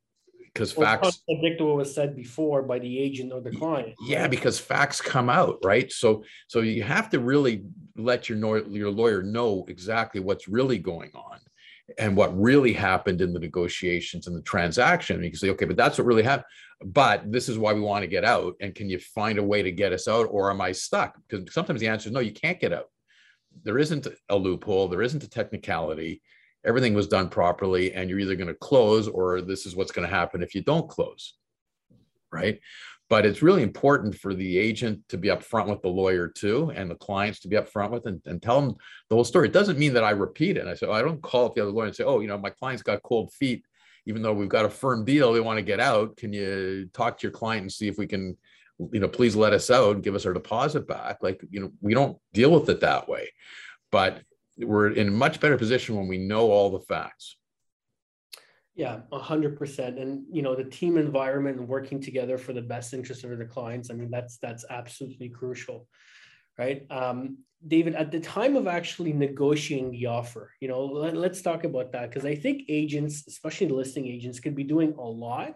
because 0.53 0.77
well, 0.77 0.85
facts 0.85 1.23
contradict 1.27 1.61
what 1.61 1.77
was 1.77 1.93
said 1.93 2.15
before 2.15 2.61
by 2.61 2.77
the 2.77 2.99
agent 2.99 3.33
or 3.33 3.41
the 3.41 3.51
client. 3.51 3.95
Yeah, 4.05 4.27
because 4.27 4.59
facts 4.59 5.01
come 5.01 5.29
out, 5.29 5.57
right? 5.63 5.91
So 5.91 6.23
so 6.47 6.59
you 6.59 6.83
have 6.83 7.09
to 7.09 7.19
really 7.19 7.63
let 7.95 8.29
your 8.29 8.67
your 8.67 8.91
lawyer 8.91 9.23
know 9.23 9.65
exactly 9.67 10.21
what's 10.21 10.47
really 10.47 10.77
going 10.77 11.11
on 11.15 11.39
and 11.97 12.15
what 12.15 12.39
really 12.39 12.73
happened 12.73 13.21
in 13.21 13.33
the 13.33 13.39
negotiations 13.39 14.27
and 14.27 14.35
the 14.35 14.41
transaction. 14.41 15.17
And 15.17 15.25
you 15.25 15.31
can 15.31 15.39
say, 15.39 15.49
okay, 15.49 15.65
but 15.65 15.77
that's 15.77 15.97
what 15.97 16.07
really 16.07 16.23
happened. 16.23 16.47
But 16.85 17.31
this 17.31 17.49
is 17.49 17.57
why 17.57 17.73
we 17.73 17.81
want 17.81 18.03
to 18.03 18.07
get 18.07 18.25
out. 18.25 18.55
And 18.61 18.75
can 18.75 18.89
you 18.89 18.99
find 18.99 19.37
a 19.37 19.43
way 19.43 19.61
to 19.61 19.71
get 19.71 19.93
us 19.93 20.07
out, 20.07 20.27
or 20.29 20.49
am 20.49 20.61
I 20.61 20.71
stuck? 20.71 21.17
Because 21.27 21.53
sometimes 21.53 21.79
the 21.79 21.87
answer 21.87 22.09
is 22.09 22.13
no, 22.13 22.19
you 22.19 22.33
can't 22.33 22.59
get 22.59 22.73
out. 22.73 22.89
There 23.63 23.77
isn't 23.77 24.07
a 24.29 24.35
loophole, 24.35 24.87
there 24.87 25.01
isn't 25.01 25.23
a 25.23 25.29
technicality. 25.29 26.21
Everything 26.65 26.93
was 26.93 27.07
done 27.07 27.29
properly, 27.29 27.93
and 27.93 28.09
you're 28.09 28.19
either 28.19 28.35
going 28.35 28.47
to 28.47 28.53
close 28.53 29.07
or 29.07 29.41
this 29.41 29.65
is 29.65 29.75
what's 29.75 29.91
going 29.91 30.07
to 30.07 30.13
happen 30.13 30.41
if 30.41 30.55
you 30.55 30.61
don't 30.61 30.89
close. 30.89 31.35
Right 32.31 32.59
but 33.13 33.27
it's 33.27 33.43
really 33.43 33.61
important 33.61 34.15
for 34.15 34.33
the 34.33 34.57
agent 34.57 34.99
to 35.07 35.19
be 35.19 35.27
upfront 35.27 35.67
with 35.67 35.83
the 35.83 35.87
lawyer 35.87 36.27
too 36.27 36.71
and 36.75 36.89
the 36.89 36.95
clients 36.95 37.39
to 37.39 37.47
be 37.47 37.55
upfront 37.55 37.91
with 37.91 38.07
and, 38.07 38.19
and 38.25 38.41
tell 38.41 38.59
them 38.59 38.75
the 39.07 39.15
whole 39.15 39.23
story. 39.23 39.47
It 39.47 39.53
doesn't 39.53 39.77
mean 39.77 39.93
that 39.93 40.03
i 40.03 40.09
repeat 40.09 40.57
it. 40.57 40.65
I 40.65 40.73
say 40.73 40.87
oh, 40.87 40.93
i 40.93 41.03
don't 41.03 41.21
call 41.21 41.45
up 41.45 41.53
the 41.53 41.61
other 41.61 41.69
lawyer 41.69 41.85
and 41.85 41.95
say 41.95 42.05
oh 42.05 42.21
you 42.21 42.27
know 42.27 42.39
my 42.39 42.49
client's 42.49 42.81
got 42.81 43.03
cold 43.03 43.31
feet. 43.31 43.65
Even 44.07 44.23
though 44.23 44.33
we've 44.33 44.49
got 44.49 44.65
a 44.65 44.69
firm 44.69 45.05
deal 45.05 45.31
they 45.31 45.41
want 45.41 45.59
to 45.59 45.61
get 45.63 45.79
out 45.79 46.17
can 46.17 46.33
you 46.33 46.89
talk 46.91 47.19
to 47.19 47.27
your 47.27 47.31
client 47.31 47.61
and 47.61 47.71
see 47.71 47.87
if 47.87 47.99
we 47.99 48.07
can 48.07 48.35
you 48.91 48.99
know 48.99 49.07
please 49.07 49.35
let 49.35 49.53
us 49.53 49.69
out 49.69 49.93
and 49.93 50.03
give 50.03 50.15
us 50.15 50.25
our 50.25 50.33
deposit 50.33 50.87
back 50.87 51.17
like 51.21 51.39
you 51.51 51.59
know 51.59 51.71
we 51.81 51.93
don't 51.93 52.17
deal 52.33 52.51
with 52.51 52.67
it 52.67 52.79
that 52.79 53.07
way. 53.07 53.29
But 53.91 54.23
we're 54.57 54.89
in 54.89 55.09
a 55.09 55.11
much 55.11 55.39
better 55.39 55.59
position 55.59 55.97
when 55.97 56.07
we 56.07 56.17
know 56.17 56.49
all 56.49 56.71
the 56.71 56.79
facts 56.79 57.35
yeah, 58.75 59.01
hundred 59.11 59.57
percent. 59.57 59.99
And 59.99 60.23
you 60.31 60.41
know, 60.41 60.55
the 60.55 60.63
team 60.63 60.97
environment 60.97 61.59
and 61.59 61.67
working 61.67 62.01
together 62.01 62.37
for 62.37 62.53
the 62.53 62.61
best 62.61 62.93
interest 62.93 63.23
of 63.23 63.37
the 63.37 63.45
clients. 63.45 63.91
I 63.91 63.93
mean, 63.93 64.09
that's 64.09 64.37
that's 64.37 64.65
absolutely 64.69 65.29
crucial, 65.29 65.87
right? 66.57 66.85
Um, 66.89 67.37
David, 67.65 67.95
at 67.95 68.11
the 68.11 68.19
time 68.19 68.55
of 68.55 68.67
actually 68.67 69.13
negotiating 69.13 69.91
the 69.91 70.07
offer, 70.07 70.51
you 70.59 70.67
know, 70.67 70.83
let, 70.85 71.15
us 71.15 71.41
talk 71.41 71.63
about 71.63 71.93
that 71.93 72.09
because 72.09 72.25
I 72.25 72.35
think 72.35 72.63
agents, 72.67 73.23
especially 73.27 73.67
the 73.67 73.75
listing 73.75 74.05
agents, 74.05 74.39
could 74.39 74.55
be 74.55 74.65
doing 74.65 74.93
a 74.97 75.01
lot 75.01 75.55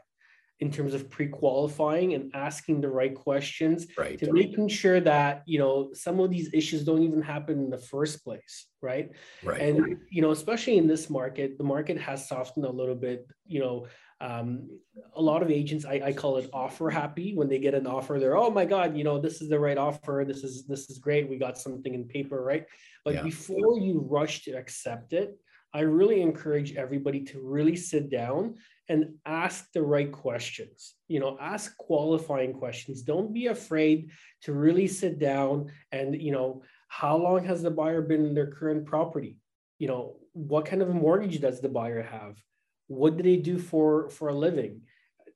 in 0.59 0.71
terms 0.71 0.93
of 0.93 1.09
pre-qualifying 1.09 2.13
and 2.15 2.31
asking 2.33 2.81
the 2.81 2.89
right 2.89 3.13
questions 3.13 3.85
right. 3.97 4.17
to 4.17 4.33
making 4.33 4.67
sure 4.67 4.99
that 4.99 5.43
you 5.45 5.59
know 5.59 5.89
some 5.93 6.19
of 6.19 6.29
these 6.29 6.49
issues 6.53 6.83
don't 6.83 7.03
even 7.03 7.21
happen 7.21 7.59
in 7.59 7.69
the 7.69 7.77
first 7.77 8.23
place 8.23 8.67
right? 8.81 9.11
Right. 9.43 9.61
And 9.61 9.97
you 10.09 10.21
know 10.21 10.31
especially 10.31 10.77
in 10.77 10.87
this 10.87 11.09
market 11.09 11.57
the 11.57 11.63
market 11.63 11.99
has 11.99 12.27
softened 12.27 12.65
a 12.65 12.71
little 12.71 12.95
bit 12.95 13.27
you 13.45 13.59
know 13.59 13.87
um, 14.19 14.67
a 15.15 15.21
lot 15.21 15.43
of 15.43 15.51
agents 15.51 15.85
I, 15.85 16.01
I 16.05 16.13
call 16.13 16.37
it 16.37 16.49
offer 16.51 16.89
happy. 16.89 17.35
When 17.35 17.49
they 17.49 17.59
get 17.59 17.75
an 17.75 17.85
offer 17.85 18.19
they're 18.19 18.37
oh 18.37 18.49
my 18.49 18.65
god 18.65 18.97
you 18.97 19.03
know 19.03 19.19
this 19.19 19.41
is 19.41 19.49
the 19.49 19.59
right 19.59 19.77
offer. 19.77 20.25
This 20.27 20.43
is 20.43 20.65
this 20.65 20.89
is 20.89 20.97
great. 20.97 21.29
We 21.29 21.37
got 21.37 21.57
something 21.57 21.93
in 21.93 22.05
paper 22.05 22.43
right? 22.43 22.65
But 23.05 23.15
yeah. 23.15 23.23
before 23.23 23.79
you 23.79 24.05
rush 24.09 24.43
to 24.43 24.51
accept 24.51 25.13
it 25.13 25.37
I 25.73 25.81
really 25.81 26.21
encourage 26.21 26.75
everybody 26.75 27.21
to 27.25 27.41
really 27.41 27.75
sit 27.75 28.09
down 28.09 28.55
and 28.89 29.15
ask 29.25 29.71
the 29.73 29.81
right 29.81 30.11
questions. 30.11 30.95
You 31.07 31.19
know, 31.19 31.37
ask 31.39 31.75
qualifying 31.77 32.53
questions. 32.53 33.01
Don't 33.01 33.33
be 33.33 33.47
afraid 33.47 34.11
to 34.43 34.53
really 34.53 34.87
sit 34.87 35.19
down 35.19 35.71
and, 35.91 36.19
you 36.21 36.31
know, 36.31 36.63
how 36.87 37.17
long 37.17 37.43
has 37.45 37.61
the 37.61 37.71
buyer 37.71 38.01
been 38.01 38.25
in 38.25 38.33
their 38.33 38.47
current 38.47 38.85
property? 38.85 39.37
You 39.77 39.87
know, 39.87 40.15
what 40.33 40.65
kind 40.65 40.81
of 40.81 40.89
a 40.89 40.93
mortgage 40.93 41.39
does 41.41 41.59
the 41.59 41.69
buyer 41.69 42.01
have? 42.01 42.37
What 42.87 43.17
do 43.17 43.23
they 43.23 43.37
do 43.37 43.59
for 43.59 44.09
for 44.09 44.29
a 44.29 44.33
living? 44.33 44.81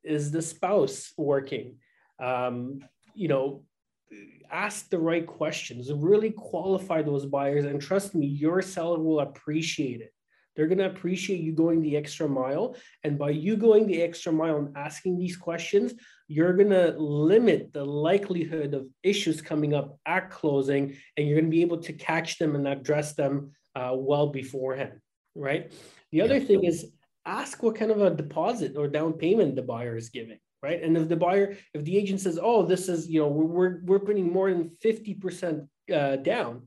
Is 0.02 0.30
the 0.30 0.42
spouse 0.42 1.12
working? 1.16 1.76
Um, 2.18 2.80
you 3.14 3.28
know, 3.28 3.64
ask 4.50 4.88
the 4.88 4.98
right 4.98 5.26
questions. 5.26 5.92
Really 5.92 6.30
qualify 6.30 7.02
those 7.02 7.26
buyers, 7.26 7.66
and 7.66 7.80
trust 7.80 8.14
me, 8.14 8.26
your 8.26 8.62
seller 8.62 8.98
will 8.98 9.20
appreciate 9.20 10.00
it. 10.00 10.12
They're 10.54 10.66
going 10.66 10.78
to 10.78 10.86
appreciate 10.86 11.40
you 11.40 11.52
going 11.52 11.82
the 11.82 11.96
extra 11.96 12.28
mile. 12.28 12.76
And 13.04 13.18
by 13.18 13.30
you 13.30 13.56
going 13.56 13.86
the 13.86 14.02
extra 14.02 14.32
mile 14.32 14.56
and 14.56 14.76
asking 14.76 15.18
these 15.18 15.36
questions, 15.36 15.94
you're 16.28 16.54
going 16.54 16.70
to 16.70 16.94
limit 16.98 17.72
the 17.72 17.84
likelihood 17.84 18.74
of 18.74 18.86
issues 19.02 19.40
coming 19.40 19.74
up 19.74 19.98
at 20.06 20.30
closing, 20.30 20.96
and 21.16 21.26
you're 21.26 21.36
going 21.36 21.50
to 21.50 21.56
be 21.56 21.62
able 21.62 21.82
to 21.82 21.92
catch 21.92 22.38
them 22.38 22.54
and 22.54 22.66
address 22.66 23.14
them 23.14 23.52
uh, 23.74 23.92
well 23.94 24.28
beforehand, 24.28 25.00
right? 25.34 25.72
The 26.10 26.20
other 26.20 26.38
yeah. 26.38 26.46
thing 26.46 26.64
is 26.64 26.92
ask 27.24 27.62
what 27.62 27.76
kind 27.76 27.90
of 27.90 28.00
a 28.00 28.10
deposit 28.10 28.76
or 28.76 28.88
down 28.88 29.12
payment 29.12 29.56
the 29.56 29.62
buyer 29.62 29.96
is 29.96 30.08
giving 30.08 30.38
right 30.62 30.82
and 30.82 30.96
if 30.96 31.08
the 31.08 31.16
buyer 31.16 31.56
if 31.72 31.84
the 31.84 31.96
agent 31.96 32.20
says 32.20 32.38
oh 32.42 32.64
this 32.64 32.88
is 32.88 33.08
you 33.08 33.20
know 33.20 33.28
we're 33.28 33.80
we're 33.84 33.98
putting 34.00 34.32
more 34.32 34.50
than 34.50 34.70
50% 34.84 35.68
uh, 35.92 36.16
down 36.16 36.66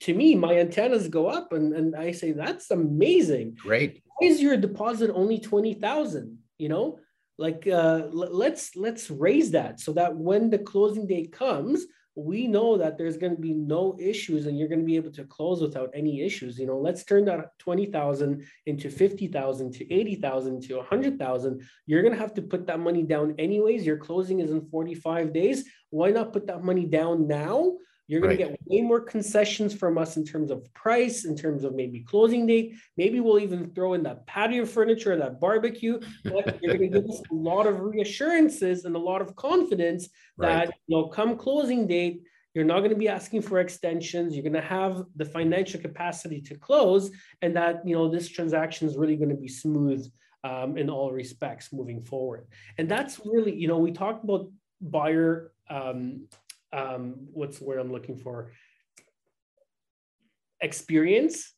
to 0.00 0.14
me, 0.14 0.34
my 0.34 0.58
antennas 0.58 1.08
go 1.08 1.26
up 1.26 1.52
and, 1.52 1.72
and 1.72 1.96
I 1.96 2.12
say, 2.12 2.32
that's 2.32 2.70
amazing. 2.70 3.56
Great. 3.60 4.02
Why 4.06 4.28
is 4.28 4.40
your 4.40 4.56
deposit 4.56 5.10
only 5.12 5.38
20,000? 5.38 6.38
You 6.58 6.68
know, 6.68 6.98
like 7.38 7.66
uh, 7.66 8.08
l- 8.12 8.30
let's 8.32 8.76
let's 8.76 9.10
raise 9.10 9.50
that 9.50 9.78
so 9.78 9.92
that 9.92 10.16
when 10.16 10.48
the 10.48 10.58
closing 10.58 11.06
date 11.06 11.32
comes, 11.32 11.84
we 12.14 12.46
know 12.46 12.78
that 12.78 12.96
there's 12.96 13.18
going 13.18 13.36
to 13.36 13.40
be 13.40 13.52
no 13.52 13.94
issues 14.00 14.46
and 14.46 14.58
you're 14.58 14.68
going 14.68 14.80
to 14.80 14.86
be 14.86 14.96
able 14.96 15.10
to 15.12 15.24
close 15.24 15.60
without 15.60 15.90
any 15.92 16.22
issues. 16.22 16.58
You 16.58 16.66
know, 16.66 16.78
let's 16.78 17.04
turn 17.04 17.26
that 17.26 17.58
20,000 17.58 18.42
into 18.64 18.88
50,000 18.90 19.72
to 19.74 19.92
80,000 19.92 20.62
to 20.62 20.76
100,000. 20.76 21.62
You're 21.84 22.02
going 22.02 22.14
to 22.14 22.20
have 22.20 22.32
to 22.34 22.42
put 22.42 22.66
that 22.68 22.80
money 22.80 23.02
down 23.02 23.34
anyways. 23.38 23.84
Your 23.84 23.98
closing 23.98 24.40
is 24.40 24.50
in 24.50 24.66
45 24.70 25.34
days. 25.34 25.68
Why 25.90 26.10
not 26.10 26.32
put 26.32 26.46
that 26.46 26.64
money 26.64 26.86
down 26.86 27.28
now? 27.28 27.74
You're 28.08 28.20
going 28.20 28.38
right. 28.38 28.44
to 28.44 28.50
get 28.50 28.60
way 28.66 28.82
more 28.82 29.00
concessions 29.00 29.74
from 29.74 29.98
us 29.98 30.16
in 30.16 30.24
terms 30.24 30.50
of 30.50 30.72
price, 30.74 31.24
in 31.24 31.36
terms 31.36 31.64
of 31.64 31.74
maybe 31.74 32.00
closing 32.00 32.46
date. 32.46 32.74
Maybe 32.96 33.18
we'll 33.20 33.40
even 33.40 33.70
throw 33.74 33.94
in 33.94 34.02
that 34.04 34.26
patio 34.26 34.64
furniture, 34.64 35.12
and 35.12 35.20
that 35.22 35.40
barbecue. 35.40 35.98
But 36.24 36.62
you're 36.62 36.76
going 36.76 36.92
to 36.92 37.00
give 37.00 37.10
us 37.10 37.20
a 37.30 37.34
lot 37.34 37.66
of 37.66 37.80
reassurances 37.80 38.84
and 38.84 38.94
a 38.94 38.98
lot 38.98 39.22
of 39.22 39.34
confidence 39.34 40.08
right. 40.36 40.66
that 40.66 40.74
you 40.86 40.96
know, 40.96 41.08
come 41.08 41.36
closing 41.36 41.86
date, 41.86 42.22
you're 42.56 42.64
not 42.64 42.78
going 42.78 42.90
to 42.90 42.96
be 42.96 43.08
asking 43.08 43.42
for 43.42 43.60
extensions 43.60 44.34
you're 44.34 44.42
going 44.42 44.52
to 44.54 44.62
have 44.62 45.04
the 45.16 45.26
financial 45.26 45.78
capacity 45.78 46.40
to 46.40 46.54
close 46.56 47.10
and 47.42 47.54
that 47.54 47.86
you 47.86 47.94
know 47.94 48.08
this 48.08 48.28
transaction 48.28 48.88
is 48.88 48.96
really 48.96 49.14
going 49.14 49.28
to 49.28 49.36
be 49.36 49.46
smooth 49.46 50.10
um, 50.42 50.78
in 50.78 50.88
all 50.88 51.12
respects 51.12 51.70
moving 51.70 52.02
forward 52.02 52.46
and 52.78 52.88
that's 52.88 53.20
really 53.26 53.54
you 53.54 53.68
know 53.68 53.76
we 53.76 53.92
talked 53.92 54.24
about 54.24 54.48
buyer 54.80 55.52
um, 55.68 56.26
um, 56.72 57.14
what's 57.32 57.58
the 57.58 57.64
word 57.64 57.78
i'm 57.78 57.92
looking 57.92 58.18
for 58.18 58.52
experience 60.60 61.52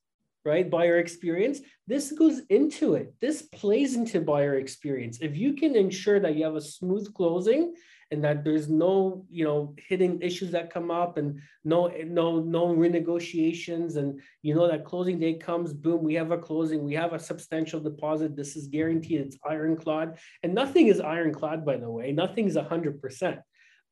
right? 0.48 0.70
Buyer 0.70 0.98
experience. 0.98 1.60
This 1.86 2.12
goes 2.12 2.40
into 2.48 2.94
it. 2.94 3.14
This 3.20 3.42
plays 3.42 3.94
into 3.94 4.20
buyer 4.20 4.54
experience. 4.54 5.18
If 5.20 5.36
you 5.36 5.52
can 5.52 5.76
ensure 5.76 6.20
that 6.20 6.36
you 6.36 6.44
have 6.44 6.56
a 6.56 6.60
smooth 6.60 7.12
closing 7.12 7.74
and 8.10 8.24
that 8.24 8.42
there's 8.42 8.68
no, 8.70 9.26
you 9.30 9.44
know, 9.44 9.74
hidden 9.76 10.22
issues 10.22 10.50
that 10.52 10.72
come 10.72 10.90
up 10.90 11.18
and 11.18 11.40
no, 11.64 11.88
no, 12.06 12.40
no 12.40 12.68
renegotiations, 12.68 13.96
and 13.96 14.18
you 14.40 14.54
know 14.54 14.66
that 14.66 14.86
closing 14.86 15.18
day 15.18 15.34
comes, 15.34 15.74
boom, 15.74 16.02
we 16.02 16.14
have 16.14 16.30
a 16.30 16.38
closing, 16.38 16.82
we 16.82 16.94
have 16.94 17.12
a 17.12 17.18
substantial 17.18 17.80
deposit. 17.80 18.34
This 18.34 18.56
is 18.56 18.68
guaranteed. 18.68 19.20
It's 19.20 19.36
ironclad, 19.46 20.18
and 20.42 20.54
nothing 20.54 20.86
is 20.86 21.00
ironclad, 21.00 21.66
by 21.66 21.76
the 21.76 21.90
way. 21.90 22.12
Nothing 22.12 22.46
is 22.46 22.56
hundred 22.56 23.02
percent 23.02 23.40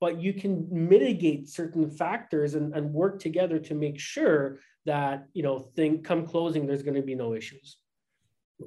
but 0.01 0.21
you 0.21 0.33
can 0.35 0.67
mitigate 0.71 1.49
certain 1.49 1.91
factors 1.91 2.55
and, 2.55 2.75
and 2.75 2.93
work 2.93 3.19
together 3.21 3.59
to 3.59 3.75
make 3.75 3.99
sure 3.99 4.59
that 4.85 5.27
you 5.33 5.43
know 5.43 5.59
thing 5.59 6.03
come 6.03 6.27
closing 6.27 6.67
there's 6.67 6.83
going 6.83 6.95
to 6.95 7.03
be 7.03 7.15
no 7.15 7.35
issues. 7.35 7.79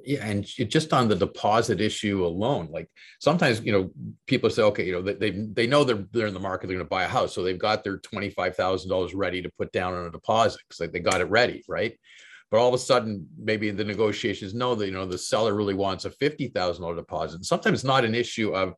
Yeah 0.04 0.24
and 0.24 0.44
just 0.44 0.92
on 0.92 1.08
the 1.08 1.16
deposit 1.16 1.80
issue 1.80 2.24
alone 2.24 2.68
like 2.70 2.88
sometimes 3.18 3.60
you 3.60 3.72
know 3.72 3.90
people 4.28 4.48
say 4.48 4.62
okay 4.62 4.86
you 4.86 4.92
know 4.92 5.02
they 5.02 5.30
they 5.30 5.66
know 5.66 5.82
they're 5.82 6.04
they're 6.12 6.28
in 6.28 6.34
the 6.34 6.38
market 6.38 6.68
they're 6.68 6.76
going 6.76 6.86
to 6.86 6.88
buy 6.88 7.02
a 7.02 7.08
house 7.08 7.34
so 7.34 7.42
they've 7.42 7.58
got 7.58 7.82
their 7.82 7.98
$25000 7.98 9.10
ready 9.14 9.42
to 9.42 9.50
put 9.58 9.72
down 9.72 9.94
on 9.94 10.06
a 10.06 10.10
deposit 10.12 10.60
because 10.62 10.78
like 10.78 10.92
they 10.92 11.00
got 11.00 11.20
it 11.20 11.24
ready 11.24 11.64
right? 11.68 11.98
But 12.52 12.58
all 12.58 12.68
of 12.68 12.74
a 12.74 12.78
sudden 12.78 13.26
maybe 13.36 13.70
the 13.72 13.84
negotiations 13.84 14.54
know 14.54 14.76
that 14.76 14.86
you 14.86 14.92
know 14.92 15.06
the 15.06 15.18
seller 15.18 15.54
really 15.54 15.74
wants 15.74 16.04
a 16.04 16.10
$50000 16.10 16.96
deposit 16.96 17.36
and 17.36 17.46
sometimes 17.46 17.80
it's 17.80 17.84
not 17.84 18.04
an 18.04 18.14
issue 18.14 18.54
of 18.54 18.74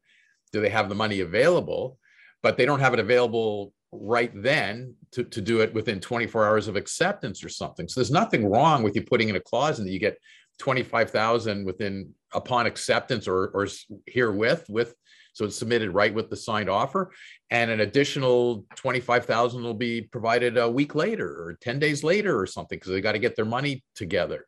do 0.50 0.62
they 0.62 0.70
have 0.70 0.88
the 0.88 0.94
money 0.94 1.20
available 1.20 1.98
but 2.42 2.56
they 2.56 2.64
don't 2.64 2.80
have 2.80 2.94
it 2.94 3.00
available 3.00 3.72
right 3.92 4.32
then 4.34 4.94
to, 5.12 5.24
to 5.24 5.40
do 5.40 5.60
it 5.60 5.72
within 5.74 6.00
24 6.00 6.46
hours 6.46 6.68
of 6.68 6.76
acceptance 6.76 7.44
or 7.44 7.48
something. 7.48 7.88
So 7.88 8.00
there's 8.00 8.10
nothing 8.10 8.46
wrong 8.46 8.82
with 8.82 8.96
you 8.96 9.02
putting 9.02 9.28
in 9.28 9.36
a 9.36 9.40
clause 9.40 9.78
and 9.78 9.86
that 9.86 9.92
you 9.92 9.98
get 9.98 10.16
25,000 10.58 11.64
within 11.64 12.10
upon 12.32 12.66
acceptance 12.66 13.28
or, 13.28 13.48
or 13.48 13.68
herewith 14.06 14.64
with 14.68 14.94
so 15.32 15.46
it's 15.46 15.56
submitted 15.56 15.90
right 15.90 16.12
with 16.12 16.28
the 16.28 16.36
signed 16.36 16.68
offer 16.68 17.10
and 17.50 17.70
an 17.70 17.80
additional 17.80 18.66
25,000 18.76 19.62
will 19.62 19.74
be 19.74 20.02
provided 20.02 20.58
a 20.58 20.70
week 20.70 20.94
later 20.94 21.26
or 21.26 21.56
10 21.60 21.78
days 21.78 22.04
later 22.04 22.38
or 22.38 22.46
something 22.46 22.76
because 22.76 22.92
they 22.92 23.00
got 23.00 23.12
to 23.12 23.18
get 23.18 23.34
their 23.34 23.44
money 23.44 23.82
together. 23.94 24.46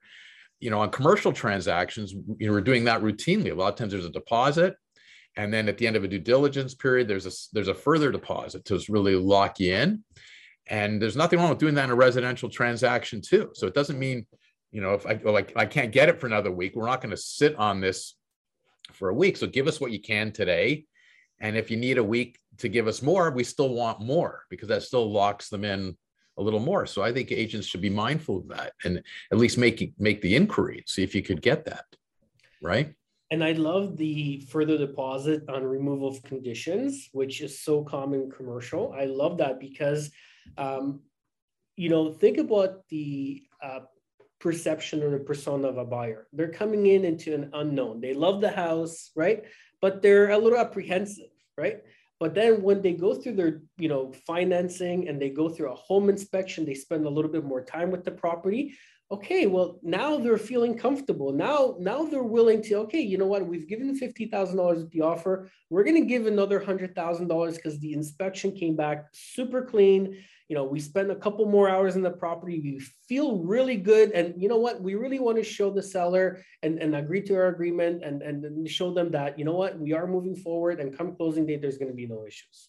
You 0.60 0.70
know, 0.70 0.80
on 0.80 0.90
commercial 0.90 1.32
transactions, 1.32 2.12
you 2.12 2.46
know, 2.46 2.52
we're 2.52 2.60
doing 2.60 2.84
that 2.84 3.02
routinely. 3.02 3.50
A 3.50 3.54
lot 3.54 3.72
of 3.72 3.78
times 3.78 3.92
there's 3.92 4.04
a 4.04 4.10
deposit 4.10 4.74
and 5.36 5.52
then 5.52 5.68
at 5.68 5.78
the 5.78 5.86
end 5.86 5.96
of 5.96 6.04
a 6.04 6.08
due 6.08 6.18
diligence 6.18 6.74
period 6.74 7.08
there's 7.08 7.26
a 7.26 7.32
there's 7.52 7.68
a 7.68 7.74
further 7.74 8.12
deposit 8.12 8.64
to 8.66 8.80
really 8.88 9.16
lock 9.16 9.60
you 9.60 9.74
in. 9.74 10.04
And 10.66 11.00
there's 11.00 11.16
nothing 11.16 11.38
wrong 11.38 11.50
with 11.50 11.58
doing 11.58 11.74
that 11.74 11.84
in 11.84 11.90
a 11.90 11.94
residential 11.94 12.48
transaction 12.48 13.20
too. 13.20 13.50
So 13.54 13.66
it 13.66 13.74
doesn't 13.74 13.98
mean 13.98 14.26
you 14.72 14.80
know 14.80 14.94
if 14.94 15.06
i 15.06 15.20
like 15.24 15.52
I 15.56 15.66
can't 15.66 15.92
get 15.92 16.08
it 16.08 16.20
for 16.20 16.26
another 16.26 16.50
week 16.50 16.74
we're 16.74 16.86
not 16.86 17.00
going 17.00 17.10
to 17.10 17.16
sit 17.16 17.56
on 17.56 17.80
this 17.80 18.16
for 18.92 19.08
a 19.08 19.14
week. 19.14 19.36
So 19.36 19.46
give 19.46 19.66
us 19.66 19.80
what 19.80 19.92
you 19.92 20.00
can 20.00 20.32
today. 20.32 20.84
And 21.40 21.56
if 21.56 21.70
you 21.70 21.76
need 21.76 21.98
a 21.98 22.04
week 22.04 22.38
to 22.58 22.68
give 22.68 22.86
us 22.86 23.02
more 23.02 23.30
we 23.30 23.44
still 23.44 23.70
want 23.74 24.00
more 24.00 24.44
because 24.50 24.68
that 24.68 24.82
still 24.82 25.10
locks 25.10 25.48
them 25.48 25.64
in 25.64 25.96
a 26.36 26.42
little 26.42 26.60
more. 26.60 26.86
So 26.86 27.02
i 27.02 27.12
think 27.12 27.32
agents 27.32 27.66
should 27.66 27.82
be 27.82 27.90
mindful 27.90 28.38
of 28.38 28.48
that 28.48 28.72
and 28.84 29.02
at 29.32 29.38
least 29.38 29.58
make 29.58 29.92
make 29.98 30.22
the 30.22 30.36
inquiry 30.36 30.84
see 30.86 31.02
if 31.02 31.14
you 31.14 31.22
could 31.22 31.42
get 31.42 31.64
that 31.64 31.84
right 32.62 32.94
and 33.34 33.42
I 33.42 33.50
love 33.50 33.96
the 33.96 34.46
further 34.48 34.78
deposit 34.78 35.42
on 35.48 35.64
removal 35.64 36.06
of 36.06 36.22
conditions, 36.22 37.08
which 37.10 37.40
is 37.40 37.58
so 37.58 37.82
common 37.82 38.30
commercial. 38.30 38.94
I 38.96 39.06
love 39.06 39.38
that 39.38 39.58
because, 39.58 40.12
um, 40.56 41.00
you 41.74 41.88
know, 41.88 42.12
think 42.12 42.38
about 42.38 42.86
the 42.90 43.42
uh, 43.60 43.80
perception 44.38 45.02
or 45.02 45.10
the 45.10 45.18
persona 45.18 45.66
of 45.66 45.78
a 45.78 45.84
buyer. 45.84 46.28
They're 46.32 46.52
coming 46.62 46.86
in 46.86 47.04
into 47.04 47.34
an 47.34 47.50
unknown. 47.54 48.00
They 48.00 48.14
love 48.14 48.40
the 48.40 48.52
house, 48.52 49.10
right? 49.16 49.42
But 49.80 50.00
they're 50.00 50.30
a 50.30 50.38
little 50.38 50.60
apprehensive, 50.60 51.34
right? 51.58 51.78
But 52.20 52.36
then 52.36 52.62
when 52.62 52.82
they 52.82 52.92
go 52.92 53.16
through 53.16 53.34
their, 53.34 53.62
you 53.78 53.88
know, 53.88 54.12
financing 54.28 55.08
and 55.08 55.20
they 55.20 55.30
go 55.30 55.48
through 55.48 55.72
a 55.72 55.82
home 55.88 56.08
inspection, 56.08 56.64
they 56.64 56.74
spend 56.74 57.04
a 57.04 57.10
little 57.10 57.32
bit 57.32 57.44
more 57.44 57.64
time 57.64 57.90
with 57.90 58.04
the 58.04 58.12
property 58.12 58.76
okay 59.10 59.46
well 59.46 59.78
now 59.82 60.16
they're 60.18 60.38
feeling 60.38 60.76
comfortable. 60.76 61.32
Now 61.32 61.76
now 61.78 62.04
they're 62.04 62.22
willing 62.22 62.62
to 62.62 62.74
okay 62.84 63.00
you 63.00 63.18
know 63.18 63.26
what? 63.26 63.46
We've 63.46 63.68
given 63.68 63.98
$50000 63.98 64.82
at 64.82 64.90
the 64.90 65.00
offer. 65.02 65.50
We're 65.70 65.84
going 65.84 66.02
to 66.02 66.08
give 66.08 66.26
another 66.26 66.60
$100000 66.60 67.54
because 67.54 67.78
the 67.80 67.92
inspection 67.92 68.52
came 68.52 68.76
back 68.76 69.06
super 69.12 69.62
clean. 69.62 70.16
You 70.48 70.56
know 70.56 70.64
we 70.64 70.80
spent 70.80 71.10
a 71.10 71.16
couple 71.16 71.46
more 71.46 71.68
hours 71.68 71.96
in 71.96 72.02
the 72.02 72.10
property. 72.10 72.60
We 72.60 72.80
feel 73.08 73.38
really 73.38 73.76
good. 73.76 74.12
And 74.12 74.40
you 74.40 74.48
know 74.48 74.58
what? 74.58 74.82
We 74.82 74.94
really 74.94 75.18
want 75.18 75.38
to 75.38 75.44
show 75.44 75.70
the 75.70 75.82
seller 75.82 76.42
and, 76.62 76.78
and 76.78 76.96
agree 76.96 77.22
to 77.22 77.34
our 77.34 77.48
agreement 77.48 78.02
and, 78.04 78.22
and 78.22 78.68
show 78.68 78.92
them 78.92 79.10
that 79.12 79.38
you 79.38 79.44
know 79.44 79.54
what? 79.54 79.78
We 79.78 79.92
are 79.92 80.06
moving 80.06 80.36
forward 80.36 80.80
and 80.80 80.96
come 80.96 81.14
closing 81.16 81.46
date 81.46 81.60
there's 81.60 81.78
going 81.78 81.90
to 81.90 81.96
be 81.96 82.06
no 82.06 82.26
issues 82.26 82.68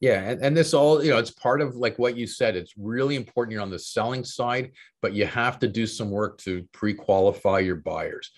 yeah, 0.00 0.30
and, 0.30 0.42
and 0.42 0.56
this 0.56 0.72
all, 0.72 1.04
you 1.04 1.10
know, 1.10 1.18
it's 1.18 1.30
part 1.30 1.60
of 1.60 1.76
like 1.76 1.98
what 1.98 2.16
you 2.16 2.26
said. 2.26 2.56
It's 2.56 2.72
really 2.78 3.16
important 3.16 3.52
you're 3.52 3.62
on 3.62 3.70
the 3.70 3.78
selling 3.78 4.24
side, 4.24 4.72
but 5.02 5.12
you 5.12 5.26
have 5.26 5.58
to 5.58 5.68
do 5.68 5.86
some 5.86 6.10
work 6.10 6.38
to 6.38 6.66
pre-qualify 6.72 7.60
your 7.60 7.76
buyers. 7.76 8.30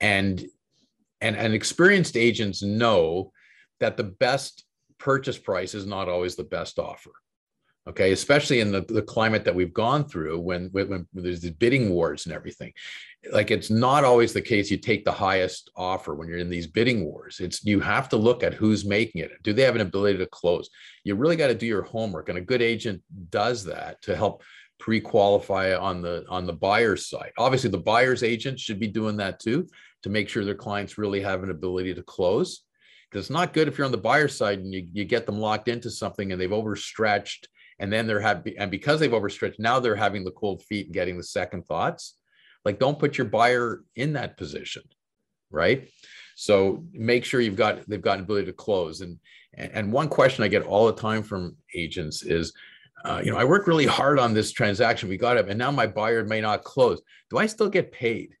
And 0.00 0.44
and, 1.20 1.36
and 1.36 1.54
experienced 1.54 2.16
agents 2.16 2.62
know 2.62 3.32
that 3.78 3.96
the 3.96 4.04
best 4.04 4.64
purchase 4.98 5.38
price 5.38 5.72
is 5.74 5.86
not 5.86 6.08
always 6.08 6.34
the 6.34 6.42
best 6.42 6.80
offer 6.80 7.12
okay? 7.88 8.12
Especially 8.12 8.60
in 8.60 8.72
the, 8.72 8.82
the 8.82 9.02
climate 9.02 9.44
that 9.44 9.54
we've 9.54 9.74
gone 9.74 10.04
through 10.04 10.38
when, 10.40 10.66
when, 10.72 10.88
when 10.88 11.06
there's 11.12 11.40
the 11.40 11.50
bidding 11.50 11.90
wars 11.90 12.26
and 12.26 12.34
everything. 12.34 12.72
Like 13.32 13.50
it's 13.50 13.70
not 13.70 14.04
always 14.04 14.32
the 14.32 14.40
case 14.40 14.70
you 14.70 14.76
take 14.76 15.04
the 15.04 15.12
highest 15.12 15.70
offer 15.76 16.14
when 16.14 16.28
you're 16.28 16.38
in 16.38 16.50
these 16.50 16.66
bidding 16.66 17.04
wars. 17.04 17.38
It's 17.40 17.64
you 17.64 17.80
have 17.80 18.08
to 18.10 18.16
look 18.16 18.42
at 18.42 18.54
who's 18.54 18.84
making 18.84 19.22
it. 19.22 19.30
Do 19.42 19.52
they 19.52 19.62
have 19.62 19.76
an 19.76 19.80
ability 19.80 20.18
to 20.18 20.26
close? 20.26 20.68
You 21.04 21.14
really 21.14 21.36
got 21.36 21.48
to 21.48 21.54
do 21.54 21.66
your 21.66 21.82
homework 21.82 22.28
and 22.28 22.38
a 22.38 22.42
good 22.42 22.62
agent 22.62 23.02
does 23.30 23.64
that 23.64 24.02
to 24.02 24.16
help 24.16 24.42
pre-qualify 24.80 25.76
on 25.76 26.02
the 26.02 26.24
on 26.28 26.44
the 26.44 26.52
buyer's 26.52 27.06
side. 27.08 27.30
Obviously 27.38 27.70
the 27.70 27.78
buyer's 27.78 28.24
agent 28.24 28.58
should 28.58 28.80
be 28.80 28.88
doing 28.88 29.16
that 29.18 29.38
too 29.38 29.68
to 30.02 30.10
make 30.10 30.28
sure 30.28 30.44
their 30.44 30.56
clients 30.56 30.98
really 30.98 31.20
have 31.20 31.44
an 31.44 31.50
ability 31.50 31.94
to 31.94 32.02
close. 32.02 32.64
Because 33.08 33.26
it's 33.26 33.30
not 33.30 33.52
good 33.52 33.68
if 33.68 33.76
you're 33.76 33.84
on 33.84 33.92
the 33.92 33.98
buyer 33.98 34.26
side 34.26 34.58
and 34.58 34.72
you, 34.72 34.88
you 34.92 35.04
get 35.04 35.26
them 35.26 35.38
locked 35.38 35.68
into 35.68 35.90
something 35.90 36.32
and 36.32 36.40
they've 36.40 36.52
overstretched 36.52 37.46
and 37.78 37.92
then 37.92 38.06
they're 38.06 38.20
having 38.20 38.56
and 38.58 38.70
because 38.70 39.00
they've 39.00 39.14
overstretched 39.14 39.58
now 39.58 39.80
they're 39.80 39.96
having 39.96 40.24
the 40.24 40.30
cold 40.30 40.62
feet 40.62 40.86
and 40.86 40.94
getting 40.94 41.16
the 41.16 41.24
second 41.24 41.64
thoughts. 41.66 42.16
Like 42.64 42.78
don't 42.78 42.98
put 42.98 43.18
your 43.18 43.26
buyer 43.26 43.82
in 43.96 44.12
that 44.14 44.36
position 44.36 44.82
right? 45.52 45.88
So 46.34 46.84
make 46.92 47.24
sure 47.24 47.40
you've 47.40 47.56
got 47.56 47.88
they've 47.88 48.02
got 48.02 48.18
an 48.18 48.24
ability 48.24 48.46
to 48.46 48.52
close. 48.52 49.02
And 49.02 49.18
and 49.54 49.92
one 49.92 50.08
question 50.08 50.42
i 50.42 50.48
get 50.48 50.62
all 50.62 50.86
the 50.86 50.94
time 50.94 51.22
from 51.22 51.54
agents 51.74 52.22
is 52.22 52.54
uh, 53.04 53.20
you 53.22 53.30
know 53.30 53.36
i 53.36 53.44
worked 53.44 53.68
really 53.68 53.86
hard 53.86 54.18
on 54.18 54.32
this 54.32 54.50
transaction. 54.50 55.08
We 55.08 55.18
got 55.18 55.36
it 55.36 55.48
and 55.48 55.58
now 55.58 55.70
my 55.70 55.86
buyer 55.86 56.24
may 56.24 56.40
not 56.40 56.64
close. 56.64 57.00
Do 57.30 57.38
i 57.38 57.46
still 57.46 57.68
get 57.68 57.92
paid? 57.92 58.34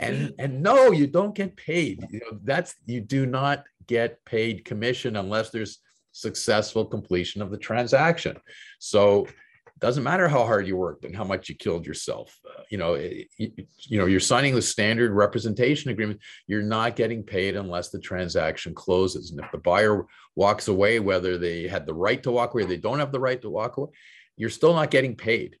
And 0.00 0.32
and 0.38 0.62
no 0.62 0.92
you 0.92 1.08
don't 1.08 1.34
get 1.34 1.56
paid. 1.56 2.06
You 2.10 2.20
know 2.20 2.38
that's 2.44 2.76
you 2.86 3.00
do 3.00 3.26
not 3.26 3.64
get 3.88 4.24
paid 4.24 4.64
commission 4.64 5.16
unless 5.16 5.50
there's 5.50 5.80
successful 6.20 6.84
completion 6.84 7.42
of 7.42 7.50
the 7.50 7.56
transaction. 7.56 8.36
So 8.78 9.26
it 9.26 9.80
doesn't 9.80 10.02
matter 10.02 10.26
how 10.28 10.44
hard 10.44 10.66
you 10.66 10.76
worked 10.76 11.04
and 11.04 11.14
how 11.14 11.24
much 11.24 11.48
you 11.48 11.54
killed 11.54 11.86
yourself. 11.86 12.36
Uh, 12.44 12.62
you 12.68 12.78
know, 12.78 12.94
it, 12.94 13.28
you 13.36 13.98
know, 13.98 14.06
you're 14.06 14.18
signing 14.18 14.54
the 14.54 14.62
standard 14.62 15.12
representation 15.12 15.90
agreement. 15.90 16.20
You're 16.48 16.62
not 16.62 16.96
getting 16.96 17.22
paid 17.22 17.54
unless 17.56 17.90
the 17.90 18.00
transaction 18.00 18.74
closes. 18.74 19.30
And 19.30 19.38
if 19.40 19.50
the 19.52 19.58
buyer 19.58 20.04
walks 20.34 20.66
away, 20.68 20.98
whether 20.98 21.38
they 21.38 21.68
had 21.68 21.86
the 21.86 21.94
right 21.94 22.22
to 22.24 22.32
walk 22.32 22.54
away, 22.54 22.64
or 22.64 22.66
they 22.66 22.76
don't 22.76 22.98
have 22.98 23.12
the 23.12 23.20
right 23.20 23.40
to 23.42 23.50
walk 23.50 23.76
away, 23.76 23.90
you're 24.36 24.50
still 24.50 24.74
not 24.74 24.90
getting 24.90 25.14
paid 25.14 25.56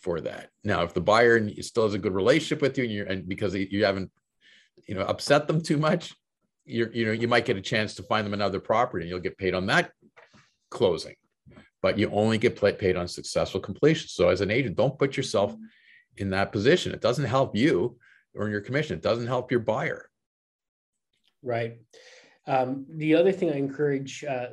for 0.00 0.20
that. 0.20 0.50
Now, 0.62 0.82
if 0.82 0.94
the 0.94 1.00
buyer 1.00 1.50
still 1.62 1.84
has 1.84 1.94
a 1.94 1.98
good 1.98 2.14
relationship 2.14 2.62
with 2.62 2.78
you 2.78 2.84
and, 2.84 2.92
you're, 2.92 3.06
and 3.06 3.28
because 3.28 3.54
you 3.54 3.84
haven't, 3.84 4.10
you 4.86 4.94
know, 4.94 5.02
upset 5.02 5.46
them 5.46 5.62
too 5.62 5.78
much, 5.78 6.14
you're, 6.64 6.92
you 6.92 7.06
know, 7.06 7.12
you 7.12 7.28
might 7.28 7.44
get 7.44 7.56
a 7.56 7.62
chance 7.62 7.94
to 7.94 8.02
find 8.02 8.24
them 8.24 8.34
another 8.34 8.60
property 8.60 9.04
and 9.04 9.10
you'll 9.10 9.20
get 9.20 9.38
paid 9.38 9.54
on 9.54 9.66
that 9.66 9.92
closing, 10.70 11.14
but 11.82 11.98
you 11.98 12.10
only 12.10 12.38
get 12.38 12.56
paid 12.78 12.96
on 12.96 13.06
successful 13.06 13.60
completion. 13.60 14.08
So 14.08 14.28
as 14.28 14.40
an 14.40 14.50
agent, 14.50 14.76
don't 14.76 14.98
put 14.98 15.16
yourself 15.16 15.54
in 16.16 16.30
that 16.30 16.52
position. 16.52 16.92
It 16.92 17.00
doesn't 17.00 17.24
help 17.24 17.56
you 17.56 17.98
earn 18.36 18.50
your 18.50 18.60
commission. 18.60 18.96
It 18.96 19.02
doesn't 19.02 19.26
help 19.26 19.50
your 19.50 19.60
buyer. 19.60 20.08
Right. 21.42 21.78
Um, 22.46 22.86
the 22.88 23.14
other 23.14 23.32
thing 23.32 23.50
I 23.50 23.56
encourage 23.56 24.24
uh, 24.24 24.48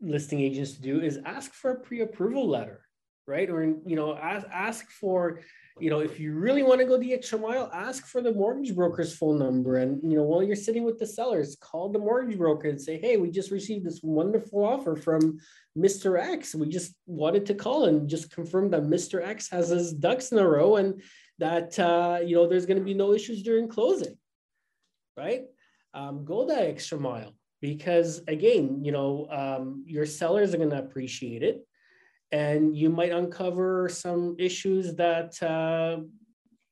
listing 0.00 0.40
agents 0.40 0.72
to 0.72 0.82
do 0.82 1.00
is 1.00 1.18
ask 1.24 1.52
for 1.52 1.72
a 1.72 1.80
pre-approval 1.80 2.48
letter, 2.48 2.82
right? 3.26 3.48
Or 3.50 3.64
you 3.64 3.96
know, 3.96 4.16
ask 4.16 4.46
ask 4.52 4.90
for 4.90 5.40
you 5.80 5.90
know, 5.90 6.00
if 6.00 6.18
you 6.18 6.34
really 6.34 6.62
want 6.62 6.80
to 6.80 6.86
go 6.86 6.98
the 6.98 7.12
extra 7.12 7.38
mile, 7.38 7.70
ask 7.72 8.06
for 8.06 8.20
the 8.20 8.32
mortgage 8.32 8.74
broker's 8.74 9.16
phone 9.16 9.38
number. 9.38 9.76
And, 9.76 10.00
you 10.02 10.16
know, 10.16 10.24
while 10.24 10.42
you're 10.42 10.56
sitting 10.56 10.84
with 10.84 10.98
the 10.98 11.06
sellers, 11.06 11.56
call 11.60 11.90
the 11.90 11.98
mortgage 11.98 12.38
broker 12.38 12.68
and 12.68 12.80
say, 12.80 12.98
hey, 12.98 13.16
we 13.16 13.30
just 13.30 13.50
received 13.50 13.84
this 13.84 14.00
wonderful 14.02 14.64
offer 14.64 14.96
from 14.96 15.38
Mr. 15.76 16.20
X. 16.20 16.54
We 16.54 16.68
just 16.68 16.94
wanted 17.06 17.46
to 17.46 17.54
call 17.54 17.86
and 17.86 18.08
just 18.08 18.30
confirm 18.30 18.70
that 18.70 18.82
Mr. 18.82 19.24
X 19.24 19.48
has 19.50 19.68
his 19.68 19.92
ducks 19.92 20.32
in 20.32 20.38
a 20.38 20.48
row 20.48 20.76
and 20.76 21.02
that, 21.38 21.78
uh, 21.78 22.20
you 22.24 22.36
know, 22.36 22.46
there's 22.46 22.66
going 22.66 22.78
to 22.78 22.84
be 22.84 22.94
no 22.94 23.12
issues 23.12 23.42
during 23.42 23.68
closing, 23.68 24.16
right? 25.16 25.42
Um, 25.94 26.24
go 26.24 26.46
that 26.46 26.64
extra 26.64 26.98
mile 26.98 27.34
because, 27.60 28.22
again, 28.28 28.84
you 28.84 28.92
know, 28.92 29.26
um, 29.30 29.84
your 29.86 30.06
sellers 30.06 30.54
are 30.54 30.58
going 30.58 30.70
to 30.70 30.78
appreciate 30.78 31.42
it 31.42 31.64
and 32.32 32.76
you 32.76 32.90
might 32.90 33.12
uncover 33.12 33.88
some 33.88 34.36
issues 34.38 34.94
that 34.96 35.42
uh, 35.42 36.00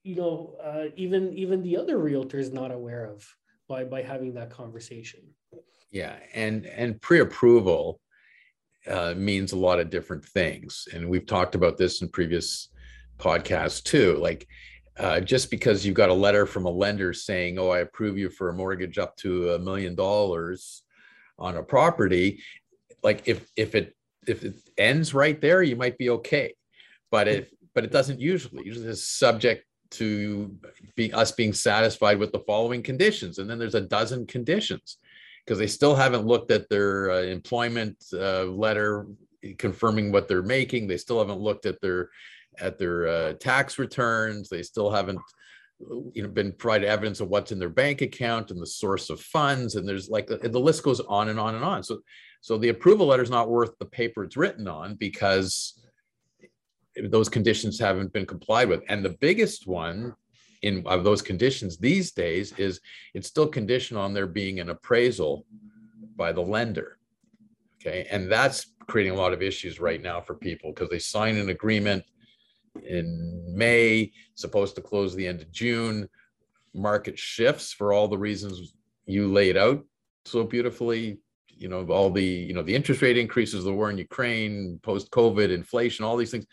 you 0.03 0.15
know 0.15 0.57
uh, 0.63 0.87
even 0.97 1.33
even 1.35 1.63
the 1.63 1.77
other 1.77 1.99
realtor 1.99 2.39
is 2.39 2.53
not 2.53 2.71
aware 2.71 3.07
of 3.07 3.27
by 3.69 3.85
by 3.85 4.03
having 4.03 4.35
that 4.35 4.51
conversation. 4.51 5.21
Yeah 5.91 6.17
and 6.35 6.67
and 6.67 7.01
pre-approval 7.01 8.01
uh, 8.87 9.15
means 9.17 9.53
a 9.53 9.57
lot 9.57 9.81
of 9.81 9.91
different 9.91 10.25
things. 10.25 10.87
And 10.93 11.09
we've 11.09 11.27
talked 11.27 11.55
about 11.55 11.77
this 11.77 12.03
in 12.03 12.09
previous 12.09 12.69
podcasts 13.19 13.83
too 13.83 14.17
like 14.17 14.47
uh, 14.99 15.21
just 15.21 15.51
because 15.51 15.85
you've 15.85 15.95
got 15.95 16.09
a 16.09 16.15
letter 16.15 16.47
from 16.47 16.67
a 16.67 16.71
lender 16.71 17.13
saying 17.13 17.59
oh 17.59 17.71
i 17.71 17.79
approve 17.79 18.19
you 18.19 18.29
for 18.29 18.51
a 18.51 18.55
mortgage 18.55 18.99
up 18.99 19.17
to 19.17 19.53
a 19.53 19.59
million 19.59 19.95
dollars 19.95 20.83
on 21.39 21.57
a 21.57 21.63
property 21.63 22.43
like 23.03 23.27
if 23.27 23.51
if 23.57 23.75
it 23.75 23.96
if 24.27 24.45
it 24.45 24.55
ends 24.79 25.15
right 25.15 25.41
there, 25.41 25.63
you 25.63 25.77
might 25.77 25.99
be 25.99 26.11
okay. 26.11 26.55
But 27.11 27.29
if 27.29 27.51
but 27.75 27.85
it 27.85 27.93
doesn't 27.93 28.21
usually. 28.21 28.65
Usually 28.65 28.89
it's 28.89 29.07
subject 29.07 29.65
to 29.93 30.57
be 30.97 31.13
us 31.13 31.31
being 31.31 31.53
satisfied 31.53 32.19
with 32.19 32.33
the 32.33 32.41
following 32.41 32.83
conditions, 32.83 33.39
and 33.39 33.49
then 33.49 33.59
there's 33.59 33.75
a 33.75 33.81
dozen 33.83 34.27
conditions 34.27 34.97
because 35.45 35.59
they 35.59 35.67
still 35.67 35.95
haven't 35.95 36.27
looked 36.27 36.51
at 36.51 36.69
their 36.69 37.11
uh, 37.11 37.23
employment 37.23 37.97
uh, 38.15 38.45
letter 38.45 39.07
confirming 39.59 40.11
what 40.11 40.27
they're 40.27 40.43
making. 40.43 40.87
They 40.87 40.97
still 40.97 41.19
haven't 41.19 41.41
looked 41.41 41.67
at 41.67 41.81
their 41.81 42.11
at 42.59 42.79
their 42.79 43.07
uh, 43.07 43.33
tax 43.35 43.79
returns. 43.79 44.49
They 44.49 44.63
still 44.63 44.91
haven't 44.91 45.21
you 46.15 46.23
know 46.23 46.29
been 46.29 46.53
provided 46.53 46.89
evidence 46.89 47.21
of 47.21 47.29
what's 47.29 47.53
in 47.53 47.59
their 47.59 47.69
bank 47.69 48.01
account 48.01 48.51
and 48.51 48.61
the 48.61 48.67
source 48.67 49.11
of 49.11 49.21
funds 49.21 49.75
and 49.75 49.87
there's 49.87 50.09
like 50.09 50.27
the 50.27 50.59
list 50.59 50.83
goes 50.83 51.01
on 51.01 51.29
and 51.29 51.39
on 51.39 51.55
and 51.55 51.63
on 51.63 51.83
so 51.83 52.01
so 52.47 52.57
the 52.57 52.69
approval 52.69 53.09
letter 53.09 53.25
is 53.25 53.29
not 53.29 53.51
worth 53.51 53.77
the 53.81 53.85
paper 53.85 54.23
it's 54.23 54.37
written 54.37 54.69
on 54.69 54.95
because 54.95 55.83
those 57.11 57.29
conditions 57.29 57.77
haven't 57.77 58.13
been 58.13 58.25
complied 58.25 58.69
with. 58.69 58.85
And 58.89 59.05
the 59.05 59.17
biggest 59.21 59.67
one 59.67 60.15
in 60.63 60.87
of 60.87 61.03
those 61.03 61.23
conditions 61.23 61.77
these 61.77 62.13
days 62.13 62.53
is 62.53 62.81
it's 63.15 63.27
still 63.27 63.49
conditional 63.49 64.01
on 64.01 64.15
there 64.15 64.29
being 64.29 64.61
an 64.61 64.71
appraisal 64.71 65.45
by 66.15 66.31
the 66.31 66.41
lender. 66.41 66.99
Okay. 67.81 68.07
And 68.13 68.31
that's 68.31 68.77
creating 68.87 69.15
a 69.15 69.21
lot 69.21 69.33
of 69.33 69.43
issues 69.43 69.81
right 69.81 70.01
now 70.01 70.21
for 70.21 70.37
people 70.37 70.71
because 70.73 70.89
they 70.89 71.01
sign 71.01 71.35
an 71.39 71.49
agreement 71.49 72.05
in 72.89 73.45
May, 73.57 74.13
supposed 74.37 74.77
to 74.77 74.83
close 74.83 75.17
the 75.17 75.27
end 75.27 75.43
of 75.43 75.51
June. 75.51 76.09
Market 76.75 77.19
shifts 77.19 77.73
for 77.73 77.93
all 77.93 78.07
the 78.07 78.17
reasons 78.17 78.73
you 79.05 79.33
laid 79.33 79.57
out 79.57 79.85
so 80.27 80.45
beautifully 80.45 81.19
you 81.57 81.69
know 81.69 81.85
all 81.87 82.11
the 82.11 82.25
you 82.25 82.55
know 82.55 82.63
the 82.63 82.75
interest 82.75 83.03
rate 83.03 83.19
increases 83.19 83.65
the 83.65 83.73
war 83.73 83.91
in 83.91 83.99
ukraine 83.99 84.79
post 84.83 85.11
covid 85.11 85.51
inflation 85.51 86.05
all 86.05 86.17
these 86.17 86.31
things. 86.31 86.47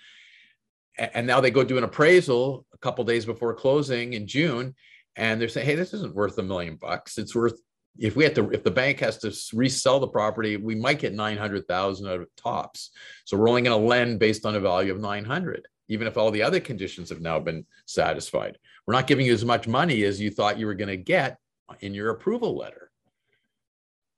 And 0.97 1.25
now 1.25 1.41
they 1.41 1.49
go 1.49 1.63
do 1.63 1.79
an 1.79 1.83
appraisal 1.83 2.67
a 2.71 2.77
couple 2.77 3.03
days 3.03 3.25
before 3.25 3.53
closing 3.55 4.13
in 4.13 4.27
june 4.27 4.75
and 5.15 5.39
they're 5.39 5.49
saying 5.49 5.65
hey 5.65 5.75
this 5.75 5.93
isn't 5.93 6.15
worth 6.15 6.37
a 6.37 6.43
million 6.43 6.75
bucks. 6.75 7.17
It's 7.17 7.35
worth 7.35 7.59
if 7.97 8.15
we 8.15 8.23
have 8.23 8.33
to 8.35 8.49
if 8.51 8.63
the 8.63 8.71
bank 8.71 8.99
has 8.99 9.17
to 9.19 9.33
resell 9.55 9.99
the 9.99 10.07
property 10.07 10.57
we 10.57 10.75
might 10.75 10.99
get 10.99 11.13
900000 11.13 12.07
out 12.07 12.21
of 12.21 12.27
tops. 12.35 12.91
So 13.25 13.37
we're 13.37 13.49
only 13.49 13.63
going 13.63 13.79
to 13.79 13.87
lend 13.87 14.19
based 14.19 14.45
on 14.45 14.55
a 14.55 14.59
value 14.59 14.91
of 14.91 14.99
900 14.99 15.67
even 15.89 16.07
if 16.07 16.17
all 16.17 16.31
the 16.31 16.43
other 16.43 16.59
conditions 16.59 17.09
have 17.09 17.21
now 17.21 17.39
been 17.39 17.65
satisfied. 17.85 18.57
We're 18.87 18.93
not 18.93 19.07
giving 19.07 19.25
you 19.25 19.33
as 19.33 19.45
much 19.45 19.67
money 19.67 20.03
as 20.03 20.19
you 20.19 20.31
thought 20.31 20.57
you 20.57 20.65
were 20.65 20.75
going 20.75 20.89
to 20.89 20.97
get 20.97 21.37
in 21.81 21.93
your 21.93 22.09
approval 22.09 22.57
letter 22.57 22.82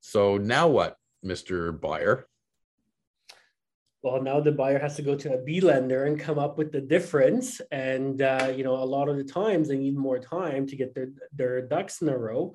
so 0.06 0.38
now 0.38 0.68
what, 0.68 0.98
Mr. 1.26 1.82
Buyer? 1.82 2.28
Well, 4.04 4.22
now 4.22 4.40
the 4.40 4.52
buyer 4.52 4.78
has 4.78 4.96
to 4.98 5.02
go 5.02 5.16
to 5.16 5.34
a 5.34 5.42
B 5.42 5.62
lender 5.62 6.06
and 6.06 6.20
come 6.20 6.38
up 6.38 6.60
with 6.60 6.72
the 6.72 6.80
difference. 6.80 7.60
And 7.72 8.22
uh, 8.22 8.54
you 8.56 8.64
know, 8.64 8.76
a 8.76 8.86
lot 8.86 9.10
of 9.10 9.18
the 9.18 9.24
times 9.24 9.68
they 9.68 9.80
need 9.80 9.98
more 9.98 10.20
time 10.20 10.68
to 10.68 10.76
get 10.76 10.94
their 10.94 11.10
their 11.34 11.60
ducks 11.64 12.04
in 12.04 12.10
a 12.10 12.18
row, 12.18 12.54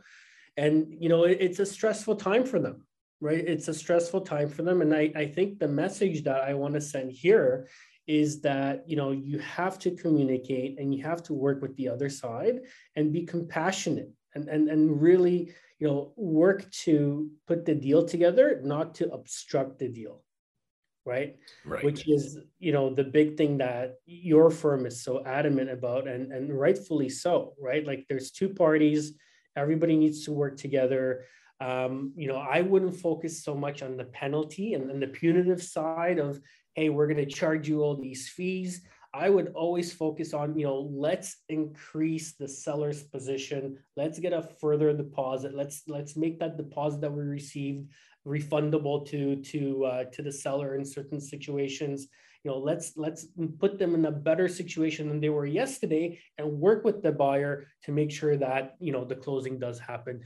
and 0.56 0.86
you 0.96 1.08
know, 1.08 1.24
it, 1.24 1.38
it's 1.40 1.58
a 1.58 1.66
stressful 1.66 2.16
time 2.16 2.44
for 2.44 2.60
them, 2.60 2.86
right? 3.20 3.44
It's 3.44 3.66
a 3.66 3.74
stressful 3.74 4.20
time 4.20 4.48
for 4.48 4.62
them. 4.62 4.80
And 4.80 4.94
I 4.94 5.10
I 5.16 5.26
think 5.26 5.58
the 5.58 5.66
message 5.66 6.22
that 6.22 6.42
I 6.42 6.54
want 6.54 6.74
to 6.74 6.80
send 6.80 7.10
here 7.10 7.66
is 8.06 8.40
that 8.42 8.88
you 8.88 8.94
know 8.94 9.10
you 9.10 9.40
have 9.40 9.76
to 9.80 9.90
communicate 9.90 10.78
and 10.78 10.94
you 10.94 11.02
have 11.02 11.24
to 11.24 11.34
work 11.34 11.60
with 11.60 11.74
the 11.74 11.88
other 11.88 12.10
side 12.10 12.60
and 12.94 13.12
be 13.12 13.26
compassionate 13.26 14.12
and 14.36 14.48
and 14.48 14.68
and 14.68 15.02
really 15.02 15.52
you 15.80 15.88
know, 15.88 16.12
work 16.16 16.70
to 16.70 17.30
put 17.48 17.64
the 17.64 17.74
deal 17.74 18.04
together, 18.04 18.60
not 18.62 18.94
to 18.96 19.10
obstruct 19.10 19.78
the 19.78 19.88
deal. 19.88 20.22
Right? 21.06 21.38
right. 21.64 21.82
Which 21.82 22.06
is, 22.06 22.38
you 22.58 22.72
know, 22.72 22.94
the 22.94 23.02
big 23.02 23.38
thing 23.38 23.58
that 23.58 23.94
your 24.04 24.50
firm 24.50 24.84
is 24.84 25.02
so 25.02 25.24
adamant 25.24 25.70
about 25.70 26.06
and, 26.06 26.30
and 26.30 26.56
rightfully 26.56 27.08
so, 27.08 27.54
right? 27.58 27.84
Like 27.84 28.04
there's 28.08 28.30
two 28.30 28.50
parties, 28.50 29.14
everybody 29.56 29.96
needs 29.96 30.26
to 30.26 30.32
work 30.32 30.58
together. 30.58 31.24
Um, 31.58 32.12
you 32.14 32.28
know, 32.28 32.36
I 32.36 32.60
wouldn't 32.60 32.94
focus 32.94 33.42
so 33.42 33.54
much 33.54 33.82
on 33.82 33.96
the 33.96 34.04
penalty 34.04 34.74
and, 34.74 34.90
and 34.90 35.02
the 35.02 35.08
punitive 35.08 35.62
side 35.62 36.18
of, 36.18 36.38
hey, 36.74 36.90
we're 36.90 37.06
going 37.06 37.16
to 37.16 37.26
charge 37.26 37.66
you 37.66 37.82
all 37.82 37.96
these 37.96 38.28
fees. 38.28 38.82
I 39.12 39.28
would 39.28 39.52
always 39.54 39.92
focus 39.92 40.32
on, 40.32 40.56
you 40.56 40.66
know, 40.66 40.88
let's 40.92 41.38
increase 41.48 42.34
the 42.34 42.46
seller's 42.46 43.02
position. 43.02 43.78
Let's 43.96 44.20
get 44.20 44.32
a 44.32 44.42
further 44.60 44.92
deposit. 44.96 45.54
Let's 45.54 45.82
let's 45.88 46.16
make 46.16 46.38
that 46.38 46.56
deposit 46.56 47.00
that 47.00 47.12
we 47.12 47.22
received 47.22 47.88
refundable 48.26 49.06
to 49.08 49.36
to 49.36 49.84
uh, 49.84 50.04
to 50.12 50.22
the 50.22 50.32
seller 50.32 50.76
in 50.76 50.84
certain 50.84 51.20
situations. 51.20 52.06
You 52.44 52.52
know, 52.52 52.58
let's 52.58 52.96
let's 52.96 53.26
put 53.58 53.78
them 53.78 53.94
in 53.94 54.04
a 54.06 54.12
better 54.12 54.48
situation 54.48 55.08
than 55.08 55.20
they 55.20 55.28
were 55.28 55.46
yesterday, 55.46 56.20
and 56.38 56.60
work 56.60 56.84
with 56.84 57.02
the 57.02 57.12
buyer 57.12 57.66
to 57.84 57.92
make 57.92 58.12
sure 58.12 58.36
that 58.36 58.76
you 58.78 58.92
know 58.92 59.04
the 59.04 59.16
closing 59.16 59.58
does 59.58 59.78
happen 59.78 60.22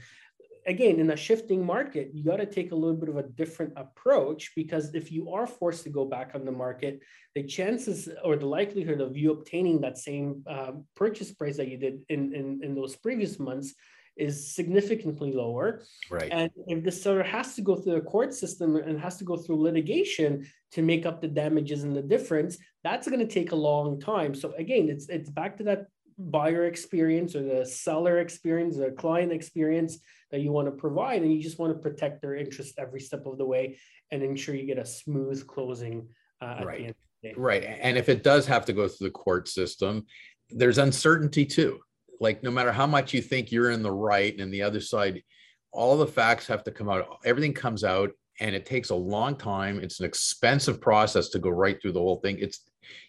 again, 0.65 0.99
in 0.99 1.11
a 1.11 1.15
shifting 1.15 1.65
market, 1.65 2.11
you 2.13 2.23
got 2.23 2.37
to 2.37 2.45
take 2.45 2.71
a 2.71 2.75
little 2.75 2.95
bit 2.95 3.09
of 3.09 3.17
a 3.17 3.23
different 3.23 3.73
approach 3.75 4.51
because 4.55 4.93
if 4.93 5.11
you 5.11 5.31
are 5.31 5.45
forced 5.45 5.83
to 5.83 5.89
go 5.89 6.05
back 6.05 6.31
on 6.33 6.45
the 6.45 6.51
market, 6.51 7.01
the 7.35 7.43
chances 7.43 8.09
or 8.23 8.35
the 8.35 8.45
likelihood 8.45 9.01
of 9.01 9.15
you 9.15 9.31
obtaining 9.31 9.81
that 9.81 9.97
same 9.97 10.43
uh, 10.47 10.71
purchase 10.95 11.31
price 11.31 11.57
that 11.57 11.67
you 11.67 11.77
did 11.77 12.01
in, 12.09 12.33
in, 12.33 12.61
in 12.63 12.75
those 12.75 12.95
previous 12.95 13.39
months 13.39 13.75
is 14.17 14.55
significantly 14.55 15.33
lower. 15.33 15.83
Right. 16.09 16.29
And 16.31 16.49
if 16.67 16.83
the 16.83 16.91
seller 16.91 17.23
has 17.23 17.55
to 17.55 17.61
go 17.61 17.75
through 17.75 17.95
the 17.95 18.01
court 18.01 18.33
system 18.33 18.77
and 18.77 18.99
has 18.99 19.17
to 19.17 19.25
go 19.25 19.35
through 19.35 19.61
litigation 19.61 20.47
to 20.71 20.81
make 20.81 21.05
up 21.05 21.21
the 21.21 21.27
damages 21.27 21.83
and 21.83 21.95
the 21.95 22.01
difference, 22.01 22.57
that's 22.83 23.07
going 23.07 23.19
to 23.19 23.27
take 23.27 23.51
a 23.51 23.57
long 23.57 23.99
time. 23.99 24.33
So 24.33 24.53
again, 24.57 24.89
it's 24.89 25.09
it's 25.09 25.29
back 25.29 25.57
to 25.57 25.63
that 25.65 25.87
buyer 26.17 26.65
experience 26.65 27.35
or 27.35 27.43
the 27.43 27.65
seller 27.65 28.19
experience, 28.19 28.77
the 28.77 28.91
client 28.91 29.31
experience 29.31 29.99
that 30.31 30.41
you 30.41 30.51
want 30.51 30.67
to 30.67 30.71
provide, 30.71 31.21
and 31.21 31.33
you 31.33 31.41
just 31.41 31.59
want 31.59 31.73
to 31.73 31.79
protect 31.79 32.21
their 32.21 32.35
interest 32.35 32.75
every 32.77 32.99
step 32.99 33.25
of 33.25 33.37
the 33.37 33.45
way 33.45 33.77
and 34.11 34.23
ensure 34.23 34.55
you 34.55 34.65
get 34.65 34.77
a 34.77 34.85
smooth 34.85 35.45
closing 35.47 36.07
uh, 36.41 36.61
right. 36.63 36.95
Right. 37.35 37.63
And 37.63 37.97
if 37.97 38.09
it 38.09 38.23
does 38.23 38.45
have 38.45 38.65
to 38.65 38.73
go 38.73 38.87
through 38.87 39.07
the 39.07 39.11
court 39.11 39.47
system, 39.47 40.05
there's 40.49 40.77
uncertainty 40.77 41.45
too. 41.45 41.79
Like 42.19 42.43
no 42.43 42.51
matter 42.51 42.71
how 42.71 42.85
much 42.85 43.13
you 43.13 43.21
think 43.21 43.51
you're 43.51 43.71
in 43.71 43.81
the 43.81 43.91
right 43.91 44.39
and 44.39 44.53
the 44.53 44.61
other 44.61 44.79
side, 44.79 45.23
all 45.71 45.97
the 45.97 46.07
facts 46.07 46.47
have 46.47 46.63
to 46.65 46.71
come 46.71 46.89
out. 46.89 47.05
Everything 47.25 47.53
comes 47.53 47.83
out 47.83 48.11
and 48.39 48.55
it 48.55 48.65
takes 48.65 48.89
a 48.89 48.95
long 48.95 49.35
time. 49.35 49.79
It's 49.79 49.99
an 49.99 50.05
expensive 50.05 50.79
process 50.79 51.29
to 51.29 51.39
go 51.39 51.49
right 51.49 51.81
through 51.81 51.93
the 51.93 51.99
whole 51.99 52.17
thing. 52.17 52.37
It's 52.39 52.61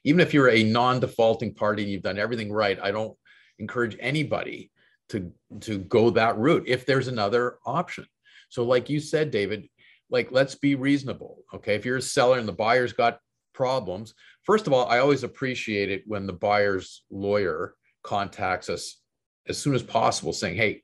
even 0.04 0.20
if 0.20 0.32
you're 0.34 0.50
a 0.50 0.62
non-defaulting 0.62 1.54
party 1.54 1.82
and 1.82 1.92
you've 1.92 2.02
done 2.02 2.18
everything 2.18 2.52
right, 2.52 2.78
I 2.82 2.90
don't 2.90 3.16
encourage 3.58 3.96
anybody 4.00 4.70
to 5.08 5.32
to 5.60 5.78
go 5.78 6.10
that 6.10 6.36
route 6.36 6.64
if 6.66 6.84
there's 6.84 7.08
another 7.08 7.58
option. 7.64 8.06
So 8.48 8.64
like 8.64 8.90
you 8.90 9.00
said, 9.00 9.30
David, 9.30 9.68
like 10.10 10.30
let's 10.32 10.54
be 10.54 10.74
reasonable. 10.74 11.38
Okay. 11.54 11.74
If 11.74 11.84
you're 11.84 11.98
a 11.98 12.02
seller 12.02 12.38
and 12.38 12.48
the 12.48 12.52
buyer's 12.52 12.92
got 12.92 13.20
problems, 13.52 14.14
first 14.42 14.66
of 14.66 14.72
all, 14.72 14.86
I 14.86 14.98
always 14.98 15.24
appreciate 15.24 15.90
it 15.90 16.02
when 16.06 16.26
the 16.26 16.32
buyer's 16.32 17.04
lawyer 17.10 17.74
contacts 18.02 18.68
us 18.68 19.00
as 19.48 19.58
soon 19.58 19.74
as 19.74 19.82
possible 19.82 20.32
saying, 20.32 20.56
hey, 20.56 20.82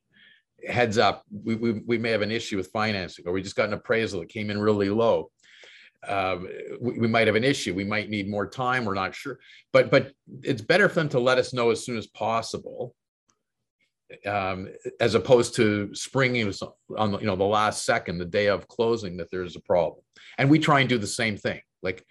heads 0.67 0.99
up, 0.99 1.25
we, 1.31 1.57
we, 1.57 1.73
we 1.87 1.99
may 1.99 2.11
have 2.11 2.23
an 2.23 2.31
issue 2.31 2.57
with 2.57 2.71
financing, 2.71 3.27
or 3.27 3.33
we 3.33 3.43
just 3.43 3.57
got 3.57 3.67
an 3.67 3.75
appraisal 3.75 4.21
that 4.21 4.29
came 4.29 4.51
in 4.51 4.61
really 4.61 4.91
low. 4.91 5.31
Um, 6.09 6.49
we, 6.81 6.99
we, 6.99 7.09
might 7.09 7.27
have 7.27 7.37
an 7.37 7.45
issue. 7.45 7.75
We 7.75 7.85
might 7.85 8.11
need 8.11 8.29
more 8.29 8.47
time. 8.47 8.85
We're 8.85 8.95
not 8.95 9.15
sure, 9.15 9.39
but 9.73 9.91
but 9.91 10.13
it's 10.43 10.63
better 10.63 10.89
for 10.89 10.97
them 10.97 11.09
to 11.11 11.21
let 11.21 11.39
us 11.39 11.53
know 11.53 11.71
as 11.71 11.85
soon 11.85 11.97
as 11.97 12.09
possible, 12.09 12.95
um, 14.27 14.69
as 14.99 15.15
opposed 15.15 15.55
to 15.57 15.95
springing 15.95 16.53
on 16.97 17.13
you 17.21 17.27
know 17.27 17.37
the 17.37 17.45
last 17.45 17.85
second, 17.85 18.19
the 18.19 18.25
day 18.25 18.49
of 18.49 18.67
closing, 18.67 19.17
that 19.19 19.31
there's 19.31 19.55
a 19.55 19.61
problem. 19.61 20.03
And 20.39 20.51
we 20.51 20.59
try 20.59 20.81
and 20.81 20.89
do 20.89 20.99
the 20.99 21.07
same 21.07 21.37
thing. 21.37 21.61
Like, 21.83 22.05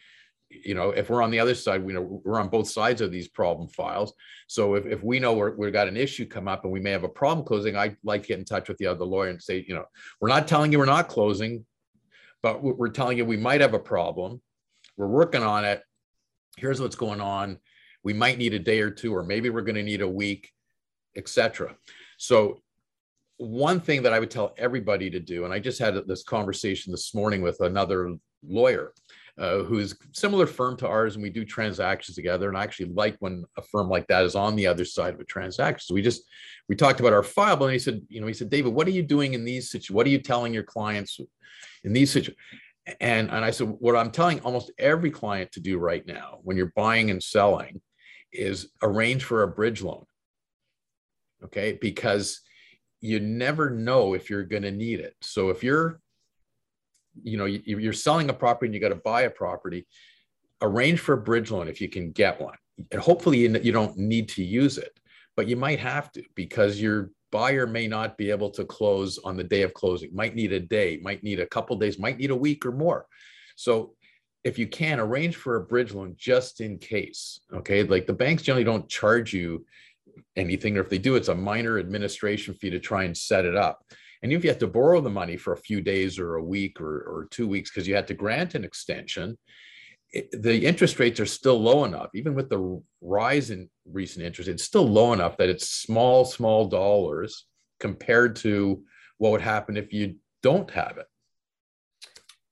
you 0.49 0.73
know, 0.73 0.91
if 0.91 1.09
we're 1.09 1.21
on 1.21 1.31
the 1.31 1.39
other 1.39 1.55
side, 1.55 1.83
we 1.83 1.93
know 1.93 2.21
we're 2.23 2.39
on 2.39 2.49
both 2.49 2.69
sides 2.69 3.01
of 3.01 3.11
these 3.11 3.27
problem 3.27 3.67
files. 3.67 4.13
So 4.47 4.75
if, 4.75 4.85
if 4.85 5.03
we 5.03 5.19
know 5.19 5.33
we're, 5.33 5.55
we've 5.55 5.73
got 5.73 5.87
an 5.87 5.97
issue 5.97 6.25
come 6.25 6.47
up 6.47 6.63
and 6.63 6.73
we 6.73 6.79
may 6.79 6.91
have 6.91 7.05
a 7.05 7.09
problem 7.09 7.45
closing, 7.45 7.77
I 7.77 7.95
like 8.03 8.23
to 8.23 8.27
get 8.29 8.39
in 8.39 8.45
touch 8.45 8.67
with 8.67 8.77
the 8.77 8.87
other 8.87 9.05
lawyer 9.05 9.29
and 9.29 9.41
say, 9.41 9.65
you 9.67 9.75
know, 9.75 9.85
we're 10.19 10.29
not 10.29 10.47
telling 10.47 10.71
you 10.71 10.79
we're 10.79 10.85
not 10.85 11.07
closing 11.07 11.65
but 12.43 12.63
we're 12.63 12.89
telling 12.89 13.17
you 13.17 13.25
we 13.25 13.37
might 13.37 13.61
have 13.61 13.73
a 13.73 13.79
problem. 13.79 14.41
We're 14.97 15.07
working 15.07 15.43
on 15.43 15.65
it. 15.65 15.83
Here's 16.57 16.81
what's 16.81 16.95
going 16.95 17.21
on. 17.21 17.59
We 18.03 18.13
might 18.13 18.37
need 18.37 18.53
a 18.53 18.59
day 18.59 18.81
or 18.81 18.89
two, 18.89 19.15
or 19.15 19.23
maybe 19.23 19.49
we're 19.49 19.61
going 19.61 19.75
to 19.75 19.83
need 19.83 20.01
a 20.01 20.07
week, 20.07 20.51
etc. 21.15 21.75
So, 22.17 22.61
one 23.37 23.79
thing 23.79 24.03
that 24.03 24.13
I 24.13 24.19
would 24.19 24.29
tell 24.29 24.53
everybody 24.57 25.09
to 25.09 25.19
do, 25.19 25.45
and 25.45 25.53
I 25.53 25.59
just 25.59 25.79
had 25.79 25.95
this 26.07 26.23
conversation 26.23 26.91
this 26.91 27.15
morning 27.15 27.41
with 27.41 27.59
another 27.61 28.15
lawyer 28.47 28.93
uh, 29.37 29.59
who's 29.59 29.95
similar 30.13 30.45
firm 30.45 30.77
to 30.77 30.87
ours, 30.87 31.15
and 31.15 31.23
we 31.23 31.29
do 31.29 31.45
transactions 31.45 32.15
together. 32.15 32.49
And 32.49 32.57
I 32.57 32.63
actually 32.63 32.93
like 32.93 33.15
when 33.19 33.45
a 33.57 33.61
firm 33.61 33.89
like 33.89 34.07
that 34.07 34.25
is 34.25 34.35
on 34.35 34.55
the 34.55 34.67
other 34.67 34.85
side 34.85 35.13
of 35.13 35.19
a 35.19 35.25
transaction. 35.25 35.85
So 35.85 35.93
we 35.93 36.01
just 36.01 36.23
we 36.67 36.75
talked 36.75 36.99
about 36.99 37.13
our 37.13 37.23
file, 37.23 37.57
but 37.57 37.71
he 37.71 37.79
said, 37.79 38.01
you 38.09 38.21
know, 38.21 38.27
he 38.27 38.33
said, 38.33 38.49
David, 38.49 38.73
what 38.73 38.87
are 38.87 38.91
you 38.91 39.03
doing 39.03 39.33
in 39.33 39.45
these 39.45 39.69
situations? 39.69 39.95
What 39.95 40.05
are 40.05 40.11
you 40.11 40.19
telling 40.19 40.53
your 40.53 40.63
clients 40.63 41.19
in 41.83 41.93
these 41.93 42.11
situations? 42.11 42.37
And, 42.99 43.29
and 43.29 43.45
I 43.45 43.51
said, 43.51 43.67
what 43.67 43.95
I'm 43.95 44.11
telling 44.11 44.39
almost 44.39 44.71
every 44.79 45.11
client 45.11 45.51
to 45.51 45.59
do 45.59 45.77
right 45.77 46.05
now 46.05 46.39
when 46.43 46.57
you're 46.57 46.73
buying 46.75 47.11
and 47.11 47.21
selling 47.21 47.79
is 48.33 48.71
arrange 48.81 49.23
for 49.23 49.43
a 49.43 49.47
bridge 49.47 49.81
loan. 49.83 50.05
Okay. 51.43 51.77
Because 51.79 52.41
you 52.99 53.19
never 53.19 53.69
know 53.69 54.13
if 54.13 54.29
you're 54.29 54.43
going 54.43 54.63
to 54.63 54.71
need 54.71 54.99
it. 54.99 55.15
So 55.21 55.49
if 55.49 55.63
you're, 55.63 55.99
you 57.23 57.37
know, 57.37 57.45
you're 57.45 57.93
selling 57.93 58.29
a 58.29 58.33
property 58.33 58.67
and 58.67 58.73
you 58.73 58.81
got 58.81 58.89
to 58.89 58.95
buy 58.95 59.23
a 59.23 59.29
property, 59.29 59.87
arrange 60.61 60.99
for 60.99 61.13
a 61.13 61.21
bridge 61.21 61.51
loan 61.51 61.67
if 61.67 61.81
you 61.81 61.89
can 61.89 62.11
get 62.11 62.39
one. 62.39 62.55
And 62.91 63.01
hopefully 63.01 63.39
you 63.39 63.71
don't 63.71 63.97
need 63.97 64.29
to 64.29 64.43
use 64.43 64.77
it, 64.77 64.99
but 65.35 65.47
you 65.47 65.55
might 65.55 65.79
have 65.79 66.11
to 66.13 66.23
because 66.35 66.81
you're 66.81 67.11
buyer 67.31 67.65
may 67.65 67.87
not 67.87 68.17
be 68.17 68.29
able 68.29 68.49
to 68.51 68.65
close 68.65 69.17
on 69.19 69.37
the 69.37 69.43
day 69.43 69.61
of 69.63 69.73
closing, 69.73 70.13
might 70.13 70.35
need 70.35 70.51
a 70.51 70.59
day, 70.59 70.99
might 71.01 71.23
need 71.23 71.39
a 71.39 71.47
couple 71.47 71.75
days, 71.77 71.97
might 71.97 72.17
need 72.17 72.29
a 72.29 72.35
week 72.35 72.65
or 72.65 72.71
more. 72.71 73.07
So 73.55 73.93
if 74.43 74.59
you 74.59 74.67
can 74.67 74.99
arrange 74.99 75.35
for 75.35 75.55
a 75.55 75.63
bridge 75.63 75.93
loan 75.93 76.15
just 76.17 76.61
in 76.61 76.77
case, 76.77 77.39
okay, 77.53 77.83
like 77.83 78.05
the 78.05 78.13
banks 78.13 78.43
generally 78.43 78.63
don't 78.63 78.89
charge 78.89 79.33
you 79.33 79.65
anything, 80.35 80.77
or 80.77 80.81
if 80.81 80.89
they 80.89 80.97
do, 80.97 81.15
it's 81.15 81.29
a 81.29 81.35
minor 81.35 81.79
administration 81.79 82.53
fee 82.53 82.69
to 82.71 82.79
try 82.79 83.03
and 83.03 83.17
set 83.17 83.45
it 83.45 83.55
up. 83.55 83.85
And 84.23 84.31
if 84.31 84.43
you 84.43 84.49
have 84.49 84.59
to 84.59 84.67
borrow 84.67 85.01
the 85.01 85.09
money 85.09 85.35
for 85.35 85.53
a 85.53 85.57
few 85.57 85.81
days 85.81 86.19
or 86.19 86.35
a 86.35 86.43
week 86.43 86.79
or, 86.79 87.01
or 87.01 87.27
two 87.31 87.47
weeks 87.47 87.71
because 87.71 87.87
you 87.87 87.95
had 87.95 88.07
to 88.07 88.13
grant 88.13 88.55
an 88.55 88.63
extension, 88.63 89.37
it, 90.11 90.43
the 90.43 90.65
interest 90.65 90.99
rates 90.99 91.19
are 91.19 91.25
still 91.25 91.59
low 91.59 91.85
enough, 91.85 92.09
even 92.13 92.35
with 92.35 92.49
the 92.49 92.81
rise 93.01 93.49
in 93.49 93.69
recent 93.85 94.25
interest, 94.25 94.49
it's 94.49 94.63
still 94.63 94.87
low 94.87 95.13
enough 95.13 95.37
that 95.37 95.49
it's 95.49 95.69
small, 95.69 96.25
small 96.25 96.67
dollars 96.67 97.45
compared 97.79 98.35
to 98.37 98.83
what 99.17 99.31
would 99.31 99.41
happen 99.41 99.77
if 99.77 99.93
you 99.93 100.15
don't 100.43 100.69
have 100.71 100.97
it. 100.97 101.05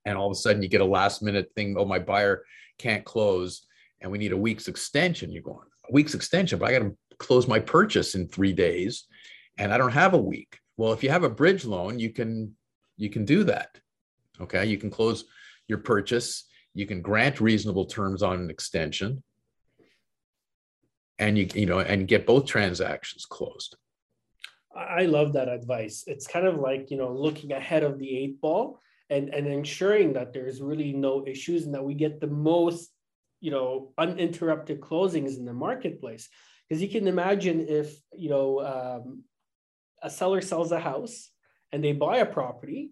And 0.06 0.18
all 0.18 0.28
of 0.28 0.32
a 0.32 0.36
sudden 0.36 0.64
you 0.64 0.70
get 0.70 0.82
a 0.82 0.86
last 0.86 1.22
minute 1.22 1.52
thing, 1.56 1.76
oh, 1.78 1.86
my 1.86 2.00
buyer 2.00 2.44
can't 2.78 3.04
close 3.04 3.66
and 4.02 4.12
we 4.12 4.18
need 4.18 4.32
a 4.32 4.38
week's 4.38 4.68
extension. 4.68 5.32
You're 5.32 5.44
going, 5.44 5.68
a 5.88 5.92
week's 5.92 6.14
extension, 6.14 6.58
but 6.58 6.70
I 6.70 6.72
got 6.72 6.86
to 6.86 6.98
close 7.18 7.48
my 7.48 7.60
purchase 7.60 8.16
in 8.16 8.28
three 8.28 8.54
days 8.54 9.06
and 9.58 9.74
I 9.74 9.78
don't 9.78 9.92
have 9.92 10.14
a 10.14 10.18
week. 10.18 10.59
Well, 10.80 10.94
if 10.94 11.04
you 11.04 11.10
have 11.10 11.24
a 11.24 11.30
bridge 11.30 11.66
loan, 11.66 12.00
you 12.00 12.12
can 12.12 12.56
you 12.98 13.10
can 13.10 13.26
do 13.26 13.44
that. 13.46 13.80
Okay. 14.40 14.66
You 14.66 14.78
can 14.78 14.90
close 14.90 15.26
your 15.68 15.80
purchase 15.80 16.50
you 16.74 16.86
can 16.86 17.02
grant 17.02 17.42
reasonable 17.42 17.86
terms 17.86 18.24
on 18.24 18.40
an 18.40 18.50
extension 18.50 19.24
and 21.18 21.38
you 21.38 21.48
you 21.54 21.66
know 21.66 21.80
and 21.80 22.08
get 22.08 22.26
both 22.26 22.46
transactions 22.46 23.26
closed 23.26 23.76
i 24.76 25.04
love 25.06 25.34
that 25.34 25.50
advice 25.50 26.04
it's 26.08 26.28
kind 26.28 26.46
of 26.46 26.60
like 26.60 26.92
you 26.92 26.98
know 26.98 27.12
looking 27.12 27.52
ahead 27.52 27.84
of 27.84 28.00
the 28.00 28.18
eight 28.18 28.40
ball 28.40 28.80
and 29.10 29.30
and 29.30 29.48
ensuring 29.48 30.14
that 30.14 30.34
there's 30.34 30.62
really 30.62 30.94
no 30.94 31.26
issues 31.26 31.66
and 31.66 31.74
that 31.74 31.84
we 31.84 31.94
get 31.94 32.22
the 32.22 32.28
most 32.28 32.90
you 33.42 33.52
know 33.52 33.92
uninterrupted 33.98 34.80
closings 34.80 35.38
in 35.38 35.46
the 35.46 35.54
marketplace 35.54 36.30
because 36.68 36.82
you 36.82 36.90
can 36.90 37.08
imagine 37.08 37.66
if 37.68 38.00
you 38.16 38.30
know 38.30 38.60
um, 38.62 39.24
a 40.02 40.10
seller 40.10 40.42
sells 40.42 40.72
a 40.72 40.80
house 40.80 41.30
and 41.72 41.84
they 41.84 41.94
buy 41.94 42.18
a 42.18 42.26
property 42.26 42.92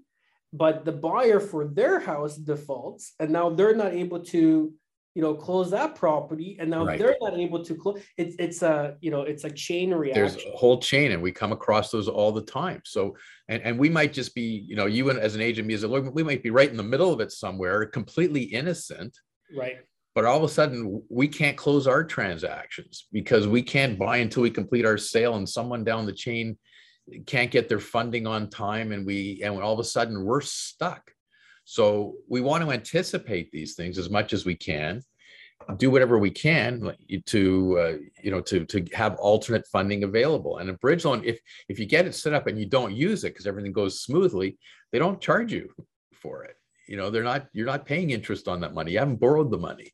but 0.54 0.86
the 0.86 0.92
buyer 0.92 1.40
for 1.40 1.68
their 1.68 2.00
house 2.00 2.38
defaults 2.38 3.14
and 3.20 3.32
now 3.32 3.50
they're 3.50 3.76
not 3.76 3.94
able 3.94 4.20
to 4.20 4.74
you 5.18 5.24
know 5.24 5.34
close 5.34 5.72
that 5.72 5.96
property 5.96 6.58
and 6.60 6.70
now 6.70 6.86
right. 6.86 7.00
they're 7.00 7.16
not 7.20 7.34
able 7.40 7.64
to 7.64 7.74
close 7.74 8.00
it's 8.18 8.36
it's 8.38 8.62
a 8.62 8.96
you 9.02 9.10
know 9.10 9.24
it's 9.24 9.46
a 9.46 9.50
chain 9.50 9.92
reaction. 9.92 10.22
there's 10.22 10.36
a 10.46 10.56
whole 10.56 10.80
chain 10.80 11.12
and 11.12 11.20
we 11.20 11.32
come 11.32 11.52
across 11.52 11.90
those 11.90 12.08
all 12.08 12.32
the 12.32 12.44
time. 12.44 12.80
So 12.86 13.18
and, 13.50 13.60
and 13.64 13.80
we 13.80 13.90
might 13.90 14.14
just 14.14 14.36
be 14.36 14.64
you 14.68 14.76
know 14.76 14.86
you 14.86 15.10
and 15.10 15.18
as 15.18 15.34
an 15.34 15.42
agent 15.42 15.68
me 15.68 15.74
as 15.74 15.82
a 15.82 15.88
lawyer 15.88 16.12
we 16.12 16.22
might 16.22 16.44
be 16.44 16.52
right 16.52 16.70
in 16.70 16.78
the 16.78 16.84
middle 16.84 17.12
of 17.12 17.20
it 17.20 17.32
somewhere 17.32 17.84
completely 17.88 18.44
innocent. 18.44 19.18
Right. 19.58 19.78
But 20.14 20.26
all 20.26 20.38
of 20.38 20.44
a 20.44 20.50
sudden 20.50 21.02
we 21.10 21.28
can't 21.28 21.58
close 21.58 21.88
our 21.88 22.04
transactions 22.04 23.08
because 23.12 23.48
we 23.48 23.64
can't 23.64 23.98
buy 23.98 24.18
until 24.18 24.44
we 24.44 24.52
complete 24.52 24.86
our 24.86 25.00
sale 25.00 25.38
and 25.38 25.50
someone 25.50 25.84
down 25.84 26.06
the 26.06 26.14
chain 26.14 26.60
can't 27.26 27.52
get 27.52 27.70
their 27.70 27.80
funding 27.80 28.28
on 28.28 28.50
time 28.50 28.92
and 28.92 29.06
we 29.06 29.42
and 29.44 29.62
all 29.62 29.74
of 29.74 29.80
a 29.80 29.84
sudden 29.84 30.24
we're 30.24 30.42
stuck. 30.42 31.12
So 31.66 32.16
we 32.30 32.42
want 32.42 32.64
to 32.64 32.72
anticipate 32.72 33.52
these 33.52 33.76
things 33.76 33.98
as 33.98 34.10
much 34.10 34.34
as 34.34 34.46
we 34.46 34.56
can 34.56 35.02
do 35.78 35.92
whatever 35.92 36.18
we 36.18 36.32
can 36.32 36.96
to 37.26 37.80
uh, 37.80 37.98
you 38.22 38.32
know 38.32 38.42
to 38.42 38.66
to 38.66 38.86
have 38.94 39.16
alternate 39.16 39.68
funding 39.68 40.04
available. 40.04 40.58
And 40.58 40.70
a 40.70 40.74
bridge 40.74 41.06
loan 41.06 41.24
if 41.26 41.40
if 41.68 41.80
you 41.80 41.86
get 41.86 42.06
it 42.06 42.16
set 42.16 42.34
up 42.34 42.48
and 42.48 42.58
you 42.58 42.66
don't 42.66 42.96
use 42.96 43.24
it 43.24 43.34
because 43.34 43.48
everything 43.48 43.74
goes 43.74 44.02
smoothly 44.02 44.58
they 44.92 45.00
don't 45.00 45.22
charge 45.22 45.52
you 45.52 45.70
for 46.14 46.44
it. 46.44 46.56
You 46.88 46.98
know 46.98 47.10
they're 47.10 47.24
not 47.24 47.48
you're 47.54 47.66
not 47.66 47.86
paying 47.86 48.12
interest 48.12 48.48
on 48.48 48.62
that 48.62 48.74
money. 48.74 48.94
You 48.94 49.00
haven't 49.00 49.20
borrowed 49.20 49.52
the 49.52 49.58
money. 49.58 49.92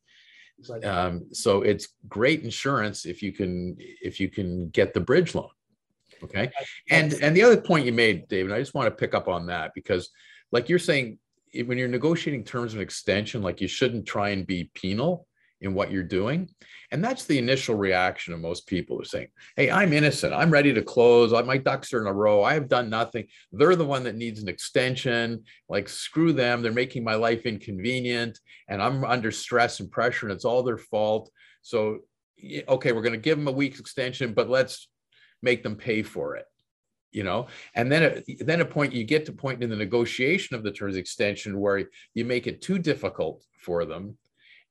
Um, 0.84 1.26
so 1.32 1.62
it's 1.62 1.88
great 2.08 2.44
insurance 2.44 3.06
if 3.06 3.22
you 3.22 3.32
can 3.32 3.76
if 3.78 4.20
you 4.20 4.30
can 4.30 4.68
get 4.68 4.94
the 4.94 5.00
bridge 5.00 5.34
loan 5.34 5.48
Okay. 6.24 6.50
And 6.90 7.12
and 7.14 7.36
the 7.36 7.42
other 7.42 7.60
point 7.60 7.86
you 7.86 7.92
made, 7.92 8.28
David, 8.28 8.52
I 8.52 8.58
just 8.58 8.74
want 8.74 8.86
to 8.86 8.94
pick 8.94 9.14
up 9.14 9.28
on 9.28 9.46
that 9.46 9.72
because, 9.74 10.10
like 10.52 10.68
you're 10.68 10.78
saying, 10.78 11.18
when 11.66 11.78
you're 11.78 11.88
negotiating 11.88 12.44
terms 12.44 12.74
of 12.74 12.80
extension, 12.80 13.42
like 13.42 13.60
you 13.60 13.68
shouldn't 13.68 14.06
try 14.06 14.30
and 14.30 14.46
be 14.46 14.70
penal 14.74 15.26
in 15.60 15.74
what 15.74 15.90
you're 15.90 16.02
doing. 16.02 16.48
And 16.90 17.02
that's 17.02 17.24
the 17.24 17.38
initial 17.38 17.74
reaction 17.74 18.34
of 18.34 18.40
most 18.40 18.66
people 18.66 19.00
are 19.00 19.04
saying, 19.04 19.28
Hey, 19.56 19.70
I'm 19.70 19.92
innocent. 19.92 20.34
I'm 20.34 20.50
ready 20.50 20.72
to 20.74 20.82
close. 20.82 21.32
My 21.44 21.56
ducks 21.56 21.92
are 21.92 22.00
in 22.00 22.06
a 22.06 22.12
row. 22.12 22.42
I 22.42 22.54
have 22.54 22.68
done 22.68 22.90
nothing. 22.90 23.26
They're 23.52 23.76
the 23.76 23.84
one 23.84 24.04
that 24.04 24.16
needs 24.16 24.42
an 24.42 24.48
extension. 24.48 25.44
Like, 25.68 25.88
screw 25.88 26.32
them. 26.32 26.62
They're 26.62 26.72
making 26.72 27.02
my 27.02 27.14
life 27.14 27.46
inconvenient. 27.46 28.38
And 28.68 28.82
I'm 28.82 29.04
under 29.04 29.30
stress 29.30 29.80
and 29.80 29.90
pressure, 29.90 30.26
and 30.26 30.34
it's 30.34 30.44
all 30.44 30.62
their 30.62 30.78
fault. 30.78 31.30
So, 31.62 32.00
okay, 32.68 32.92
we're 32.92 33.02
going 33.02 33.12
to 33.12 33.18
give 33.18 33.38
them 33.38 33.48
a 33.48 33.52
week's 33.52 33.80
extension, 33.80 34.34
but 34.34 34.50
let's 34.50 34.88
make 35.44 35.62
them 35.62 35.76
pay 35.76 36.02
for 36.02 36.36
it 36.36 36.46
you 37.12 37.22
know? 37.22 37.46
And 37.76 37.92
then 37.92 38.24
then 38.40 38.60
a 38.60 38.64
point 38.64 38.92
you 38.92 39.04
get 39.04 39.24
to 39.26 39.32
point 39.32 39.62
in 39.62 39.70
the 39.70 39.76
negotiation 39.76 40.56
of 40.56 40.64
the 40.64 40.72
terms 40.72 40.96
extension 40.96 41.60
where 41.60 41.84
you 42.12 42.24
make 42.24 42.48
it 42.48 42.60
too 42.60 42.76
difficult 42.76 43.44
for 43.56 43.84
them 43.84 44.18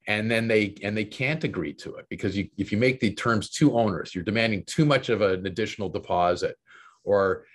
and 0.07 0.29
then 0.29 0.47
they 0.47 0.75
and 0.83 0.95
they 0.95 1.05
can't 1.05 1.43
agree 1.43 1.73
to 1.73 1.95
it 1.95 2.05
because 2.09 2.37
you, 2.37 2.49
if 2.57 2.71
you 2.71 2.77
make 2.77 2.99
the 2.99 3.13
terms 3.13 3.49
too 3.49 3.77
onerous 3.77 4.13
you're 4.13 4.23
demanding 4.23 4.63
too 4.65 4.85
much 4.85 5.09
of 5.09 5.21
an 5.21 5.45
additional 5.45 5.89
deposit 5.89 6.57
or 7.03 7.45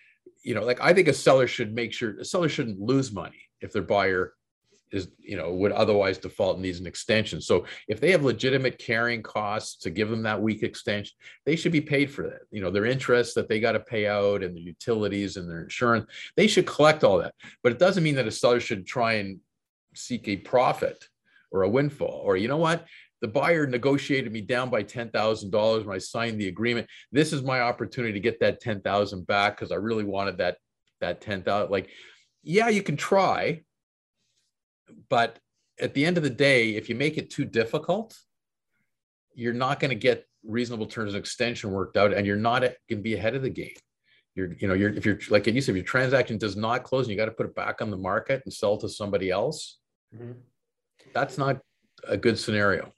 you 0.43 0.55
know 0.55 0.65
like 0.65 0.81
i 0.81 0.93
think 0.93 1.09
a 1.09 1.13
seller 1.13 1.47
should 1.47 1.75
make 1.75 1.93
sure 1.93 2.19
a 2.19 2.25
seller 2.25 2.49
shouldn't 2.49 2.81
lose 2.81 3.13
money 3.13 3.41
if 3.61 3.73
their 3.73 3.83
buyer 3.83 4.35
is 4.93 5.09
you 5.19 5.37
know 5.37 5.53
would 5.53 5.73
otherwise 5.73 6.19
default 6.19 6.57
and 6.57 6.63
needs 6.63 6.81
an 6.81 6.87
extension. 6.87 7.41
So 7.41 7.65
if 7.89 8.01
they 8.01 8.11
have 8.11 8.25
legitimate 8.25 8.79
carrying 8.79 9.23
costs 9.23 9.77
to 9.83 9.91
give 9.91 10.09
them 10.09 10.23
that 10.23 10.41
week 10.41 10.63
extension 10.63 11.15
they 11.45 11.57
should 11.57 11.73
be 11.73 11.81
paid 11.81 12.11
for 12.11 12.23
that. 12.23 12.41
You 12.51 12.61
know 12.61 12.71
their 12.71 12.87
interest 12.87 13.35
that 13.35 13.49
they 13.49 13.61
got 13.61 13.73
to 13.73 13.81
pay 13.81 14.07
out 14.07 14.43
and 14.43 14.57
the 14.57 14.61
utilities 14.61 15.37
and 15.37 15.49
their 15.49 15.63
insurance 15.63 16.11
they 16.37 16.47
should 16.47 16.67
collect 16.67 17.05
all 17.05 17.19
that. 17.19 17.35
But 17.63 17.73
it 17.73 17.79
doesn't 17.79 18.05
mean 18.05 18.17
that 18.17 18.27
a 18.27 18.33
seller 18.33 18.61
should 18.61 18.87
try 18.87 19.15
and 19.15 19.41
seek 19.95 20.29
a 20.29 20.37
profit 20.37 21.09
or 21.51 21.63
a 21.63 21.69
windfall 21.69 22.23
or 22.25 22.37
you 22.37 22.49
know 22.49 22.57
what? 22.57 22.87
The 23.21 23.29
buyer 23.29 23.67
negotiated 23.67 24.33
me 24.33 24.43
down 24.43 24.71
by 24.71 24.85
$10,000 24.85 25.85
when 25.85 25.93
I 25.93 25.99
signed 25.99 26.41
the 26.41 26.47
agreement. 26.47 26.87
This 27.11 27.33
is 27.33 27.43
my 27.43 27.63
opportunity 27.63 28.13
to 28.13 28.21
get 28.21 28.39
that 28.39 28.61
10,000 28.61 29.27
back 29.27 29.57
because 29.57 29.73
I 29.73 29.75
really 29.75 30.05
wanted 30.05 30.39
that 30.39 30.59
that 31.01 31.21
10,000 31.21 31.71
like 31.71 31.91
yeah, 32.43 32.69
you 32.69 32.83
can 32.83 32.97
try, 32.97 33.63
but 35.09 35.39
at 35.81 35.95
the 35.95 36.05
end 36.05 36.17
of 36.17 36.23
the 36.23 36.31
day, 36.31 36.71
if 36.71 36.89
you 36.89 36.95
make 36.95 37.19
it 37.19 37.31
too 37.31 37.45
difficult, 37.45 38.17
you're 39.35 39.53
not 39.53 39.81
going 39.81 39.91
to 39.91 39.95
get 39.95 40.25
reasonable 40.45 40.87
terms 40.87 41.15
of 41.15 41.21
extension 41.21 41.71
worked 41.71 41.97
out, 41.97 42.13
and 42.13 42.27
you're 42.27 42.37
not 42.37 42.63
going 42.63 42.75
to 42.91 42.97
be 42.97 43.15
ahead 43.15 43.35
of 43.35 43.43
the 43.43 43.51
game. 43.51 43.77
You're, 44.35 44.53
you 44.55 44.69
know, 44.69 44.75
you're 44.75 44.91
if 44.91 45.05
you're 45.05 45.19
like 45.31 45.47
you 45.47 45.61
said, 45.61 45.73
if 45.73 45.77
your 45.77 45.85
transaction 45.85 46.39
does 46.39 46.57
not 46.57 46.85
close, 46.85 47.05
and 47.05 47.11
you 47.11 47.17
got 47.17 47.27
to 47.27 47.33
put 47.33 47.47
it 47.47 47.55
back 47.55 47.81
on 47.83 47.91
the 47.91 47.97
market 47.97 48.43
and 48.45 48.53
sell 48.53 48.77
to 48.79 48.89
somebody 48.89 49.31
else. 49.31 49.79
Mm-hmm. 50.15 50.33
That's 51.13 51.39
not 51.39 51.61
a 52.07 52.17
good 52.17 52.39
scenario. 52.39 52.93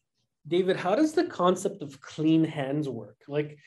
David, 0.47 0.77
how 0.77 0.95
does 0.95 1.13
the 1.13 1.25
concept 1.25 1.83
of 1.83 2.01
clean 2.01 2.45
hands 2.45 2.89
work? 2.89 3.17
Like 3.29 3.59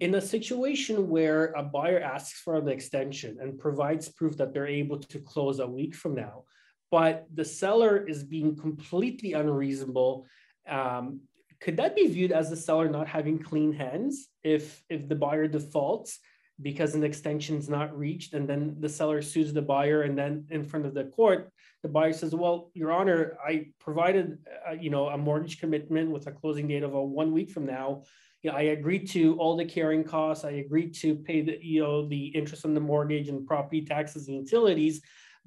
in 0.00 0.14
a 0.14 0.20
situation 0.20 1.08
where 1.08 1.46
a 1.56 1.62
buyer 1.62 2.00
asks 2.00 2.40
for 2.40 2.56
an 2.56 2.68
extension 2.68 3.38
and 3.40 3.58
provides 3.58 4.08
proof 4.08 4.36
that 4.36 4.52
they're 4.52 4.66
able 4.66 4.98
to 4.98 5.18
close 5.20 5.58
a 5.58 5.66
week 5.66 5.94
from 5.94 6.14
now, 6.14 6.44
but 6.92 7.26
the 7.34 7.44
seller 7.44 8.06
is 8.06 8.22
being 8.22 8.54
completely 8.54 9.32
unreasonable, 9.32 10.26
um, 10.68 11.22
could 11.58 11.78
that 11.78 11.96
be 11.96 12.06
viewed 12.06 12.32
as 12.32 12.50
the 12.50 12.56
seller 12.56 12.88
not 12.88 13.08
having 13.08 13.38
clean 13.38 13.72
hands 13.72 14.28
if 14.44 14.84
if 14.90 15.08
the 15.08 15.14
buyer 15.14 15.48
defaults 15.48 16.18
because 16.60 16.94
an 16.94 17.02
extension 17.02 17.56
is 17.56 17.68
not 17.68 17.96
reached 17.96 18.34
and 18.34 18.48
then 18.48 18.76
the 18.80 18.88
seller 18.88 19.22
sues 19.22 19.52
the 19.52 19.62
buyer 19.62 20.02
and 20.02 20.16
then 20.18 20.44
in 20.50 20.62
front 20.62 20.84
of 20.84 20.92
the 20.92 21.04
court 21.04 21.50
the 21.82 21.88
buyer 21.88 22.12
says 22.12 22.34
well 22.34 22.70
your 22.74 22.92
honor 22.92 23.38
i 23.46 23.66
provided 23.78 24.38
uh, 24.68 24.72
you 24.72 24.90
know 24.90 25.08
a 25.08 25.16
mortgage 25.16 25.60
commitment 25.60 26.10
with 26.10 26.26
a 26.26 26.32
closing 26.32 26.66
date 26.68 26.82
of 26.82 26.94
a 26.94 27.02
one 27.02 27.32
week 27.32 27.50
from 27.50 27.64
now. 27.64 28.02
You 28.42 28.50
know, 28.50 28.56
i 28.56 28.62
agreed 28.78 29.08
to 29.10 29.36
all 29.38 29.56
the 29.56 29.64
carrying 29.64 30.04
costs. 30.04 30.44
I 30.44 30.54
agreed 30.66 30.94
to 30.96 31.14
pay 31.14 31.42
the 31.42 31.58
you 31.62 31.80
know 31.80 32.08
the 32.08 32.26
interest 32.26 32.64
on 32.64 32.74
the 32.74 32.80
mortgage 32.80 33.28
and 33.28 33.46
property 33.46 33.82
taxes 33.82 34.26
and 34.26 34.36
utilities 34.36 35.00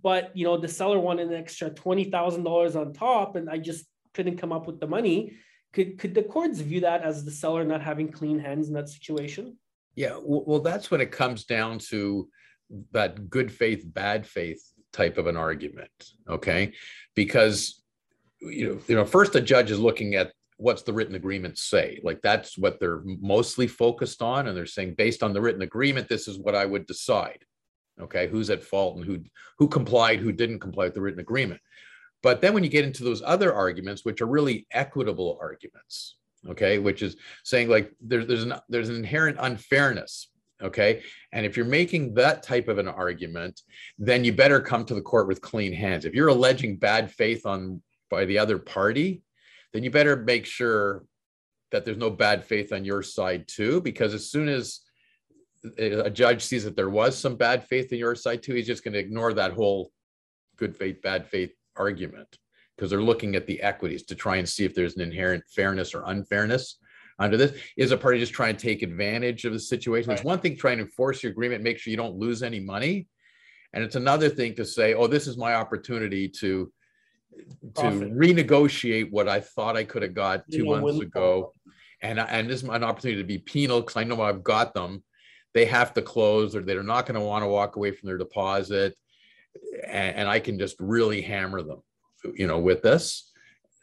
but 0.05 0.23
you 0.39 0.45
know 0.45 0.55
the 0.57 0.73
seller 0.79 0.99
wanted 0.99 1.27
an 1.27 1.39
extra 1.43 1.69
$20000 1.69 2.75
on 2.81 2.93
top 2.93 3.35
and 3.35 3.49
i 3.49 3.57
just 3.69 3.85
couldn't 4.13 4.37
come 4.37 4.53
up 4.57 4.65
with 4.67 4.79
the 4.79 4.87
money 4.97 5.17
could 5.73 5.97
could 5.99 6.13
the 6.15 6.23
courts 6.23 6.59
view 6.69 6.81
that 6.81 7.01
as 7.09 7.25
the 7.25 7.35
seller 7.41 7.63
not 7.63 7.81
having 7.81 8.09
clean 8.19 8.39
hands 8.47 8.67
in 8.69 8.73
that 8.75 8.89
situation 8.97 9.57
yeah, 9.95 10.19
well, 10.21 10.59
that's 10.59 10.91
when 10.91 11.01
it 11.01 11.11
comes 11.11 11.45
down 11.45 11.79
to 11.89 12.29
that 12.91 13.29
good 13.29 13.51
faith, 13.51 13.83
bad 13.85 14.27
faith 14.27 14.61
type 14.91 15.17
of 15.17 15.27
an 15.27 15.37
argument. 15.37 15.91
Okay, 16.27 16.73
because 17.15 17.81
you 18.41 18.67
know, 18.67 18.79
you 18.87 18.95
know, 18.95 19.05
first 19.05 19.33
the 19.33 19.41
judge 19.41 19.71
is 19.71 19.79
looking 19.79 20.15
at 20.15 20.33
what's 20.57 20.83
the 20.83 20.93
written 20.93 21.15
agreement 21.15 21.57
say. 21.57 21.99
Like 22.03 22.21
that's 22.21 22.57
what 22.57 22.79
they're 22.79 23.01
mostly 23.05 23.67
focused 23.67 24.21
on, 24.21 24.47
and 24.47 24.57
they're 24.57 24.65
saying 24.65 24.95
based 24.95 25.23
on 25.23 25.31
the 25.31 25.41
written 25.41 25.61
agreement, 25.61 26.09
this 26.09 26.27
is 26.27 26.37
what 26.37 26.55
I 26.55 26.65
would 26.65 26.85
decide. 26.85 27.45
Okay, 27.99 28.27
who's 28.27 28.49
at 28.49 28.63
fault 28.63 28.97
and 28.97 29.05
who 29.05 29.19
who 29.57 29.67
complied, 29.67 30.19
who 30.19 30.31
didn't 30.31 30.59
comply 30.59 30.85
with 30.85 30.93
the 30.93 31.01
written 31.01 31.19
agreement. 31.19 31.61
But 32.21 32.41
then 32.41 32.53
when 32.53 32.63
you 32.63 32.69
get 32.69 32.85
into 32.85 33.03
those 33.03 33.21
other 33.23 33.53
arguments, 33.53 34.03
which 34.03 34.21
are 34.21 34.25
really 34.25 34.67
equitable 34.71 35.37
arguments, 35.39 36.15
okay 36.49 36.79
which 36.79 37.01
is 37.01 37.15
saying 37.43 37.69
like 37.69 37.91
there's 38.01 38.27
there's 38.27 38.43
an 38.43 38.53
there's 38.69 38.89
an 38.89 38.95
inherent 38.95 39.37
unfairness 39.39 40.29
okay 40.61 41.01
and 41.31 41.45
if 41.45 41.57
you're 41.57 41.65
making 41.65 42.13
that 42.13 42.43
type 42.43 42.67
of 42.67 42.77
an 42.77 42.87
argument 42.87 43.61
then 43.97 44.23
you 44.23 44.31
better 44.31 44.59
come 44.59 44.85
to 44.85 44.95
the 44.95 45.01
court 45.01 45.27
with 45.27 45.41
clean 45.41 45.73
hands 45.73 46.05
if 46.05 46.13
you're 46.13 46.29
alleging 46.29 46.77
bad 46.77 47.11
faith 47.11 47.45
on 47.45 47.81
by 48.09 48.25
the 48.25 48.37
other 48.37 48.57
party 48.57 49.21
then 49.73 49.83
you 49.83 49.91
better 49.91 50.15
make 50.15 50.45
sure 50.45 51.03
that 51.71 51.83
there's 51.83 51.97
no 51.97 52.09
bad 52.09 52.45
faith 52.45 52.71
on 52.71 52.85
your 52.85 53.03
side 53.03 53.47
too 53.47 53.81
because 53.81 54.13
as 54.13 54.29
soon 54.29 54.47
as 54.47 54.81
a 55.77 56.09
judge 56.09 56.43
sees 56.43 56.63
that 56.63 56.75
there 56.75 56.89
was 56.89 57.17
some 57.17 57.35
bad 57.35 57.63
faith 57.67 57.91
in 57.91 57.99
your 57.99 58.15
side 58.15 58.41
too 58.41 58.53
he's 58.53 58.67
just 58.67 58.83
going 58.83 58.93
to 58.93 58.99
ignore 58.99 59.33
that 59.33 59.53
whole 59.53 59.91
good 60.57 60.75
faith 60.75 61.01
bad 61.01 61.27
faith 61.27 61.51
argument 61.75 62.37
because 62.75 62.89
they're 62.89 63.01
looking 63.01 63.35
at 63.35 63.47
the 63.47 63.61
equities 63.61 64.03
to 64.03 64.15
try 64.15 64.37
and 64.37 64.47
see 64.47 64.65
if 64.65 64.75
there's 64.75 64.95
an 64.95 65.01
inherent 65.01 65.43
fairness 65.49 65.93
or 65.93 66.03
unfairness 66.07 66.77
under 67.19 67.37
this. 67.37 67.57
Is 67.77 67.91
a 67.91 67.97
party 67.97 68.19
just 68.19 68.33
trying 68.33 68.55
to 68.55 68.61
take 68.61 68.81
advantage 68.81 69.45
of 69.45 69.53
the 69.53 69.59
situation? 69.59 70.09
Right. 70.09 70.17
It's 70.17 70.25
one 70.25 70.39
thing 70.39 70.57
trying 70.57 70.77
to 70.77 70.83
enforce 70.83 71.23
your 71.23 71.31
agreement, 71.31 71.63
make 71.63 71.77
sure 71.77 71.91
you 71.91 71.97
don't 71.97 72.17
lose 72.17 72.43
any 72.43 72.59
money. 72.59 73.07
And 73.73 73.83
it's 73.83 73.95
another 73.95 74.29
thing 74.29 74.55
to 74.55 74.65
say, 74.65 74.93
oh, 74.93 75.07
this 75.07 75.27
is 75.27 75.37
my 75.37 75.55
opportunity 75.55 76.29
to 76.29 76.71
Profit. 77.73 77.99
to 77.99 78.05
renegotiate 78.07 79.11
what 79.11 79.27
I 79.27 79.41
thought 79.41 79.75
I 79.75 79.83
could 79.83 80.01
have 80.01 80.13
got 80.13 80.43
two 80.49 80.59
you 80.59 80.65
know, 80.65 80.79
months 80.79 81.01
ago. 81.01 81.53
And, 82.01 82.19
and 82.19 82.49
this 82.49 82.63
is 82.63 82.69
an 82.69 82.83
opportunity 82.83 83.21
to 83.21 83.27
be 83.27 83.37
penal 83.37 83.81
because 83.81 83.97
I 83.97 84.03
know 84.03 84.21
I've 84.21 84.43
got 84.43 84.73
them. 84.73 85.03
They 85.55 85.65
have 85.65 85.95
to 85.95 86.03
close 86.03 86.55
or 86.55 86.61
they're 86.61 86.83
not 86.83 87.07
going 87.07 87.19
to 87.19 87.25
want 87.25 87.43
to 87.43 87.47
walk 87.47 87.75
away 87.75 87.91
from 87.91 88.05
their 88.05 88.19
deposit. 88.19 88.95
And, 89.87 90.15
and 90.17 90.29
I 90.29 90.39
can 90.39 90.59
just 90.59 90.75
really 90.79 91.21
hammer 91.21 91.63
them 91.63 91.81
you 92.33 92.47
know, 92.47 92.59
with 92.59 92.81
this. 92.81 93.31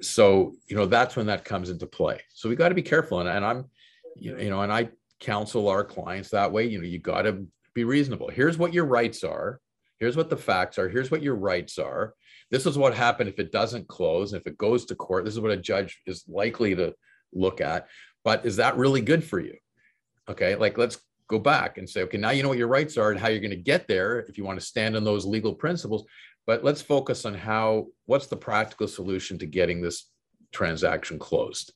So, 0.01 0.55
you 0.67 0.77
know, 0.77 0.87
that's 0.87 1.17
when 1.17 1.27
that 1.27 1.45
comes 1.45 1.71
into 1.71 1.87
play. 1.87 2.21
So 2.35 2.49
we 2.49 2.57
got 2.57 2.71
to 2.71 2.75
be 2.75 2.83
careful. 2.83 3.21
And, 3.21 3.29
and 3.29 3.45
I'm, 3.45 3.67
you 4.17 4.51
know, 4.51 4.63
and 4.63 4.73
I 4.73 4.91
counsel 5.21 5.69
our 5.69 5.85
clients 5.85 6.31
that 6.31 6.53
way, 6.53 6.67
you 6.67 6.79
know, 6.79 6.87
you 6.87 6.99
got 6.99 7.23
to 7.23 7.47
be 7.75 7.85
reasonable. 7.85 8.29
Here's 8.29 8.59
what 8.59 8.73
your 8.73 8.85
rights 8.85 9.23
are. 9.23 9.61
Here's 9.99 10.17
what 10.17 10.31
the 10.31 10.37
facts 10.37 10.79
are. 10.79 10.89
Here's 10.89 11.11
what 11.11 11.23
your 11.23 11.37
rights 11.37 11.79
are. 11.79 12.15
This 12.51 12.67
is 12.67 12.77
what 12.77 12.95
happened 12.95 13.29
if 13.29 13.39
it 13.39 13.53
doesn't 13.53 13.87
close. 13.87 14.33
If 14.33 14.47
it 14.47 14.59
goes 14.59 14.85
to 14.87 14.97
court, 14.97 15.25
this 15.25 15.35
is 15.35 15.41
what 15.41 15.53
a 15.53 15.57
judge 15.57 16.01
is 16.07 16.25
likely 16.29 16.75
to 16.75 16.95
look 17.33 17.61
at. 17.61 17.87
But 18.25 18.45
is 18.45 18.57
that 18.57 18.77
really 18.77 19.01
good 19.01 19.23
for 19.23 19.39
you? 19.39 19.55
Okay. 20.29 20.57
Like, 20.57 20.77
let's 20.77 20.99
go 21.33 21.39
back 21.39 21.79
and 21.79 21.89
say, 21.89 22.03
okay, 22.03 22.19
now 22.19 22.31
you 22.31 22.43
know 22.43 22.49
what 22.51 22.59
your 22.59 22.69
rights 22.69 22.97
are 22.97 23.11
and 23.11 23.19
how 23.19 23.29
you're 23.29 23.41
going 23.41 23.51
to 23.51 23.57
get 23.57 23.89
there 23.89 24.21
if 24.21 24.37
you 24.39 24.45
want 24.45 24.61
to 24.61 24.65
stand 24.65 24.95
on 24.95 25.03
those 25.03 25.25
legal 25.25 25.55
principles. 25.55 26.05
But 26.47 26.63
let's 26.63 26.83
focus 26.83 27.25
on 27.25 27.35
how, 27.35 27.87
what's 28.07 28.27
the 28.27 28.37
practical 28.37 28.87
solution 28.87 29.39
to 29.39 29.47
getting 29.47 29.81
this 29.81 30.09
transaction 30.53 31.19
closed? 31.19 31.73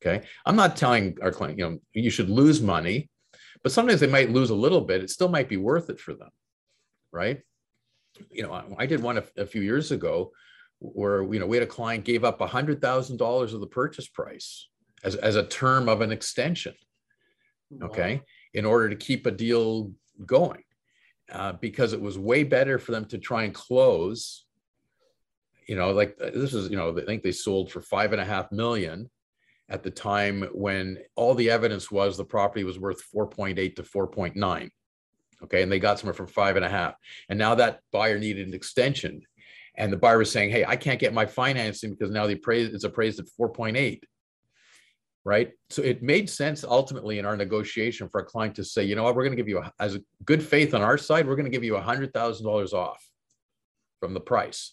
Okay. 0.00 0.24
I'm 0.44 0.56
not 0.56 0.76
telling 0.76 1.16
our 1.22 1.32
client, 1.32 1.58
you 1.58 1.68
know, 1.68 1.78
you 1.92 2.10
should 2.10 2.30
lose 2.30 2.60
money, 2.60 3.08
but 3.62 3.72
sometimes 3.72 4.00
they 4.00 4.06
might 4.06 4.30
lose 4.30 4.50
a 4.50 4.54
little 4.54 4.82
bit. 4.82 5.02
It 5.02 5.10
still 5.10 5.28
might 5.28 5.48
be 5.48 5.56
worth 5.56 5.90
it 5.90 5.98
for 5.98 6.14
them. 6.14 6.30
Right. 7.10 7.40
You 8.30 8.42
know, 8.42 8.52
I, 8.52 8.64
I 8.78 8.86
did 8.86 9.02
one 9.02 9.18
a, 9.18 9.24
a 9.36 9.46
few 9.46 9.62
years 9.62 9.90
ago 9.90 10.32
where, 10.80 11.22
you 11.32 11.40
know, 11.40 11.46
we 11.46 11.56
had 11.56 11.64
a 11.64 11.70
client 11.70 12.04
gave 12.04 12.22
up 12.22 12.38
$100,000 12.38 13.54
of 13.54 13.60
the 13.60 13.66
purchase 13.66 14.08
price 14.08 14.68
as, 15.02 15.14
as 15.16 15.36
a 15.36 15.46
term 15.46 15.88
of 15.88 16.00
an 16.00 16.12
extension. 16.12 16.74
Okay. 17.82 18.22
In 18.54 18.64
order 18.64 18.88
to 18.88 18.96
keep 18.96 19.26
a 19.26 19.30
deal 19.30 19.92
going. 20.24 20.62
Uh, 21.30 21.52
because 21.52 21.92
it 21.92 22.00
was 22.00 22.18
way 22.18 22.42
better 22.42 22.78
for 22.78 22.92
them 22.92 23.04
to 23.04 23.18
try 23.18 23.44
and 23.44 23.52
close. 23.52 24.46
You 25.66 25.76
know, 25.76 25.90
like 25.90 26.16
uh, 26.22 26.30
this 26.34 26.54
is, 26.54 26.70
you 26.70 26.76
know, 26.76 26.96
I 26.96 27.04
think 27.04 27.22
they 27.22 27.32
sold 27.32 27.70
for 27.70 27.82
five 27.82 28.12
and 28.12 28.20
a 28.20 28.24
half 28.24 28.50
million 28.50 29.10
at 29.68 29.82
the 29.82 29.90
time 29.90 30.48
when 30.52 30.98
all 31.14 31.34
the 31.34 31.50
evidence 31.50 31.90
was 31.90 32.16
the 32.16 32.24
property 32.24 32.64
was 32.64 32.78
worth 32.78 33.02
4.8 33.14 33.76
to 33.76 33.82
4.9. 33.82 34.70
Okay. 35.44 35.62
And 35.62 35.70
they 35.70 35.78
got 35.78 35.98
somewhere 35.98 36.14
from 36.14 36.28
five 36.28 36.56
and 36.56 36.64
a 36.64 36.70
half. 36.70 36.94
And 37.28 37.38
now 37.38 37.54
that 37.56 37.80
buyer 37.92 38.18
needed 38.18 38.48
an 38.48 38.54
extension. 38.54 39.22
And 39.76 39.92
the 39.92 39.98
buyer 39.98 40.18
was 40.18 40.32
saying, 40.32 40.50
Hey, 40.50 40.64
I 40.64 40.76
can't 40.76 40.98
get 40.98 41.12
my 41.12 41.26
financing 41.26 41.90
because 41.90 42.10
now 42.10 42.26
the 42.26 42.32
appraised 42.34 42.74
it's 42.74 42.84
appraised 42.84 43.20
at 43.20 43.26
4.8 43.38 44.00
right? 45.28 45.52
So 45.68 45.82
it 45.82 46.02
made 46.02 46.30
sense 46.30 46.64
ultimately 46.64 47.18
in 47.18 47.26
our 47.26 47.36
negotiation 47.36 48.08
for 48.08 48.22
a 48.22 48.24
client 48.24 48.54
to 48.54 48.64
say, 48.64 48.82
you 48.82 48.96
know 48.96 49.02
what, 49.02 49.14
we're 49.14 49.24
going 49.24 49.36
to 49.36 49.42
give 49.42 49.46
you, 49.46 49.58
a, 49.58 49.70
as 49.78 49.94
a 49.94 50.00
good 50.24 50.42
faith 50.42 50.72
on 50.72 50.80
our 50.80 50.96
side, 50.96 51.28
we're 51.28 51.36
going 51.36 51.44
to 51.44 51.50
give 51.50 51.62
you 51.62 51.76
a 51.76 51.82
$100,000 51.82 52.72
off 52.72 53.06
from 54.00 54.14
the 54.14 54.20
price. 54.20 54.72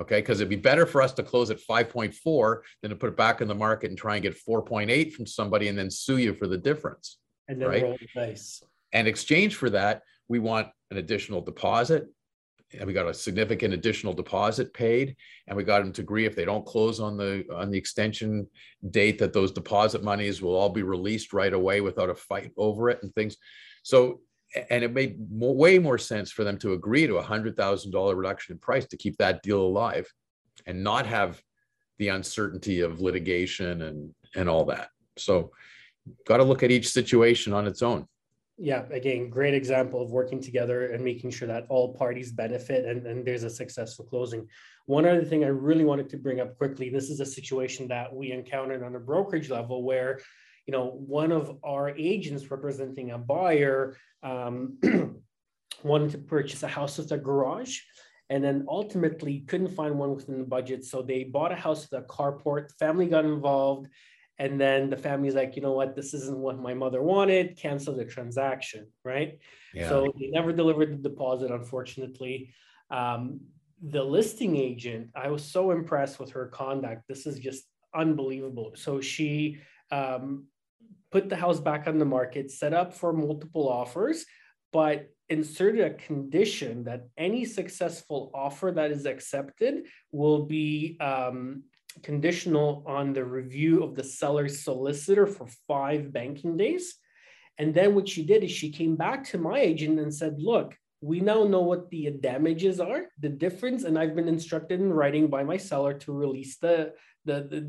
Okay. 0.00 0.20
Because 0.20 0.40
it'd 0.40 0.48
be 0.48 0.56
better 0.56 0.86
for 0.86 1.02
us 1.02 1.12
to 1.12 1.22
close 1.22 1.50
at 1.50 1.60
5.4 1.60 2.60
than 2.80 2.90
to 2.90 2.96
put 2.96 3.10
it 3.10 3.18
back 3.18 3.42
in 3.42 3.48
the 3.48 3.54
market 3.54 3.90
and 3.90 3.98
try 3.98 4.14
and 4.14 4.22
get 4.22 4.34
4.8 4.34 5.12
from 5.12 5.26
somebody 5.26 5.68
and 5.68 5.76
then 5.76 5.90
sue 5.90 6.16
you 6.16 6.32
for 6.32 6.48
the 6.48 6.56
difference. 6.56 7.18
And 7.48 7.60
then 7.60 7.68
right? 7.68 7.82
roll 7.82 7.98
the 8.00 8.08
dice. 8.14 8.62
And 8.94 9.06
exchange 9.06 9.56
for 9.56 9.68
that, 9.68 10.04
we 10.26 10.38
want 10.38 10.68
an 10.90 10.96
additional 10.96 11.42
deposit 11.42 12.06
and 12.78 12.86
we 12.86 12.92
got 12.92 13.08
a 13.08 13.14
significant 13.14 13.74
additional 13.74 14.12
deposit 14.12 14.72
paid 14.72 15.16
and 15.46 15.56
we 15.56 15.64
got 15.64 15.82
them 15.82 15.92
to 15.92 16.02
agree 16.02 16.26
if 16.26 16.36
they 16.36 16.44
don't 16.44 16.66
close 16.66 17.00
on 17.00 17.16
the 17.16 17.44
on 17.54 17.70
the 17.70 17.78
extension 17.78 18.46
date 18.90 19.18
that 19.18 19.32
those 19.32 19.52
deposit 19.52 20.02
monies 20.02 20.42
will 20.42 20.54
all 20.54 20.68
be 20.68 20.82
released 20.82 21.32
right 21.32 21.52
away 21.52 21.80
without 21.80 22.10
a 22.10 22.14
fight 22.14 22.50
over 22.56 22.90
it 22.90 23.02
and 23.02 23.14
things. 23.14 23.36
So 23.82 24.20
and 24.70 24.84
it 24.84 24.92
made 24.92 25.16
more, 25.30 25.54
way 25.54 25.78
more 25.78 25.98
sense 25.98 26.30
for 26.30 26.44
them 26.44 26.58
to 26.58 26.74
agree 26.74 27.06
to 27.06 27.16
a 27.16 27.22
hundred 27.22 27.56
thousand 27.56 27.90
dollar 27.90 28.14
reduction 28.14 28.54
in 28.54 28.58
price 28.58 28.86
to 28.86 28.96
keep 28.96 29.16
that 29.18 29.42
deal 29.42 29.60
alive 29.60 30.12
and 30.66 30.84
not 30.84 31.06
have 31.06 31.40
the 31.98 32.08
uncertainty 32.08 32.80
of 32.80 33.00
litigation 33.00 33.82
and 33.82 34.14
and 34.34 34.48
all 34.48 34.64
that. 34.66 34.88
So 35.16 35.52
got 36.26 36.38
to 36.38 36.44
look 36.44 36.62
at 36.62 36.70
each 36.70 36.88
situation 36.88 37.52
on 37.52 37.66
its 37.66 37.82
own 37.82 38.06
yeah, 38.58 38.84
again, 38.90 39.30
great 39.30 39.54
example 39.54 40.02
of 40.02 40.10
working 40.10 40.40
together 40.40 40.92
and 40.92 41.02
making 41.02 41.30
sure 41.30 41.48
that 41.48 41.66
all 41.68 41.94
parties 41.94 42.32
benefit 42.32 42.84
and, 42.84 43.06
and 43.06 43.24
there's 43.24 43.44
a 43.44 43.50
successful 43.50 44.04
closing. 44.04 44.46
One 44.86 45.06
other 45.06 45.24
thing 45.24 45.44
I 45.44 45.48
really 45.48 45.84
wanted 45.84 46.08
to 46.10 46.16
bring 46.18 46.40
up 46.40 46.56
quickly 46.58 46.90
this 46.90 47.08
is 47.08 47.20
a 47.20 47.26
situation 47.26 47.88
that 47.88 48.14
we 48.14 48.32
encountered 48.32 48.82
on 48.82 48.94
a 48.94 49.00
brokerage 49.00 49.50
level 49.50 49.82
where, 49.82 50.20
you 50.66 50.72
know, 50.72 50.90
one 50.90 51.32
of 51.32 51.58
our 51.64 51.90
agents 51.90 52.50
representing 52.50 53.12
a 53.12 53.18
buyer 53.18 53.96
um, 54.22 54.78
wanted 55.82 56.10
to 56.10 56.18
purchase 56.18 56.62
a 56.62 56.68
house 56.68 56.98
with 56.98 57.10
a 57.12 57.18
garage 57.18 57.80
and 58.32 58.42
then 58.42 58.64
ultimately 58.68 59.40
couldn't 59.40 59.74
find 59.74 59.98
one 59.98 60.14
within 60.14 60.38
the 60.38 60.44
budget. 60.44 60.84
So 60.84 61.02
they 61.02 61.24
bought 61.24 61.52
a 61.52 61.56
house 61.56 61.88
with 61.90 62.00
a 62.00 62.06
carport. 62.06 62.70
Family 62.78 63.06
got 63.06 63.24
involved, 63.24 63.88
and 64.42 64.60
then 64.60 64.90
the 64.90 64.96
family's 64.96 65.36
like, 65.36 65.54
you 65.54 65.62
know 65.62 65.70
what, 65.70 65.94
this 65.94 66.14
isn't 66.14 66.36
what 66.36 66.58
my 66.58 66.74
mother 66.74 67.00
wanted. 67.00 67.56
Cancel 67.56 67.94
the 67.94 68.04
transaction, 68.04 68.88
right? 69.04 69.38
Yeah. 69.72 69.88
So 69.88 70.12
they 70.18 70.30
never 70.30 70.52
delivered 70.52 70.90
the 70.90 71.08
deposit, 71.08 71.52
unfortunately. 71.52 72.52
Um, 72.90 73.42
the 73.80 74.02
listing 74.02 74.56
agent, 74.56 75.10
I 75.14 75.28
was 75.28 75.44
so 75.44 75.70
impressed 75.70 76.18
with 76.18 76.32
her 76.32 76.48
conduct. 76.48 77.06
This 77.06 77.24
is 77.24 77.38
just 77.38 77.62
unbelievable. 77.94 78.72
So 78.74 79.00
she 79.00 79.58
um, 79.92 80.46
put 81.12 81.28
the 81.28 81.36
house 81.36 81.60
back 81.60 81.86
on 81.86 81.98
the 81.98 82.04
market, 82.04 82.50
set 82.50 82.74
up 82.74 82.92
for 82.92 83.12
multiple 83.12 83.68
offers, 83.68 84.26
but 84.72 85.08
inserted 85.28 85.82
a 85.82 85.94
condition 85.94 86.82
that 86.82 87.06
any 87.16 87.44
successful 87.44 88.32
offer 88.34 88.72
that 88.72 88.90
is 88.90 89.06
accepted 89.06 89.86
will 90.10 90.46
be 90.46 90.98
um, 91.00 91.62
conditional 92.02 92.84
on 92.86 93.12
the 93.12 93.24
review 93.24 93.82
of 93.82 93.94
the 93.94 94.04
seller's 94.04 94.64
solicitor 94.64 95.26
for 95.26 95.46
five 95.68 96.12
banking 96.12 96.56
days. 96.56 96.94
And 97.58 97.74
then 97.74 97.94
what 97.94 98.08
she 98.08 98.24
did 98.24 98.42
is 98.44 98.50
she 98.50 98.70
came 98.70 98.96
back 98.96 99.24
to 99.28 99.38
my 99.38 99.58
agent 99.58 100.00
and 100.00 100.12
said, 100.14 100.36
look, 100.38 100.74
we 101.02 101.18
now 101.18 101.42
know 101.44 101.60
what 101.60 101.90
the 101.90 102.10
damages 102.10 102.78
are, 102.78 103.06
the 103.18 103.28
difference, 103.28 103.82
and 103.82 103.98
I've 103.98 104.14
been 104.14 104.28
instructed 104.28 104.80
in 104.80 104.92
writing 104.92 105.26
by 105.26 105.42
my 105.42 105.56
seller 105.56 105.94
to 105.94 106.12
release 106.12 106.58
the, 106.58 106.92
the, 107.24 107.48
the, 107.50 107.60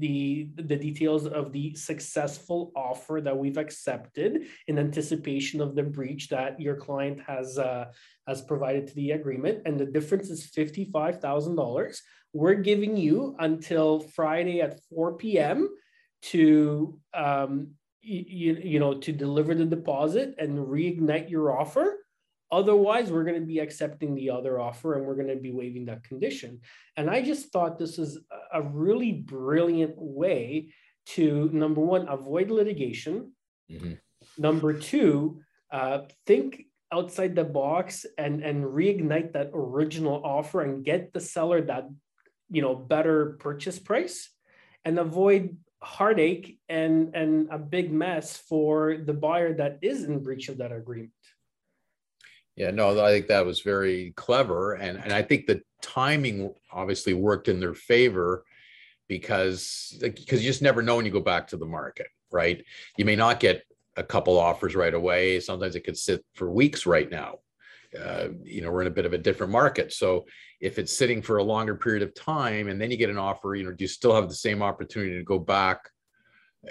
the, 0.55 0.63
the 0.63 0.75
details 0.75 1.25
of 1.25 1.51
the 1.51 1.73
successful 1.73 2.71
offer 2.75 3.21
that 3.21 3.35
we've 3.35 3.57
accepted 3.57 4.43
in 4.67 4.77
anticipation 4.77 5.61
of 5.61 5.73
the 5.75 5.81
breach 5.81 6.29
that 6.29 6.61
your 6.61 6.75
client 6.75 7.21
has, 7.25 7.57
uh, 7.57 7.85
has 8.27 8.43
provided 8.43 8.87
to 8.87 8.95
the 8.95 9.11
agreement. 9.11 9.63
And 9.65 9.79
the 9.79 9.85
difference 9.85 10.29
is 10.29 10.51
$55,000. 10.55 11.97
We're 12.33 12.55
giving 12.55 12.97
you 12.97 13.35
until 13.39 13.99
Friday 13.99 14.61
at 14.61 14.79
4 14.89 15.17
p.m. 15.17 15.69
to 16.23 16.99
um, 17.13 17.71
you, 18.01 18.55
you 18.55 18.79
know 18.79 18.95
to 18.95 19.11
deliver 19.11 19.55
the 19.55 19.65
deposit 19.65 20.35
and 20.37 20.57
reignite 20.57 21.29
your 21.29 21.57
offer 21.57 21.97
Otherwise, 22.53 23.11
we're 23.11 23.23
going 23.23 23.39
to 23.39 23.47
be 23.47 23.57
accepting 23.57 24.13
the 24.13 24.29
other 24.29 24.59
offer 24.59 24.93
and 24.93 25.07
we're 25.07 25.15
going 25.15 25.27
to 25.27 25.35
be 25.35 25.51
waiving 25.51 25.85
that 25.85 26.03
condition. 26.03 26.61
And 26.95 27.09
I 27.09 27.23
just 27.23 27.51
thought 27.51 27.79
this 27.79 27.97
is 27.97 28.19
a 28.53 28.61
really 28.61 29.11
brilliant 29.11 29.95
way 29.97 30.69
to 31.17 31.49
number 31.51 31.81
one, 31.81 32.07
avoid 32.07 32.51
litigation. 32.51 33.31
Mm-hmm. 33.71 33.93
Number 34.37 34.71
two, 34.71 35.41
uh, 35.71 36.01
think 36.27 36.65
outside 36.91 37.33
the 37.33 37.43
box 37.43 38.05
and, 38.19 38.43
and 38.43 38.63
reignite 38.63 39.33
that 39.33 39.49
original 39.51 40.21
offer 40.23 40.61
and 40.61 40.85
get 40.85 41.11
the 41.11 41.21
seller 41.21 41.59
that 41.61 41.89
you 42.53 42.61
know 42.61 42.75
better 42.75 43.37
purchase 43.39 43.79
price 43.79 44.29
and 44.85 44.97
avoid 44.97 45.57
heartache 45.81 46.59
and 46.69 47.13
and 47.13 47.49
a 47.51 47.57
big 47.57 47.91
mess 47.91 48.37
for 48.37 48.97
the 48.97 49.13
buyer 49.13 49.53
that 49.53 49.79
is 49.81 50.05
in 50.05 50.23
breach 50.23 50.47
of 50.47 50.59
that 50.59 50.71
agreement 50.71 51.11
yeah, 52.55 52.69
no, 52.69 53.03
I 53.03 53.11
think 53.11 53.27
that 53.27 53.45
was 53.45 53.61
very 53.61 54.13
clever. 54.15 54.73
And, 54.73 54.97
and 54.99 55.11
I 55.11 55.23
think 55.23 55.47
the 55.47 55.61
timing 55.81 56.53
obviously 56.71 57.13
worked 57.13 57.47
in 57.47 57.59
their 57.59 57.73
favor 57.73 58.45
because 59.07 59.95
because 59.99 60.43
you 60.43 60.49
just 60.49 60.61
never 60.61 60.81
know 60.81 60.95
when 60.95 61.05
you 61.05 61.11
go 61.11 61.19
back 61.19 61.47
to 61.47 61.57
the 61.57 61.65
market, 61.65 62.07
right? 62.31 62.63
You 62.97 63.05
may 63.05 63.15
not 63.15 63.39
get 63.39 63.63
a 63.97 64.03
couple 64.03 64.39
offers 64.39 64.75
right 64.75 64.93
away. 64.93 65.39
Sometimes 65.39 65.75
it 65.75 65.83
could 65.83 65.97
sit 65.97 66.23
for 66.35 66.51
weeks 66.51 66.85
right 66.85 67.09
now. 67.09 67.39
Uh, 68.01 68.29
you 68.43 68.61
know, 68.61 68.71
we're 68.71 68.81
in 68.81 68.87
a 68.87 68.91
bit 68.91 69.05
of 69.05 69.13
a 69.13 69.17
different 69.17 69.51
market. 69.51 69.93
So 69.93 70.25
if 70.59 70.79
it's 70.79 70.95
sitting 70.95 71.21
for 71.21 71.37
a 71.37 71.43
longer 71.43 71.75
period 71.75 72.03
of 72.03 72.15
time 72.15 72.67
and 72.67 72.79
then 72.79 72.91
you 72.91 72.97
get 72.97 73.09
an 73.09 73.17
offer, 73.17 73.55
you 73.55 73.63
know, 73.63 73.71
do 73.71 73.83
you 73.83 73.87
still 73.87 74.15
have 74.15 74.29
the 74.29 74.35
same 74.35 74.63
opportunity 74.63 75.17
to 75.17 75.23
go 75.23 75.39
back, 75.39 75.89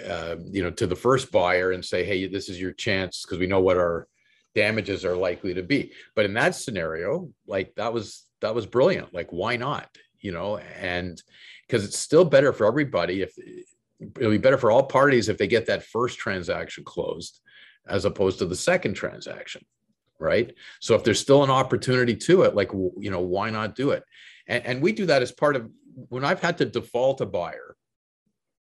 uh, 0.05 0.35
you 0.45 0.63
know, 0.63 0.71
to 0.71 0.87
the 0.87 0.95
first 0.95 1.31
buyer 1.31 1.71
and 1.71 1.83
say, 1.83 2.03
hey, 2.03 2.27
this 2.27 2.49
is 2.49 2.59
your 2.59 2.73
chance 2.73 3.23
because 3.23 3.39
we 3.39 3.47
know 3.47 3.61
what 3.61 3.77
our 3.77 4.07
damages 4.55 5.05
are 5.05 5.15
likely 5.15 5.53
to 5.53 5.63
be. 5.63 5.91
But 6.15 6.25
in 6.25 6.33
that 6.33 6.55
scenario, 6.55 7.29
like 7.47 7.73
that 7.75 7.93
was 7.93 8.25
that 8.41 8.55
was 8.55 8.65
brilliant. 8.65 9.13
Like 9.13 9.31
why 9.31 9.55
not? 9.55 9.89
You 10.19 10.31
know, 10.31 10.57
and 10.57 11.21
because 11.67 11.85
it's 11.85 11.97
still 11.97 12.25
better 12.25 12.53
for 12.53 12.67
everybody 12.67 13.21
if 13.21 13.33
it'll 14.19 14.31
be 14.31 14.37
better 14.37 14.57
for 14.57 14.71
all 14.71 14.83
parties 14.83 15.29
if 15.29 15.37
they 15.37 15.47
get 15.47 15.65
that 15.67 15.83
first 15.83 16.17
transaction 16.17 16.83
closed 16.83 17.39
as 17.87 18.05
opposed 18.05 18.39
to 18.39 18.45
the 18.45 18.55
second 18.55 18.93
transaction 18.93 19.63
right? 20.23 20.53
So 20.79 20.95
if 20.95 21.03
there's 21.03 21.19
still 21.19 21.43
an 21.43 21.51
opportunity 21.51 22.15
to 22.15 22.43
it 22.43 22.55
like 22.55 22.71
you 22.73 23.11
know 23.11 23.21
why 23.21 23.49
not 23.49 23.75
do 23.75 23.91
it? 23.91 24.03
And, 24.47 24.65
and 24.65 24.81
we 24.81 24.91
do 24.91 25.05
that 25.05 25.21
as 25.21 25.31
part 25.31 25.55
of 25.55 25.69
when 26.09 26.25
i've 26.25 26.41
had 26.41 26.57
to 26.57 26.65
default 26.65 27.21
a 27.21 27.25
buyer 27.25 27.75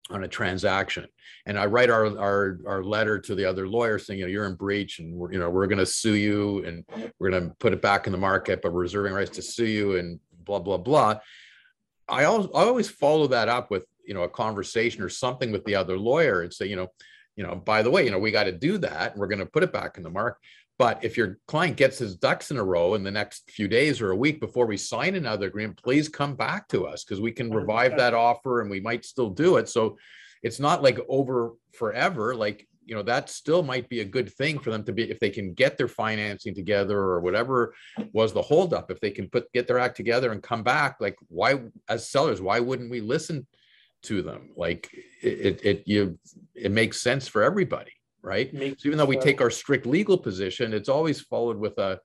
on 0.09 0.23
a 0.23 0.27
transaction 0.27 1.05
and 1.45 1.59
i 1.59 1.65
write 1.65 1.91
our, 1.91 2.05
our 2.17 2.59
our 2.65 2.83
letter 2.83 3.19
to 3.19 3.35
the 3.35 3.45
other 3.45 3.67
lawyer 3.67 3.99
saying 3.99 4.19
you 4.19 4.25
know 4.25 4.31
you're 4.31 4.47
in 4.47 4.55
breach 4.55 4.97
and 4.97 5.13
we're 5.13 5.31
you 5.31 5.37
know 5.37 5.49
we're 5.49 5.67
going 5.67 5.77
to 5.77 5.85
sue 5.85 6.15
you 6.15 6.65
and 6.65 6.83
we're 7.19 7.29
going 7.29 7.47
to 7.47 7.55
put 7.57 7.71
it 7.71 7.83
back 7.83 8.07
in 8.07 8.11
the 8.11 8.17
market 8.17 8.61
but 8.63 8.71
reserving 8.71 9.13
rights 9.13 9.29
to 9.29 9.43
sue 9.43 9.65
you 9.65 9.97
and 9.97 10.19
blah 10.49 10.59
blah 10.59 10.77
blah. 10.77 11.19
I 12.07 12.23
always, 12.23 12.47
I 12.55 12.63
always 12.63 12.89
follow 12.89 13.27
that 13.27 13.49
up 13.49 13.69
with 13.69 13.85
you 14.03 14.15
know 14.15 14.23
a 14.23 14.29
conversation 14.29 15.03
or 15.03 15.09
something 15.09 15.51
with 15.51 15.63
the 15.65 15.75
other 15.75 15.97
lawyer 15.97 16.41
and 16.41 16.51
say 16.51 16.65
you 16.65 16.75
know 16.75 16.87
you 17.35 17.43
know 17.43 17.55
by 17.55 17.83
the 17.83 17.91
way 17.91 18.03
you 18.03 18.09
know 18.09 18.17
we 18.17 18.31
got 18.31 18.45
to 18.45 18.51
do 18.51 18.79
that 18.79 19.11
and 19.11 19.19
we're 19.19 19.27
going 19.27 19.39
to 19.39 19.45
put 19.45 19.63
it 19.63 19.71
back 19.71 19.97
in 19.97 20.03
the 20.03 20.09
market 20.09 20.39
but 20.79 21.03
if 21.03 21.17
your 21.17 21.39
client 21.45 21.75
gets 21.75 21.97
his 21.97 22.15
ducks 22.15 22.51
in 22.51 22.57
a 22.57 22.63
row 22.63 22.95
in 22.95 23.03
the 23.03 23.11
next 23.11 23.51
few 23.51 23.67
days 23.67 23.99
or 23.99 24.11
a 24.11 24.15
week 24.15 24.39
before 24.39 24.65
we 24.65 24.77
sign 24.77 25.13
another 25.15 25.47
agreement, 25.47 25.83
please 25.83 26.07
come 26.07 26.35
back 26.35 26.69
to 26.69 26.87
us 26.87 27.03
because 27.03 27.19
we 27.19 27.33
can 27.33 27.51
revive 27.51 27.97
that 27.97 28.13
offer 28.13 28.61
and 28.61 28.69
we 28.69 28.79
might 28.79 29.03
still 29.03 29.29
do 29.29 29.57
it. 29.57 29.67
So 29.67 29.97
it's 30.41 30.57
not 30.57 30.81
like 30.81 30.97
over 31.09 31.51
forever. 31.73 32.33
Like, 32.33 32.65
you 32.85 32.95
know, 32.95 33.03
that 33.03 33.29
still 33.29 33.61
might 33.61 33.89
be 33.89 33.99
a 33.99 34.05
good 34.05 34.31
thing 34.31 34.57
for 34.57 34.71
them 34.71 34.85
to 34.85 34.93
be 34.93 35.11
if 35.11 35.19
they 35.19 35.29
can 35.29 35.53
get 35.53 35.77
their 35.77 35.89
financing 35.89 36.55
together 36.55 36.97
or 36.97 37.19
whatever 37.19 37.75
was 38.13 38.31
the 38.31 38.41
holdup. 38.41 38.89
If 38.89 39.01
they 39.01 39.11
can 39.11 39.29
put 39.29 39.51
get 39.51 39.67
their 39.67 39.79
act 39.79 39.97
together 39.97 40.31
and 40.31 40.41
come 40.41 40.63
back, 40.63 40.95
like 41.01 41.17
why 41.27 41.59
as 41.89 42.09
sellers, 42.09 42.41
why 42.41 42.61
wouldn't 42.61 42.89
we 42.89 43.01
listen 43.01 43.45
to 44.03 44.21
them? 44.21 44.51
Like 44.55 44.89
it 45.21 45.27
it, 45.27 45.65
it 45.65 45.83
you 45.87 46.17
it 46.55 46.71
makes 46.71 47.01
sense 47.01 47.27
for 47.27 47.43
everybody 47.43 47.91
right? 48.21 48.49
so 48.51 48.87
even 48.87 48.97
though 48.97 49.05
we 49.05 49.17
take 49.17 49.41
our 49.41 49.49
strict 49.49 49.85
legal 49.85 50.17
position, 50.17 50.73
it's 50.73 50.89
always 50.89 51.21
followed 51.21 51.57
with 51.57 51.77
a, 51.77 51.99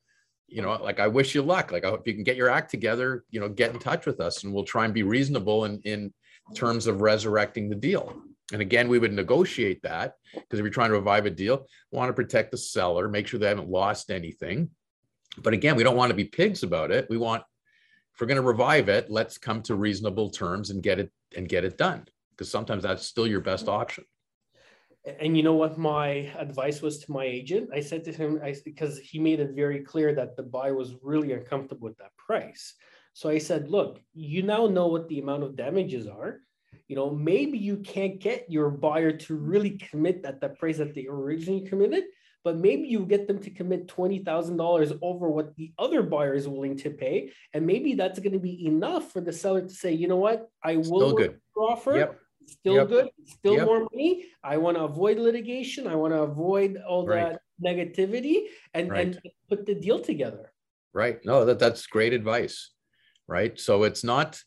you 0.46 0.62
know, 0.62 0.72
like 0.82 1.00
I 1.00 1.08
wish 1.08 1.34
you 1.34 1.42
luck. 1.42 1.72
Like 1.72 1.84
oh, 1.84 1.88
I 1.88 1.90
hope 1.90 2.06
you 2.06 2.14
can 2.14 2.24
get 2.24 2.36
your 2.36 2.50
act 2.50 2.70
together, 2.70 3.24
you 3.30 3.40
know, 3.40 3.48
get 3.48 3.72
in 3.72 3.78
touch 3.78 4.06
with 4.06 4.20
us 4.20 4.44
and 4.44 4.52
we'll 4.52 4.64
try 4.64 4.84
and 4.84 4.94
be 4.94 5.02
reasonable 5.02 5.64
in, 5.64 5.80
in 5.84 6.12
terms 6.54 6.86
of 6.86 7.00
resurrecting 7.00 7.68
the 7.68 7.74
deal. 7.74 8.22
And 8.52 8.60
again, 8.60 8.88
we 8.88 8.98
would 8.98 9.12
negotiate 9.12 9.82
that 9.82 10.14
because 10.34 10.58
if 10.58 10.62
you're 10.62 10.70
trying 10.70 10.90
to 10.90 10.96
revive 10.96 11.26
a 11.26 11.30
deal, 11.30 11.66
want 11.90 12.10
to 12.10 12.12
protect 12.12 12.50
the 12.50 12.58
seller, 12.58 13.08
make 13.08 13.26
sure 13.26 13.40
they 13.40 13.48
haven't 13.48 13.70
lost 13.70 14.10
anything. 14.10 14.70
But 15.38 15.54
again, 15.54 15.76
we 15.76 15.82
don't 15.82 15.96
want 15.96 16.10
to 16.10 16.16
be 16.16 16.24
pigs 16.24 16.62
about 16.62 16.90
it. 16.90 17.08
We 17.08 17.16
want, 17.16 17.42
if 18.14 18.20
we're 18.20 18.26
going 18.26 18.40
to 18.40 18.46
revive 18.46 18.88
it, 18.88 19.10
let's 19.10 19.38
come 19.38 19.62
to 19.62 19.74
reasonable 19.74 20.30
terms 20.30 20.70
and 20.70 20.82
get 20.82 21.00
it 21.00 21.10
and 21.34 21.48
get 21.48 21.64
it 21.64 21.78
done. 21.78 22.06
Because 22.30 22.50
sometimes 22.50 22.82
that's 22.82 23.06
still 23.06 23.26
your 23.26 23.40
best 23.40 23.66
option 23.66 24.04
and 25.06 25.36
you 25.36 25.42
know 25.42 25.54
what 25.54 25.78
my 25.78 26.32
advice 26.38 26.80
was 26.80 26.98
to 26.98 27.12
my 27.12 27.24
agent 27.24 27.68
i 27.74 27.80
said 27.80 28.04
to 28.04 28.12
him 28.12 28.40
I, 28.42 28.54
because 28.64 28.98
he 28.98 29.18
made 29.18 29.40
it 29.40 29.50
very 29.54 29.80
clear 29.80 30.14
that 30.14 30.36
the 30.36 30.42
buyer 30.42 30.74
was 30.74 30.94
really 31.02 31.32
uncomfortable 31.32 31.88
with 31.88 31.98
that 31.98 32.16
price 32.16 32.74
so 33.12 33.28
i 33.28 33.38
said 33.38 33.68
look 33.68 34.00
you 34.14 34.42
now 34.42 34.66
know 34.66 34.86
what 34.86 35.08
the 35.08 35.20
amount 35.20 35.42
of 35.42 35.56
damages 35.56 36.06
are 36.06 36.40
you 36.88 36.96
know 36.96 37.10
maybe 37.10 37.58
you 37.58 37.78
can't 37.78 38.18
get 38.18 38.46
your 38.48 38.70
buyer 38.70 39.12
to 39.12 39.36
really 39.36 39.70
commit 39.70 40.24
at 40.24 40.40
the 40.40 40.48
price 40.48 40.78
that 40.78 40.94
they 40.94 41.06
originally 41.06 41.66
committed 41.66 42.04
but 42.42 42.58
maybe 42.58 42.86
you 42.86 43.06
get 43.06 43.26
them 43.26 43.38
to 43.38 43.48
commit 43.48 43.88
$20,000 43.88 44.98
over 45.00 45.30
what 45.30 45.56
the 45.56 45.72
other 45.78 46.02
buyer 46.02 46.34
is 46.34 46.46
willing 46.46 46.76
to 46.76 46.90
pay. 46.90 47.32
And 47.54 47.66
maybe 47.66 47.94
that's 47.94 48.18
going 48.18 48.34
to 48.34 48.38
be 48.38 48.66
enough 48.66 49.12
for 49.12 49.22
the 49.22 49.32
seller 49.32 49.62
to 49.62 49.74
say, 49.74 49.94
you 49.94 50.08
know 50.08 50.18
what, 50.18 50.50
I 50.62 50.76
will 50.76 51.18
offer. 51.56 51.96
Yep 51.96 52.20
still 52.46 52.74
yep. 52.74 52.88
good, 52.88 53.08
still 53.24 53.54
yep. 53.54 53.66
more 53.66 53.80
money. 53.92 54.26
I 54.42 54.56
want 54.56 54.76
to 54.76 54.84
avoid 54.84 55.18
litigation. 55.18 55.86
I 55.86 55.94
want 55.94 56.12
to 56.12 56.22
avoid 56.22 56.78
all 56.88 57.06
right. 57.06 57.32
that 57.32 57.40
negativity 57.64 58.46
and, 58.72 58.90
right. 58.90 59.06
and 59.06 59.20
put 59.48 59.66
the 59.66 59.74
deal 59.74 60.00
together. 60.00 60.52
Right. 60.92 61.18
No, 61.24 61.44
that, 61.44 61.58
that's 61.58 61.86
great 61.86 62.12
advice. 62.12 62.70
Right. 63.26 63.58
So 63.58 63.84
it's 63.84 64.04
not, 64.04 64.40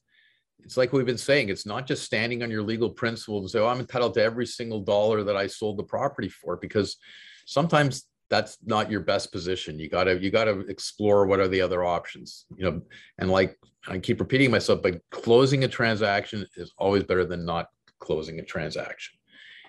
it's 0.64 0.78
like 0.78 0.93
we've 0.93 1.06
been 1.06 1.18
saying, 1.18 1.50
it's 1.50 1.66
not 1.66 1.88
just 1.88 2.04
standing 2.04 2.43
on 2.43 2.52
your 2.52 2.64
legal 2.64 2.89
principles 2.89 3.43
and 3.43 3.50
say, 3.52 3.60
oh, 3.60 3.68
I'm 3.68 3.80
entitled 3.80 4.14
to 4.16 4.24
every 4.24 4.45
single 4.45 4.82
dollar 4.82 5.24
that 5.24 5.38
I 5.38 5.48
sold 5.48 5.78
the 5.78 5.84
property 5.84 6.30
for, 6.30 6.58
because 6.58 6.98
sometimes 7.45 8.06
that's 8.30 8.58
not 8.66 8.91
your 8.91 9.00
best 9.00 9.32
position. 9.32 9.80
You 9.80 9.89
gotta, 9.89 10.20
you 10.20 10.32
gotta 10.32 10.60
explore 10.68 11.26
what 11.26 11.39
are 11.39 11.48
the 11.48 11.62
other 11.62 11.86
options, 11.86 12.45
you 12.56 12.66
know, 12.66 12.82
and 13.18 13.32
like 13.32 13.58
I 13.88 14.00
keep 14.00 14.20
repeating 14.20 14.52
myself, 14.52 14.82
but 14.82 15.00
closing 15.12 15.64
a 15.64 15.68
transaction 15.68 16.45
is 16.58 16.74
always 16.78 17.04
better 17.04 17.24
than 17.24 17.45
not 17.45 17.68
closing 18.00 18.39
a 18.39 18.43
transaction. 18.43 19.18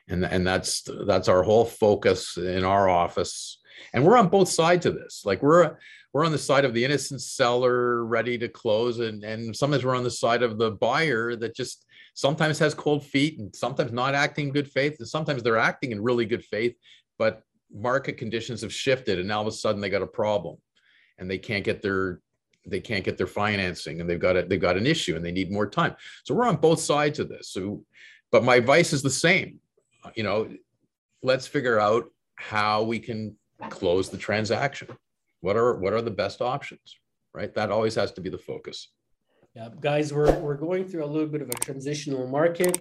And, 0.08 0.24
and 0.24 0.46
that's 0.46 0.88
that's 1.06 1.28
our 1.28 1.42
whole 1.42 1.66
focus 1.66 2.36
in 2.38 2.64
our 2.64 2.88
office. 2.88 3.60
And 3.92 4.04
we're 4.04 4.16
on 4.16 4.28
both 4.28 4.48
sides 4.48 4.86
of 4.86 4.94
this. 4.94 5.22
Like 5.26 5.42
we're 5.42 5.76
we're 6.12 6.24
on 6.24 6.32
the 6.32 6.38
side 6.38 6.64
of 6.64 6.74
the 6.74 6.84
innocent 6.84 7.20
seller 7.20 8.04
ready 8.04 8.38
to 8.38 8.48
close 8.48 8.98
and 9.00 9.22
and 9.24 9.54
sometimes 9.54 9.84
we're 9.84 9.96
on 9.96 10.04
the 10.04 10.10
side 10.10 10.42
of 10.42 10.58
the 10.58 10.72
buyer 10.72 11.36
that 11.36 11.54
just 11.54 11.84
sometimes 12.14 12.58
has 12.58 12.74
cold 12.74 13.04
feet 13.04 13.38
and 13.38 13.54
sometimes 13.54 13.92
not 13.92 14.14
acting 14.14 14.48
in 14.48 14.52
good 14.52 14.70
faith 14.70 14.96
and 14.98 15.08
sometimes 15.08 15.42
they're 15.42 15.58
acting 15.58 15.92
in 15.92 16.02
really 16.02 16.24
good 16.24 16.44
faith 16.44 16.74
but 17.18 17.42
market 17.72 18.16
conditions 18.16 18.62
have 18.62 18.72
shifted 18.72 19.18
and 19.18 19.28
now 19.28 19.36
all 19.36 19.42
of 19.42 19.48
a 19.48 19.52
sudden 19.52 19.80
they 19.80 19.90
got 19.90 20.02
a 20.02 20.06
problem 20.06 20.56
and 21.18 21.30
they 21.30 21.38
can't 21.38 21.64
get 21.64 21.82
their 21.82 22.20
they 22.66 22.80
can't 22.80 23.04
get 23.04 23.16
their 23.16 23.26
financing 23.26 24.00
and 24.00 24.08
they've 24.08 24.20
got 24.20 24.36
it 24.36 24.48
they've 24.48 24.60
got 24.60 24.76
an 24.76 24.86
issue 24.86 25.16
and 25.16 25.24
they 25.24 25.30
need 25.30 25.50
more 25.50 25.68
time 25.68 25.94
so 26.24 26.34
we're 26.34 26.48
on 26.48 26.56
both 26.56 26.80
sides 26.80 27.18
of 27.18 27.28
this 27.28 27.50
so 27.50 27.84
but 28.30 28.44
my 28.44 28.56
advice 28.56 28.92
is 28.92 29.02
the 29.02 29.10
same. 29.10 29.60
You 30.14 30.22
know 30.22 30.48
let's 31.22 31.46
figure 31.46 31.80
out 31.80 32.04
how 32.36 32.84
we 32.84 32.98
can 32.98 33.36
close 33.70 34.08
the 34.08 34.18
transaction. 34.18 34.88
What 35.40 35.56
are 35.56 35.78
what 35.78 35.92
are 35.92 36.02
the 36.02 36.10
best 36.10 36.40
options 36.40 36.98
right? 37.34 37.54
That 37.54 37.70
always 37.70 37.94
has 37.94 38.12
to 38.12 38.20
be 38.20 38.30
the 38.30 38.38
focus. 38.38 38.88
Yeah 39.54 39.68
guys 39.80 40.12
we're 40.12 40.32
we're 40.38 40.56
going 40.56 40.86
through 40.88 41.04
a 41.04 41.12
little 41.14 41.28
bit 41.28 41.42
of 41.42 41.48
a 41.48 41.58
transitional 41.66 42.26
market. 42.26 42.80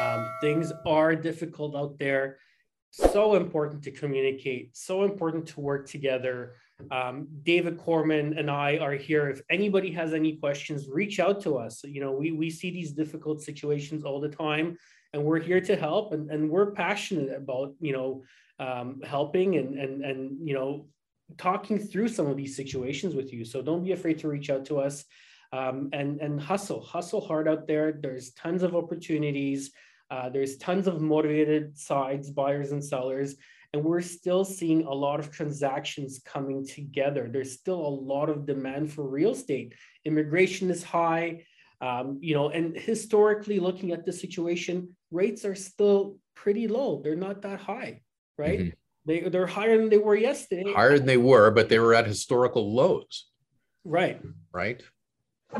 Um, 0.00 0.26
things 0.40 0.72
are 0.86 1.14
difficult 1.14 1.76
out 1.76 1.98
there. 1.98 2.38
So 2.90 3.34
important 3.34 3.82
to 3.84 3.90
communicate 3.90 4.76
so 4.76 5.04
important 5.04 5.46
to 5.48 5.60
work 5.60 5.88
together 5.88 6.56
um, 6.90 7.26
david 7.42 7.78
corman 7.78 8.36
and 8.38 8.50
i 8.50 8.78
are 8.78 8.94
here 8.94 9.28
if 9.28 9.40
anybody 9.50 9.90
has 9.90 10.12
any 10.12 10.36
questions 10.36 10.88
reach 10.88 11.20
out 11.20 11.40
to 11.40 11.56
us 11.56 11.84
you 11.84 12.00
know 12.00 12.12
we, 12.12 12.32
we 12.32 12.50
see 12.50 12.70
these 12.70 12.92
difficult 12.92 13.42
situations 13.42 14.04
all 14.04 14.20
the 14.20 14.28
time 14.28 14.76
and 15.12 15.22
we're 15.22 15.40
here 15.40 15.60
to 15.60 15.76
help 15.76 16.12
and, 16.12 16.30
and 16.30 16.48
we're 16.48 16.72
passionate 16.72 17.34
about 17.36 17.74
you 17.80 17.92
know 17.92 18.22
um, 18.58 19.00
helping 19.04 19.56
and 19.56 19.78
and 19.78 20.04
and 20.04 20.48
you 20.48 20.54
know 20.54 20.86
talking 21.38 21.78
through 21.78 22.08
some 22.08 22.26
of 22.26 22.36
these 22.36 22.56
situations 22.56 23.14
with 23.14 23.32
you. 23.32 23.44
So 23.44 23.62
don't 23.62 23.84
be 23.84 23.92
afraid 23.92 24.18
to 24.20 24.28
reach 24.28 24.50
out 24.50 24.64
to 24.66 24.80
us 24.80 25.04
um, 25.52 25.90
and, 25.92 26.20
and 26.20 26.40
hustle, 26.40 26.80
hustle 26.80 27.20
hard 27.20 27.48
out 27.48 27.66
there. 27.66 27.92
There's 27.92 28.32
tons 28.32 28.62
of 28.62 28.74
opportunities. 28.74 29.72
Uh, 30.10 30.28
there's 30.28 30.56
tons 30.56 30.86
of 30.86 31.00
motivated 31.00 31.78
sides, 31.78 32.30
buyers 32.30 32.72
and 32.72 32.84
sellers. 32.84 33.36
And 33.72 33.82
we're 33.82 34.02
still 34.02 34.44
seeing 34.44 34.84
a 34.84 34.92
lot 34.92 35.18
of 35.18 35.30
transactions 35.30 36.20
coming 36.24 36.66
together. 36.66 37.28
There's 37.32 37.52
still 37.52 37.80
a 37.80 37.96
lot 38.12 38.28
of 38.28 38.46
demand 38.46 38.92
for 38.92 39.08
real 39.08 39.30
estate. 39.30 39.74
Immigration 40.04 40.70
is 40.70 40.82
high. 40.82 41.44
Um, 41.80 42.18
you 42.20 42.34
know, 42.34 42.50
and 42.50 42.76
historically 42.76 43.58
looking 43.58 43.90
at 43.90 44.04
the 44.04 44.12
situation, 44.12 44.94
rates 45.10 45.44
are 45.44 45.54
still 45.54 46.18
pretty 46.34 46.68
low. 46.68 47.00
They're 47.02 47.16
not 47.16 47.42
that 47.42 47.60
high, 47.60 48.02
right? 48.38 48.60
Mm-hmm. 48.60 48.70
They 49.04 49.20
they're 49.28 49.46
higher 49.46 49.76
than 49.78 49.88
they 49.88 49.98
were 49.98 50.14
yesterday. 50.14 50.72
Higher 50.72 50.96
than 50.98 51.06
they 51.06 51.16
were, 51.16 51.50
but 51.50 51.68
they 51.68 51.78
were 51.78 51.94
at 51.94 52.06
historical 52.06 52.74
lows. 52.74 53.26
Right. 53.84 54.20
Right. 54.52 54.80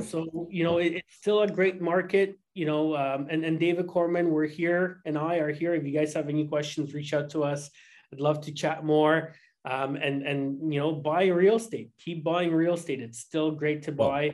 So 0.00 0.48
you 0.50 0.64
know 0.64 0.78
it, 0.78 0.94
it's 0.94 1.14
still 1.14 1.42
a 1.42 1.48
great 1.48 1.80
market. 1.80 2.38
You 2.54 2.66
know, 2.66 2.96
um, 2.96 3.26
and 3.30 3.44
and 3.44 3.58
David 3.58 3.88
Corman, 3.88 4.30
we're 4.30 4.46
here, 4.46 5.00
and 5.04 5.18
I 5.18 5.36
are 5.36 5.50
here. 5.50 5.74
If 5.74 5.84
you 5.84 5.92
guys 5.92 6.14
have 6.14 6.28
any 6.28 6.46
questions, 6.46 6.94
reach 6.94 7.14
out 7.14 7.30
to 7.30 7.42
us. 7.42 7.70
I'd 8.12 8.20
love 8.20 8.40
to 8.42 8.52
chat 8.52 8.84
more. 8.84 9.34
Um, 9.64 9.96
and 9.96 10.26
and 10.26 10.72
you 10.72 10.80
know, 10.80 10.92
buy 10.92 11.26
real 11.26 11.56
estate. 11.56 11.90
Keep 11.98 12.24
buying 12.24 12.52
real 12.52 12.74
estate. 12.74 13.00
It's 13.00 13.18
still 13.18 13.52
great 13.52 13.82
to 13.84 13.92
buy. 13.92 14.26
Well, 14.26 14.32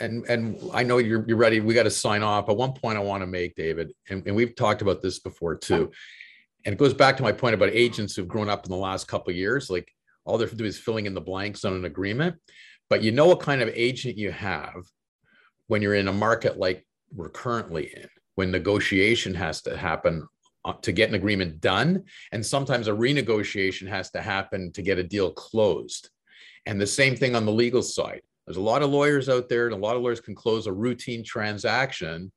and 0.00 0.24
and 0.26 0.60
I 0.72 0.84
know 0.84 0.98
you're 0.98 1.24
you're 1.26 1.36
ready. 1.36 1.60
We 1.60 1.74
got 1.74 1.82
to 1.84 1.90
sign 1.90 2.22
off. 2.22 2.46
But 2.46 2.56
one 2.56 2.72
point 2.72 2.96
I 2.96 3.00
want 3.00 3.22
to 3.22 3.26
make, 3.26 3.56
David, 3.56 3.92
and, 4.08 4.24
and 4.26 4.36
we've 4.36 4.54
talked 4.54 4.82
about 4.82 5.02
this 5.02 5.18
before 5.18 5.56
too 5.56 5.90
and 6.64 6.74
it 6.74 6.78
goes 6.78 6.94
back 6.94 7.16
to 7.16 7.22
my 7.22 7.32
point 7.32 7.54
about 7.54 7.70
agents 7.70 8.14
who've 8.14 8.28
grown 8.28 8.48
up 8.48 8.64
in 8.64 8.70
the 8.70 8.76
last 8.76 9.08
couple 9.08 9.30
of 9.30 9.36
years 9.36 9.70
like 9.70 9.90
all 10.24 10.36
they're 10.36 10.48
doing 10.48 10.68
is 10.68 10.78
filling 10.78 11.06
in 11.06 11.14
the 11.14 11.20
blanks 11.20 11.64
on 11.64 11.72
an 11.72 11.84
agreement 11.84 12.36
but 12.90 13.02
you 13.02 13.10
know 13.10 13.26
what 13.26 13.40
kind 13.40 13.62
of 13.62 13.68
agent 13.74 14.16
you 14.16 14.30
have 14.30 14.84
when 15.66 15.82
you're 15.82 15.94
in 15.94 16.08
a 16.08 16.12
market 16.12 16.58
like 16.58 16.86
we're 17.14 17.28
currently 17.28 17.90
in 17.96 18.08
when 18.34 18.50
negotiation 18.50 19.34
has 19.34 19.62
to 19.62 19.76
happen 19.76 20.26
Uh, 20.68 20.74
to 20.82 20.92
get 20.92 21.08
an 21.08 21.14
agreement 21.14 21.62
done 21.62 22.04
and 22.32 22.44
sometimes 22.44 22.88
a 22.88 22.92
renegotiation 22.92 23.88
has 23.88 24.10
to 24.10 24.20
happen 24.20 24.70
to 24.70 24.82
get 24.82 24.98
a 24.98 25.02
deal 25.02 25.30
closed 25.30 26.10
and 26.66 26.78
the 26.78 26.86
same 26.86 27.16
thing 27.16 27.34
on 27.34 27.46
the 27.46 27.52
legal 27.52 27.80
side 27.80 28.20
there's 28.46 28.58
a 28.58 28.60
lot 28.60 28.82
of 28.82 28.90
lawyers 28.90 29.30
out 29.30 29.48
there 29.48 29.64
and 29.64 29.74
a 29.74 29.78
lot 29.78 29.96
of 29.96 30.02
lawyers 30.02 30.20
can 30.20 30.34
close 30.34 30.66
a 30.66 30.72
routine 30.72 31.24
transaction 31.24 32.30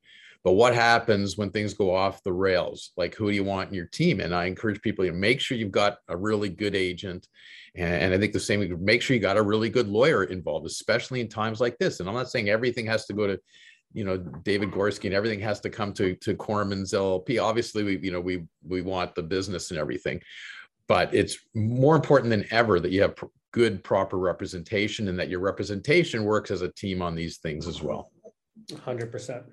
but 0.44 0.54
what 0.54 0.74
happens 0.74 1.38
when 1.38 1.52
things 1.52 1.76
go 1.76 1.94
off 1.94 2.24
the 2.24 2.34
rails? 2.34 2.92
Like, 2.98 3.14
who 3.14 3.30
do 3.30 3.36
you 3.36 3.44
want 3.44 3.70
in 3.70 3.76
your 3.76 3.86
team? 3.86 4.20
And 4.20 4.34
I 4.34 4.46
encourage 4.46 4.82
people 4.82 5.06
to 5.06 5.12
make 5.12 5.40
sure 5.40 5.56
you've 5.56 5.72
got 5.72 5.98
a 6.08 6.18
really 6.18 6.50
good 6.50 6.76
agent. 6.76 7.28
And, 7.76 7.94
and 7.94 8.14
I 8.14 8.18
think 8.18 8.34
the 8.34 8.40
same, 8.40 8.84
make 8.84 9.04
sure 9.04 9.16
you 9.16 9.22
got 9.22 9.38
a 9.38 9.44
really 9.44 9.70
good 9.70 9.88
lawyer 9.88 10.24
involved, 10.24 10.66
especially 10.66 11.22
in 11.22 11.30
times 11.30 11.62
like 11.62 11.78
this. 11.78 12.00
And 12.00 12.10
I'm 12.10 12.16
not 12.16 12.32
saying 12.32 12.50
everything 12.50 12.88
has 12.88 13.06
to 13.06 13.14
go 13.14 13.28
to, 13.28 13.40
you 13.94 14.04
know, 14.04 14.18
David 14.18 14.72
Gorski 14.72 15.06
and 15.06 15.14
everything 15.14 15.40
has 15.42 15.60
to 15.62 15.70
come 15.70 15.94
to, 15.94 16.16
to 16.16 16.36
Corman's 16.36 16.94
LLP. 16.94 17.42
Obviously, 17.42 17.84
we, 17.84 18.00
you 18.00 18.12
know, 18.12 18.22
we, 18.22 18.46
we 18.68 18.82
want 18.82 19.16
the 19.16 19.24
business 19.24 19.72
and 19.72 19.80
everything, 19.80 20.22
but 20.88 21.14
it's 21.14 21.38
more 21.54 21.96
important 21.96 22.30
than 22.30 22.46
ever 22.52 22.80
that 22.80 22.92
you 22.92 23.02
have 23.02 23.16
pr- 23.16 23.26
good, 23.52 23.84
proper 23.84 24.18
representation 24.18 25.08
and 25.08 25.20
that 25.20 25.30
your 25.30 25.42
representation 25.42 26.24
works 26.24 26.52
as 26.52 26.62
a 26.62 26.72
team 26.72 27.02
on 27.02 27.16
these 27.16 27.38
things 27.38 27.68
as 27.68 27.82
well. 27.82 28.12
100%. 28.72 29.44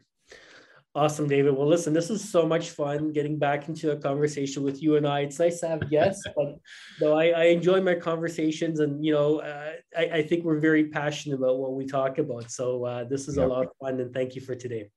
Awesome, 0.98 1.28
David. 1.28 1.56
Well, 1.56 1.68
listen, 1.68 1.92
this 1.92 2.10
is 2.10 2.28
so 2.28 2.44
much 2.44 2.70
fun 2.70 3.12
getting 3.12 3.38
back 3.38 3.68
into 3.68 3.92
a 3.92 3.96
conversation 3.96 4.64
with 4.64 4.82
you 4.82 4.96
and 4.96 5.06
I. 5.06 5.20
It's 5.20 5.38
nice 5.38 5.60
to 5.60 5.68
have 5.68 5.88
guests, 5.88 6.26
but 6.36 6.56
though 6.98 7.16
I, 7.16 7.26
I, 7.26 7.44
enjoy 7.44 7.80
my 7.80 7.94
conversations, 7.94 8.80
and 8.80 9.04
you 9.04 9.12
know, 9.12 9.38
uh, 9.38 9.74
I, 9.96 10.02
I, 10.02 10.22
think 10.22 10.44
we're 10.44 10.58
very 10.58 10.88
passionate 10.88 11.36
about 11.36 11.58
what 11.58 11.74
we 11.74 11.86
talk 11.86 12.18
about. 12.18 12.50
So 12.50 12.84
uh, 12.84 13.04
this 13.04 13.28
is 13.28 13.36
yep. 13.36 13.46
a 13.46 13.48
lot 13.48 13.66
of 13.66 13.70
fun, 13.80 14.00
and 14.00 14.12
thank 14.12 14.34
you 14.34 14.40
for 14.40 14.56
today. 14.56 14.90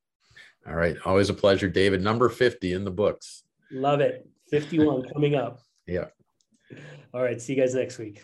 All 0.66 0.74
right, 0.74 0.98
always 1.06 1.30
a 1.30 1.36
pleasure, 1.36 1.70
David. 1.70 2.02
Number 2.02 2.30
fifty 2.30 2.74
in 2.74 2.84
the 2.84 2.90
books. 2.90 3.44
Love 3.70 4.02
it. 4.02 4.28
Fifty-one 4.50 5.04
coming 5.14 5.36
up. 5.36 5.60
Yeah. 5.86 6.08
All 7.14 7.22
right. 7.22 7.40
See 7.40 7.54
you 7.54 7.62
guys 7.62 7.76
next 7.76 8.00
week. 8.00 8.24